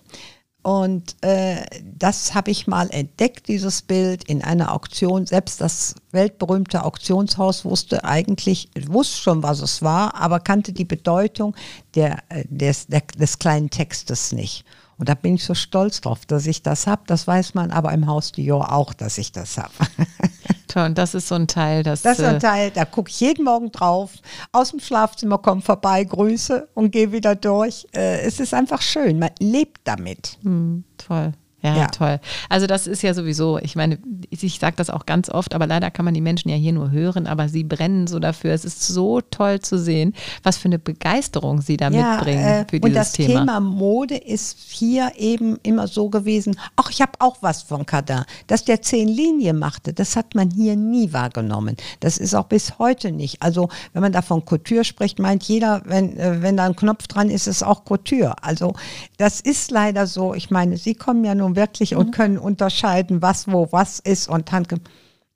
Und 0.64 1.18
äh, 1.22 1.62
das 1.84 2.34
habe 2.34 2.50
ich 2.50 2.68
mal 2.68 2.90
entdeckt, 2.90 3.50
dieses 3.50 3.82
Bild, 3.82 4.24
in 4.24 4.42
einer 4.42 4.74
Auktion. 4.74 5.26
Selbst 5.26 5.60
das 5.60 5.96
weltberühmte 6.12 6.86
Auktionshaus 6.86 7.66
wusste 7.66 8.06
eigentlich, 8.06 8.70
wusste 8.88 9.22
schon, 9.22 9.44
was 9.44 9.62
es 9.62 9.82
war, 9.82 10.16
aber 10.16 10.40
kannte 10.40 10.72
die 10.72 10.86
Bedeutung 10.86 11.54
der, 11.96 12.20
äh, 12.30 12.46
des, 12.48 12.88
der, 12.88 13.02
des 13.18 13.40
kleinen 13.40 13.70
Textes 13.70 14.32
nicht. 14.32 14.64
Und 14.98 15.10
da 15.10 15.16
bin 15.16 15.36
ich 15.36 15.44
so 15.44 15.54
stolz 15.54 16.00
drauf, 16.00 16.26
dass 16.26 16.46
ich 16.46 16.64
das 16.64 16.88
habe. 16.88 17.02
Das 17.08 17.28
weiß 17.28 17.56
man 17.56 17.72
aber 17.72 17.92
im 17.92 18.08
Haus 18.08 18.32
Dior 18.32 18.72
auch, 18.72 18.94
dass 18.94 19.18
ich 19.18 19.34
das 19.34 19.58
habe. 19.58 19.74
Und 20.76 20.98
das 20.98 21.14
ist 21.14 21.28
so 21.28 21.36
ein 21.36 21.48
Teil, 21.48 21.84
das, 21.84 22.02
Das 22.02 22.20
ist 22.20 22.26
äh, 22.26 22.30
ein 22.30 22.40
Teil, 22.40 22.72
da 22.72 22.86
gucke 22.86 23.10
ich 23.10 23.20
jeden 23.20 23.46
Morgen 23.46 23.72
drauf, 23.72 24.12
aus 24.52 24.72
dem 24.72 24.80
Schlafzimmer 24.80 25.38
komme 25.38 25.62
vorbei, 25.62 26.04
grüße 26.04 26.68
und 26.74 26.92
gehe 26.92 27.12
wieder 27.12 27.36
durch. 27.36 27.88
Äh, 27.96 28.22
es 28.22 28.40
ist 28.40 28.54
einfach 28.54 28.82
schön, 28.82 29.20
man 29.20 29.32
lebt 29.40 29.82
damit. 29.84 30.38
Hm, 30.44 30.84
toll. 30.98 31.34
Ja, 31.64 31.76
Ja. 31.78 31.88
toll. 31.88 32.20
Also 32.50 32.68
das 32.68 32.88
ist 32.88 33.02
ja 33.04 33.14
sowieso, 33.14 33.58
ich 33.60 33.76
meine, 33.76 34.00
ich 34.30 34.60
sage 34.60 34.76
das 34.76 34.90
auch 34.90 35.06
ganz 35.06 35.30
oft, 35.30 35.56
aber 35.56 35.68
leider 35.68 35.92
kann 35.92 36.06
man 36.06 36.14
die 36.14 36.22
Menschen 36.22 36.50
ja 36.50 36.56
hier 36.56 36.74
nur 36.74 36.92
hören, 36.92 37.28
aber 37.28 37.48
sie 37.48 37.64
brennen 37.64 38.08
so 38.08 38.20
dafür. 38.20 38.52
Es 38.54 38.66
ist 38.66 38.86
so 38.86 39.22
toll 39.22 39.60
zu 39.60 39.78
sehen, 39.78 40.14
was 40.44 40.58
für 40.58 40.66
eine 40.66 40.80
Begeisterung 40.80 41.62
sie 41.62 41.78
da 41.78 41.90
mitbringen 41.90 42.44
äh, 42.44 42.66
für 42.70 42.78
und 42.78 42.86
dieses 42.86 42.94
das 42.96 43.12
Thema. 43.14 43.40
Thema 43.42 43.60
Mode 43.60 44.16
ist 44.18 44.58
hier 44.70 45.12
eben 45.18 45.58
immer 45.64 45.88
so 45.88 46.10
gewesen. 46.10 46.58
Ach, 46.76 46.90
ich 46.90 47.02
habe 47.02 47.14
auch 47.20 47.38
was 47.42 47.62
von 47.62 47.86
Cardin. 47.86 48.24
Dass 48.48 48.66
der 48.66 48.82
zehn 48.82 49.08
Linien 49.08 49.58
machte, 49.60 49.94
das 49.94 50.16
hat 50.16 50.36
man 50.36 50.52
hier 50.52 50.76
nie 50.76 51.14
wahrgenommen. 51.14 51.78
Das 52.00 52.18
ist 52.18 52.34
auch 52.36 52.46
bis 52.46 52.78
heute 52.80 53.12
nicht. 53.12 53.42
Also 53.42 53.70
wenn 53.94 54.02
man 54.02 54.12
da 54.12 54.22
von 54.22 54.44
Couture 54.44 54.84
spricht, 54.84 55.20
meint 55.20 55.44
jeder, 55.44 55.82
wenn, 55.86 56.18
äh, 56.18 56.42
wenn 56.42 56.58
da 56.58 56.66
ein 56.66 56.76
Knopf 56.76 57.08
dran 57.08 57.30
ist, 57.30 57.48
ist 57.48 57.58
es 57.58 57.64
auch 57.64 57.86
Couture. 57.86 58.36
Also 58.42 58.74
das 59.18 59.40
ist 59.42 59.72
leider 59.72 60.08
so. 60.08 60.34
Ich 60.34 60.50
meine, 60.50 60.78
Sie 60.78 60.96
kommen 60.96 61.24
ja 61.24 61.36
nun 61.36 61.53
wirklich 61.56 61.96
und 61.96 62.12
können 62.12 62.38
unterscheiden, 62.38 63.22
was 63.22 63.48
wo 63.52 63.68
was 63.72 64.00
ist 64.00 64.28
und 64.30 64.52
Handge 64.52 64.78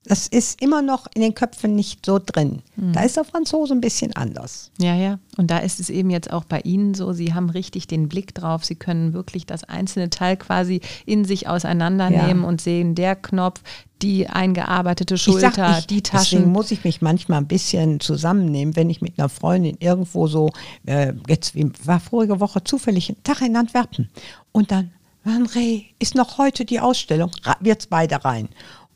das 0.09 0.25
ist 0.25 0.61
immer 0.61 0.81
noch 0.81 1.07
in 1.15 1.21
den 1.21 1.33
Köpfen 1.35 1.75
nicht 1.75 2.05
so 2.05 2.17
drin. 2.17 2.61
Da 2.77 3.01
ist 3.01 3.17
der 3.17 3.25
Franzose 3.25 3.73
ein 3.73 3.81
bisschen 3.81 4.15
anders. 4.15 4.71
Ja, 4.79 4.95
ja. 4.95 5.19
Und 5.35 5.51
da 5.51 5.57
ist 5.57 5.81
es 5.81 5.89
eben 5.89 6.09
jetzt 6.11 6.31
auch 6.31 6.45
bei 6.45 6.61
Ihnen 6.61 6.93
so, 6.93 7.11
Sie 7.11 7.33
haben 7.33 7.49
richtig 7.49 7.87
den 7.87 8.07
Blick 8.07 8.33
drauf. 8.33 8.63
Sie 8.63 8.75
können 8.75 9.11
wirklich 9.11 9.45
das 9.45 9.65
einzelne 9.65 10.09
Teil 10.09 10.37
quasi 10.37 10.79
in 11.05 11.25
sich 11.25 11.49
auseinandernehmen 11.49 12.43
Ja. 12.43 12.47
und 12.47 12.61
sehen, 12.61 12.95
der 12.95 13.17
Knopf, 13.17 13.59
die 14.01 14.27
eingearbeitete 14.29 15.15
Ich 15.15 15.21
Schulter, 15.23 15.51
sag, 15.53 15.79
ich, 15.79 15.87
die 15.87 16.01
Deswegen 16.01 16.17
Taschen. 16.43 16.51
muss 16.53 16.71
ich 16.71 16.85
mich 16.85 17.01
manchmal 17.01 17.39
ein 17.41 17.47
bisschen 17.47 17.99
zusammennehmen, 17.99 18.77
wenn 18.77 18.89
ich 18.89 19.01
mit 19.01 19.19
einer 19.19 19.27
Freundin 19.27 19.75
irgendwo 19.81 20.27
so, 20.27 20.51
äh, 20.85 21.11
jetzt 21.27 21.53
wie- 21.53 21.69
war 21.83 21.99
vorige 21.99 22.39
Woche 22.39 22.63
zufällig 22.63 23.09
ein 23.09 23.21
Tag 23.23 23.41
in 23.41 23.57
Antwerpen. 23.57 24.09
Und 24.53 24.71
dann, 24.71 24.91
André, 25.27 25.85
ist 25.99 26.15
noch 26.15 26.37
heute 26.37 26.63
die 26.65 26.79
Ausstellung, 26.79 27.31
wird's 27.59 27.87
beide 27.87 28.23
rein. 28.23 28.49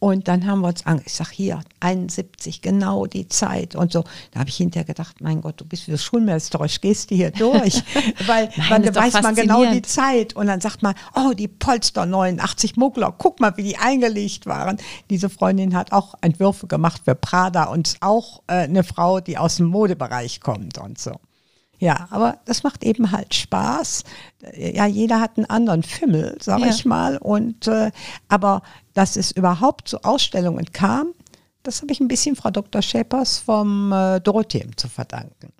Und 0.03 0.27
dann 0.27 0.47
haben 0.47 0.61
wir 0.61 0.69
uns 0.69 0.83
an, 0.87 0.99
ich 1.05 1.13
sag 1.13 1.29
hier, 1.29 1.61
71, 1.79 2.63
genau 2.63 3.05
die 3.05 3.27
Zeit 3.27 3.75
und 3.75 3.91
so. 3.91 4.03
Da 4.31 4.39
habe 4.39 4.49
ich 4.49 4.57
hinterher 4.57 4.83
gedacht, 4.83 5.21
mein 5.21 5.41
Gott, 5.41 5.61
du 5.61 5.65
bist 5.65 5.87
wie 5.87 5.95
schulmeisterisch, 5.95 6.81
gehst 6.81 7.11
du 7.11 7.15
hier 7.15 7.29
durch. 7.29 7.83
Weil 8.25 8.49
Nein, 8.55 8.81
dann 8.81 8.95
weiß 8.95 9.21
man 9.21 9.35
genau 9.35 9.63
die. 9.71 9.83
Zeit 9.83 10.35
und 10.35 10.47
dann 10.47 10.59
sagt 10.59 10.81
man, 10.81 10.95
oh, 11.13 11.33
die 11.33 11.47
Polster 11.47 12.07
89 12.07 12.77
Muggler, 12.77 13.13
guck 13.15 13.39
mal, 13.39 13.55
wie 13.57 13.63
die 13.63 13.77
eingelegt 13.77 14.47
waren. 14.47 14.77
Diese 15.11 15.29
Freundin 15.29 15.75
hat 15.75 15.91
auch 15.91 16.15
Entwürfe 16.21 16.65
gemacht 16.65 17.01
für 17.05 17.13
Prada 17.13 17.65
und 17.65 17.97
auch 17.99 18.41
äh, 18.47 18.63
eine 18.63 18.83
Frau, 18.83 19.19
die 19.19 19.37
aus 19.37 19.57
dem 19.57 19.67
Modebereich 19.67 20.39
kommt 20.39 20.79
und 20.79 20.97
so. 20.97 21.19
Ja, 21.81 22.07
aber 22.11 22.37
das 22.45 22.63
macht 22.63 22.83
eben 22.83 23.11
halt 23.11 23.33
Spaß. 23.33 24.03
Ja, 24.55 24.85
jeder 24.85 25.19
hat 25.19 25.37
einen 25.37 25.49
anderen 25.49 25.83
Fimmel, 25.83 26.37
sag 26.39 26.59
Ja. 26.59 26.67
ich 26.67 26.85
mal. 26.85 27.17
Und 27.17 27.67
äh, 27.67 27.91
aber 28.29 28.61
dass 28.93 29.15
es 29.17 29.31
überhaupt 29.31 29.87
zu 29.87 30.01
Ausstellungen 30.03 30.71
kam, 30.71 31.13
das 31.63 31.81
habe 31.81 31.91
ich 31.91 31.99
ein 31.99 32.07
bisschen 32.07 32.35
Frau 32.35 32.51
Dr. 32.51 32.81
Schäpers 32.81 33.39
vom 33.39 33.91
äh, 33.91 34.19
Dorotheum 34.21 34.77
zu 34.77 34.87
verdanken 34.89 35.51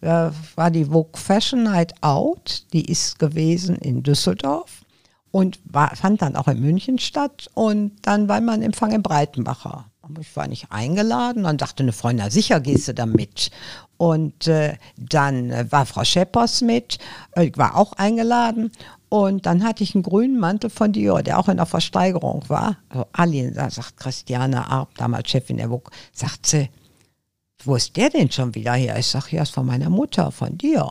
äh, 0.00 0.30
war 0.54 0.70
die 0.70 0.84
Vogue 0.86 1.20
Fashion 1.20 1.64
Night 1.64 1.94
Out, 2.02 2.64
die 2.72 2.90
ist 2.90 3.18
gewesen 3.18 3.76
in 3.76 4.02
Düsseldorf 4.02 4.84
und 5.30 5.58
war, 5.64 5.94
fand 5.96 6.22
dann 6.22 6.36
auch 6.36 6.48
in 6.48 6.60
München 6.60 6.98
statt 6.98 7.48
und 7.54 7.92
dann 8.02 8.28
war 8.28 8.40
mein 8.40 8.62
Empfang 8.62 8.92
in 8.92 9.02
Breitenbacher. 9.02 9.86
Ich 10.20 10.36
war 10.36 10.48
nicht 10.48 10.70
eingeladen, 10.70 11.44
dann 11.44 11.58
sagte 11.58 11.82
eine 11.82 11.92
Freundin, 11.92 12.24
na 12.24 12.30
sicher 12.30 12.60
gehst 12.60 12.88
du 12.88 12.94
da 12.94 13.06
mit. 13.06 13.50
Und 13.96 14.46
äh, 14.46 14.76
dann 14.96 15.50
äh, 15.50 15.70
war 15.70 15.86
Frau 15.86 16.04
Scheppers 16.04 16.60
mit, 16.60 16.98
äh, 17.32 17.50
war 17.56 17.76
auch 17.76 17.92
eingeladen. 17.94 18.70
Und 19.08 19.46
dann 19.46 19.64
hatte 19.64 19.82
ich 19.82 19.94
einen 19.94 20.02
grünen 20.02 20.38
Mantel 20.38 20.70
von 20.70 20.92
Dior, 20.92 21.22
der 21.22 21.38
auch 21.38 21.48
in 21.48 21.56
der 21.56 21.66
Versteigerung 21.66 22.44
war. 22.48 22.76
Also 22.90 23.06
Aline, 23.12 23.52
da 23.52 23.70
sagt 23.70 23.96
Christiane 23.96 24.66
Arp, 24.66 24.94
damals 24.96 25.30
Chefin 25.30 25.56
der 25.56 25.68
Vogue, 25.68 25.90
sagt 26.12 26.46
sie, 26.46 26.68
wo 27.64 27.74
ist 27.74 27.96
der 27.96 28.10
denn 28.10 28.30
schon 28.30 28.54
wieder 28.54 28.74
her? 28.74 28.98
Ich 28.98 29.06
sage, 29.06 29.36
ja, 29.36 29.42
ist 29.42 29.54
von 29.54 29.66
meiner 29.66 29.90
Mutter, 29.90 30.30
von 30.30 30.56
dir. 30.56 30.88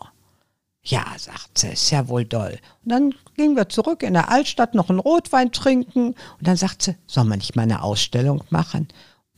Ja, 0.90 1.04
sagt 1.18 1.58
sie, 1.58 1.68
ist 1.68 1.92
ja 1.92 2.08
wohl 2.08 2.24
doll. 2.24 2.58
Und 2.86 2.92
dann 2.92 3.14
gingen 3.36 3.58
wir 3.58 3.68
zurück 3.68 4.04
in 4.04 4.14
der 4.14 4.32
Altstadt 4.32 4.74
noch 4.74 4.90
einen 4.90 5.00
Rotwein 5.00 5.52
trinken. 5.52 6.08
Und 6.08 6.48
dann 6.48 6.56
sagt 6.56 6.82
sie, 6.82 6.96
soll 7.08 7.26
man 7.26 7.40
nicht 7.40 7.58
mal 7.58 7.64
eine 7.64 7.84
Ausstellung 7.84 8.42
machen? 8.52 8.88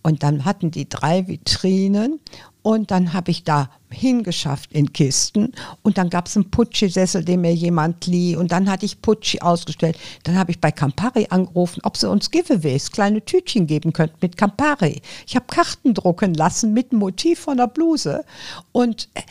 Und 0.04 0.22
dann 0.22 0.46
hatten 0.46 0.70
die 0.70 0.88
drei 0.88 1.28
Vitrinen 1.28 2.20
und 2.62 2.92
dann 2.92 3.14
habe 3.14 3.32
ich 3.32 3.44
da 3.44 3.70
hingeschafft 3.90 4.72
in 4.74 4.94
Kisten 4.94 5.54
und 5.82 5.98
dann 5.98 6.10
gab 6.10 6.28
es 6.28 6.36
einen 6.36 6.52
Putschi-Sessel, 6.52 7.26
den 7.26 7.42
mir 7.42 7.54
jemand 7.54 8.06
lieh 8.06 8.36
und 8.36 8.52
dann 8.52 8.70
hatte 8.70 8.86
ich 8.86 9.02
Putschi 9.02 9.42
ausgestellt. 9.42 9.98
Dann 10.24 10.38
habe 10.38 10.52
ich 10.52 10.62
bei 10.62 10.72
Campari 10.72 11.28
angerufen, 11.30 11.82
ob 11.84 11.98
sie 11.98 12.10
uns 12.10 12.32
Giveaways, 12.32 12.92
kleine 12.92 13.26
Tütchen 13.26 13.66
geben 13.66 13.92
könnten 13.92 14.18
mit 14.22 14.38
Campari. 14.38 15.02
Ich 15.28 15.36
habe 15.36 15.48
Karten 15.48 15.94
drucken 15.94 16.34
lassen 16.34 16.74
mit 16.74 16.92
dem 16.92 17.00
Motiv 17.00 17.40
von 17.40 17.58
der 17.58 17.68
Bluse 17.68 18.24
und 18.72 19.10
äh, 19.16 19.22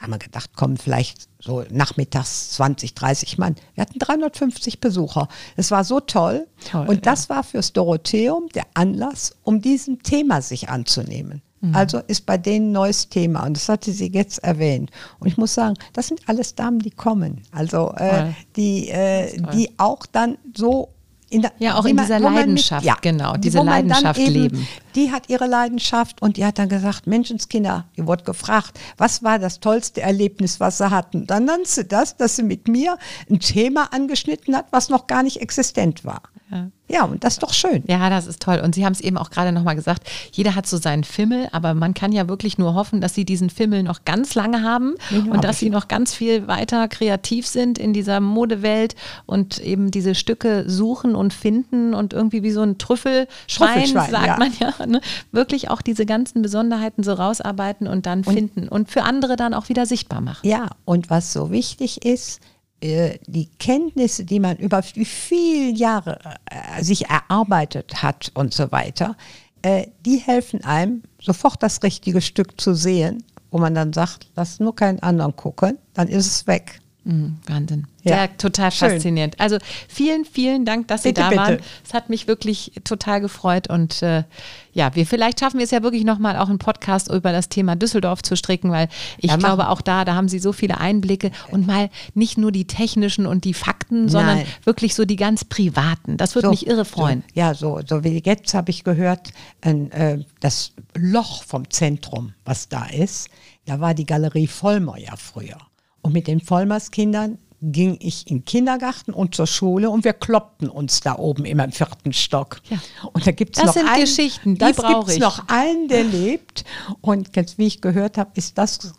haben 0.00 0.10
wir 0.10 0.18
gedacht, 0.18 0.56
kommen 0.56 0.76
vielleicht 0.76 1.28
so 1.38 1.64
nachmittags 1.70 2.52
20, 2.52 2.94
30 2.94 3.38
Mann. 3.38 3.54
Wir 3.74 3.82
hatten 3.82 3.98
350 3.98 4.80
Besucher. 4.80 5.28
Es 5.56 5.70
war 5.70 5.84
so 5.84 6.00
toll. 6.00 6.46
toll 6.70 6.86
und 6.86 7.06
das 7.06 7.28
ja. 7.28 7.36
war 7.36 7.44
fürs 7.44 7.72
Dorotheum 7.72 8.48
der 8.54 8.66
Anlass, 8.74 9.36
um 9.42 9.60
diesem 9.60 10.02
Thema 10.02 10.42
sich 10.42 10.68
anzunehmen. 10.68 11.42
Mhm. 11.60 11.76
Also 11.76 11.98
ist 11.98 12.24
bei 12.24 12.38
denen 12.38 12.68
ein 12.68 12.72
neues 12.72 13.08
Thema 13.08 13.44
und 13.44 13.56
das 13.56 13.68
hatte 13.68 13.92
sie 13.92 14.10
jetzt 14.10 14.38
erwähnt. 14.38 14.90
Und 15.18 15.28
ich 15.28 15.36
muss 15.36 15.54
sagen, 15.54 15.76
das 15.92 16.08
sind 16.08 16.20
alles 16.26 16.54
Damen, 16.54 16.78
die 16.78 16.90
kommen. 16.90 17.42
Also 17.52 17.92
äh, 17.96 18.32
die, 18.56 18.88
äh, 18.88 19.40
die 19.52 19.70
auch 19.76 20.06
dann 20.06 20.38
so 20.56 20.94
der, 21.30 21.52
ja, 21.58 21.76
auch 21.76 21.84
in 21.84 21.96
man, 21.96 22.04
dieser 22.04 22.18
Leidenschaft, 22.18 22.84
mit, 22.84 22.88
ja, 22.88 22.96
genau, 23.00 23.36
diese 23.36 23.62
Leidenschaft 23.62 24.18
eben, 24.18 24.32
leben. 24.32 24.68
Die 24.96 25.12
hat 25.12 25.28
ihre 25.28 25.46
Leidenschaft 25.46 26.20
und 26.20 26.36
die 26.36 26.44
hat 26.44 26.58
dann 26.58 26.68
gesagt, 26.68 27.06
Menschenskinder, 27.06 27.86
ihr 27.94 28.06
wurde 28.06 28.24
gefragt, 28.24 28.78
was 28.96 29.22
war 29.22 29.38
das 29.38 29.60
tollste 29.60 30.00
Erlebnis, 30.00 30.58
was 30.58 30.78
sie 30.78 30.90
hatten? 30.90 31.26
Dann 31.26 31.44
nannte 31.44 31.68
sie 31.68 31.84
das, 31.84 32.16
dass 32.16 32.36
sie 32.36 32.42
mit 32.42 32.66
mir 32.66 32.98
ein 33.30 33.38
Thema 33.38 33.92
angeschnitten 33.92 34.56
hat, 34.56 34.66
was 34.72 34.88
noch 34.88 35.06
gar 35.06 35.22
nicht 35.22 35.40
existent 35.40 36.04
war. 36.04 36.22
Ja. 36.50 36.70
ja, 36.88 37.04
und 37.04 37.22
das 37.22 37.34
ist 37.34 37.42
doch 37.42 37.52
schön. 37.52 37.84
Ja, 37.86 38.10
das 38.10 38.26
ist 38.26 38.42
toll. 38.42 38.60
Und 38.64 38.74
Sie 38.74 38.84
haben 38.84 38.92
es 38.92 39.00
eben 39.00 39.16
auch 39.16 39.30
gerade 39.30 39.52
nochmal 39.52 39.76
gesagt, 39.76 40.08
jeder 40.32 40.56
hat 40.56 40.66
so 40.66 40.78
seinen 40.78 41.04
Fimmel, 41.04 41.48
aber 41.52 41.74
man 41.74 41.94
kann 41.94 42.10
ja 42.10 42.28
wirklich 42.28 42.58
nur 42.58 42.74
hoffen, 42.74 43.00
dass 43.00 43.14
Sie 43.14 43.24
diesen 43.24 43.50
Fimmel 43.50 43.84
noch 43.84 44.04
ganz 44.04 44.34
lange 44.34 44.62
haben 44.62 44.94
ja, 45.10 45.32
und 45.32 45.44
dass 45.44 45.60
Sie 45.60 45.70
noch 45.70 45.86
ganz 45.86 46.12
viel 46.12 46.48
weiter 46.48 46.88
kreativ 46.88 47.46
sind 47.46 47.78
in 47.78 47.92
dieser 47.92 48.18
Modewelt 48.20 48.96
und 49.26 49.58
eben 49.58 49.92
diese 49.92 50.16
Stücke 50.16 50.68
suchen 50.68 51.14
und 51.14 51.32
finden 51.32 51.94
und 51.94 52.12
irgendwie 52.12 52.42
wie 52.42 52.50
so 52.50 52.62
ein 52.62 52.78
Trüffelschwein, 52.78 53.86
sagt 53.86 54.26
ja. 54.26 54.36
man 54.36 54.52
ja, 54.58 54.86
ne? 54.86 55.00
wirklich 55.30 55.70
auch 55.70 55.82
diese 55.82 56.04
ganzen 56.04 56.42
Besonderheiten 56.42 57.04
so 57.04 57.12
rausarbeiten 57.12 57.86
und 57.86 58.06
dann 58.06 58.24
und, 58.24 58.34
finden 58.34 58.68
und 58.68 58.90
für 58.90 59.04
andere 59.04 59.36
dann 59.36 59.54
auch 59.54 59.68
wieder 59.68 59.86
sichtbar 59.86 60.20
machen. 60.20 60.48
Ja, 60.48 60.70
und 60.84 61.10
was 61.10 61.32
so 61.32 61.52
wichtig 61.52 62.04
ist, 62.04 62.40
die 62.82 63.48
Kenntnisse, 63.58 64.24
die 64.24 64.40
man 64.40 64.56
über 64.56 64.82
viele 64.82 65.70
Jahre 65.72 66.18
äh, 66.46 66.82
sich 66.82 67.06
erarbeitet 67.08 68.02
hat 68.02 68.30
und 68.34 68.54
so 68.54 68.72
weiter, 68.72 69.16
äh, 69.62 69.86
die 70.06 70.16
helfen 70.16 70.64
einem, 70.64 71.02
sofort 71.20 71.62
das 71.62 71.82
richtige 71.82 72.20
Stück 72.20 72.60
zu 72.60 72.74
sehen, 72.74 73.22
wo 73.50 73.58
man 73.58 73.74
dann 73.74 73.92
sagt, 73.92 74.28
lass 74.36 74.60
nur 74.60 74.74
keinen 74.74 75.00
anderen 75.00 75.36
gucken, 75.36 75.78
dann 75.94 76.08
ist 76.08 76.26
es 76.26 76.46
weg. 76.46 76.80
Mhm, 77.04 77.38
Wahnsinn. 77.46 77.86
Ja, 78.02 78.16
ja 78.16 78.26
total 78.26 78.70
Schön. 78.70 78.90
faszinierend. 78.90 79.40
Also 79.40 79.56
vielen, 79.88 80.24
vielen 80.24 80.66
Dank, 80.66 80.88
dass 80.88 81.02
bitte, 81.02 81.22
Sie 81.22 81.30
da 81.30 81.36
waren. 81.36 81.58
Es 81.84 81.94
hat 81.94 82.10
mich 82.10 82.26
wirklich 82.26 82.72
total 82.84 83.20
gefreut 83.22 83.70
und 83.70 84.02
äh, 84.02 84.24
ja, 84.72 84.94
wir 84.94 85.06
vielleicht 85.06 85.40
schaffen 85.40 85.58
wir 85.58 85.64
es 85.64 85.70
ja 85.70 85.82
wirklich 85.82 86.04
nochmal 86.04 86.36
auch 86.36 86.48
einen 86.48 86.58
Podcast 86.58 87.10
über 87.10 87.32
das 87.32 87.48
Thema 87.48 87.74
Düsseldorf 87.74 88.22
zu 88.22 88.36
stricken, 88.36 88.70
weil 88.70 88.88
ich 89.18 89.30
ja, 89.30 89.36
glaube 89.36 89.68
auch 89.68 89.80
da, 89.80 90.04
da 90.04 90.14
haben 90.14 90.28
Sie 90.28 90.38
so 90.38 90.52
viele 90.52 90.78
Einblicke 90.78 91.30
und 91.50 91.66
mal 91.66 91.88
nicht 92.14 92.36
nur 92.36 92.52
die 92.52 92.66
technischen 92.66 93.26
und 93.26 93.44
die 93.44 93.54
Fakten, 93.54 94.08
sondern 94.08 94.38
Nein. 94.38 94.46
wirklich 94.64 94.94
so 94.94 95.06
die 95.06 95.16
ganz 95.16 95.44
privaten. 95.44 96.18
Das 96.18 96.34
würde 96.34 96.48
so, 96.48 96.50
mich 96.50 96.66
irre 96.66 96.84
freuen. 96.84 97.22
So, 97.28 97.40
ja, 97.40 97.54
so, 97.54 97.80
so 97.86 98.04
wie 98.04 98.22
jetzt 98.24 98.52
habe 98.52 98.70
ich 98.70 98.84
gehört, 98.84 99.32
äh, 99.62 100.18
das 100.40 100.72
Loch 100.94 101.42
vom 101.44 101.68
Zentrum, 101.70 102.34
was 102.44 102.68
da 102.68 102.84
ist, 102.86 103.30
da 103.64 103.80
war 103.80 103.94
die 103.94 104.06
Galerie 104.06 104.46
Vollmer 104.46 104.98
ja 104.98 105.16
früher. 105.16 105.58
Und 106.02 106.12
mit 106.12 106.26
den 106.26 106.40
Vollmerskindern 106.40 107.38
ging 107.62 107.98
ich 108.00 108.30
in 108.30 108.38
den 108.38 108.44
Kindergarten 108.44 109.12
und 109.12 109.34
zur 109.34 109.46
Schule 109.46 109.90
und 109.90 110.04
wir 110.04 110.14
kloppten 110.14 110.70
uns 110.70 111.00
da 111.00 111.16
oben 111.16 111.44
immer 111.44 111.64
im 111.64 111.72
vierten 111.72 112.12
Stock. 112.12 112.60
Ja. 112.70 112.78
Und 113.12 113.26
da 113.26 113.32
gibt 113.32 113.58
es 113.58 113.64
noch 113.64 113.74
sind 113.74 113.86
einen, 113.86 114.00
Geschichten, 114.00 114.54
die 114.54 114.72
brauche 114.72 115.12
ich. 115.12 115.18
noch 115.18 115.46
einen, 115.48 115.88
der 115.88 116.04
lebt. 116.04 116.64
Und 117.02 117.36
jetzt, 117.36 117.58
wie 117.58 117.66
ich 117.66 117.80
gehört 117.82 118.16
habe, 118.16 118.30
ist 118.34 118.56
das 118.56 118.94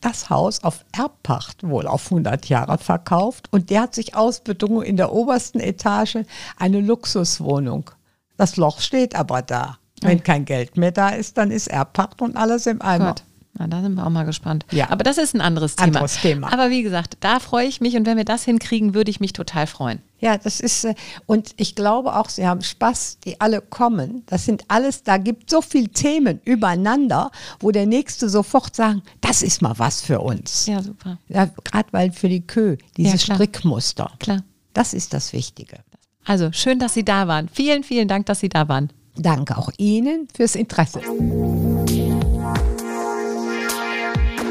das 0.00 0.30
Haus 0.30 0.64
auf 0.64 0.84
Erbpacht 0.90 1.62
wohl 1.62 1.86
auf 1.86 2.06
100 2.06 2.48
Jahre 2.48 2.76
verkauft 2.76 3.46
und 3.52 3.70
der 3.70 3.82
hat 3.82 3.94
sich 3.94 4.16
ausbedungen 4.16 4.82
in 4.82 4.96
der 4.96 5.12
obersten 5.12 5.60
Etage 5.60 6.18
eine 6.56 6.80
Luxuswohnung. 6.80 7.90
Das 8.36 8.56
Loch 8.56 8.80
steht 8.80 9.14
aber 9.14 9.42
da. 9.42 9.78
Wenn 10.00 10.24
kein 10.24 10.44
Geld 10.44 10.76
mehr 10.76 10.90
da 10.90 11.10
ist, 11.10 11.38
dann 11.38 11.52
ist 11.52 11.68
Erbpacht 11.68 12.20
und 12.22 12.36
alles 12.36 12.66
im 12.66 12.82
Eimer. 12.82 13.10
Gott. 13.10 13.22
Na, 13.58 13.66
da 13.66 13.82
sind 13.82 13.94
wir 13.94 14.06
auch 14.06 14.10
mal 14.10 14.24
gespannt. 14.24 14.64
Ja. 14.70 14.90
Aber 14.90 15.04
das 15.04 15.18
ist 15.18 15.34
ein 15.34 15.42
anderes 15.42 15.76
Thema. 15.76 15.86
Anderes 15.86 16.20
Thema. 16.20 16.52
Aber 16.52 16.70
wie 16.70 16.82
gesagt, 16.82 17.18
da 17.20 17.38
freue 17.38 17.66
ich 17.66 17.80
mich 17.82 17.96
und 17.96 18.06
wenn 18.06 18.16
wir 18.16 18.24
das 18.24 18.44
hinkriegen, 18.44 18.94
würde 18.94 19.10
ich 19.10 19.20
mich 19.20 19.34
total 19.34 19.66
freuen. 19.66 20.00
Ja, 20.20 20.38
das 20.38 20.60
ist, 20.60 20.84
äh, 20.84 20.94
und 21.26 21.52
ich 21.56 21.74
glaube 21.74 22.16
auch, 22.16 22.30
Sie 22.30 22.46
haben 22.46 22.62
Spaß, 22.62 23.18
die 23.24 23.40
alle 23.40 23.60
kommen. 23.60 24.22
Das 24.26 24.46
sind 24.46 24.64
alles, 24.68 25.02
da 25.02 25.18
gibt 25.18 25.50
so 25.50 25.60
viele 25.60 25.88
Themen 25.88 26.40
übereinander, 26.44 27.30
wo 27.60 27.72
der 27.72 27.86
Nächste 27.86 28.30
sofort 28.30 28.74
sagen, 28.74 29.02
das 29.20 29.42
ist 29.42 29.60
mal 29.60 29.78
was 29.78 30.00
für 30.00 30.20
uns. 30.20 30.66
Ja, 30.66 30.82
super. 30.82 31.18
Ja, 31.28 31.50
Gerade 31.64 31.88
weil 31.90 32.12
für 32.12 32.28
die 32.28 32.46
Kö, 32.46 32.76
dieses 32.96 33.22
ja, 33.22 33.26
klar. 33.26 33.36
Strickmuster. 33.36 34.12
Klar. 34.18 34.44
Das 34.72 34.94
ist 34.94 35.12
das 35.12 35.32
Wichtige. 35.34 35.78
Also 36.24 36.52
schön, 36.52 36.78
dass 36.78 36.94
Sie 36.94 37.04
da 37.04 37.28
waren. 37.28 37.48
Vielen, 37.48 37.82
vielen 37.82 38.08
Dank, 38.08 38.26
dass 38.26 38.40
Sie 38.40 38.48
da 38.48 38.68
waren. 38.68 38.90
Danke 39.16 39.58
auch 39.58 39.70
Ihnen 39.76 40.28
fürs 40.34 40.54
Interesse. 40.54 41.00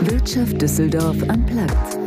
Wirtschaft 0.03 0.59
Düsseldorf 0.59 1.17
am 1.27 1.45
Platz. 1.45 1.97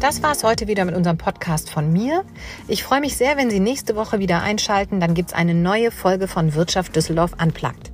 Das 0.00 0.22
war 0.22 0.30
es 0.30 0.44
heute 0.44 0.68
wieder 0.68 0.84
mit 0.84 0.94
unserem 0.94 1.18
Podcast 1.18 1.70
von 1.70 1.92
mir. 1.92 2.24
Ich 2.68 2.84
freue 2.84 3.00
mich 3.00 3.16
sehr, 3.16 3.36
wenn 3.36 3.50
Sie 3.50 3.58
nächste 3.58 3.96
Woche 3.96 4.20
wieder 4.20 4.40
einschalten. 4.40 5.00
Dann 5.00 5.14
gibt 5.14 5.30
es 5.30 5.34
eine 5.34 5.54
neue 5.54 5.90
Folge 5.90 6.28
von 6.28 6.54
Wirtschaft 6.54 6.94
Düsseldorf 6.94 7.32
Unplugged. 7.42 7.93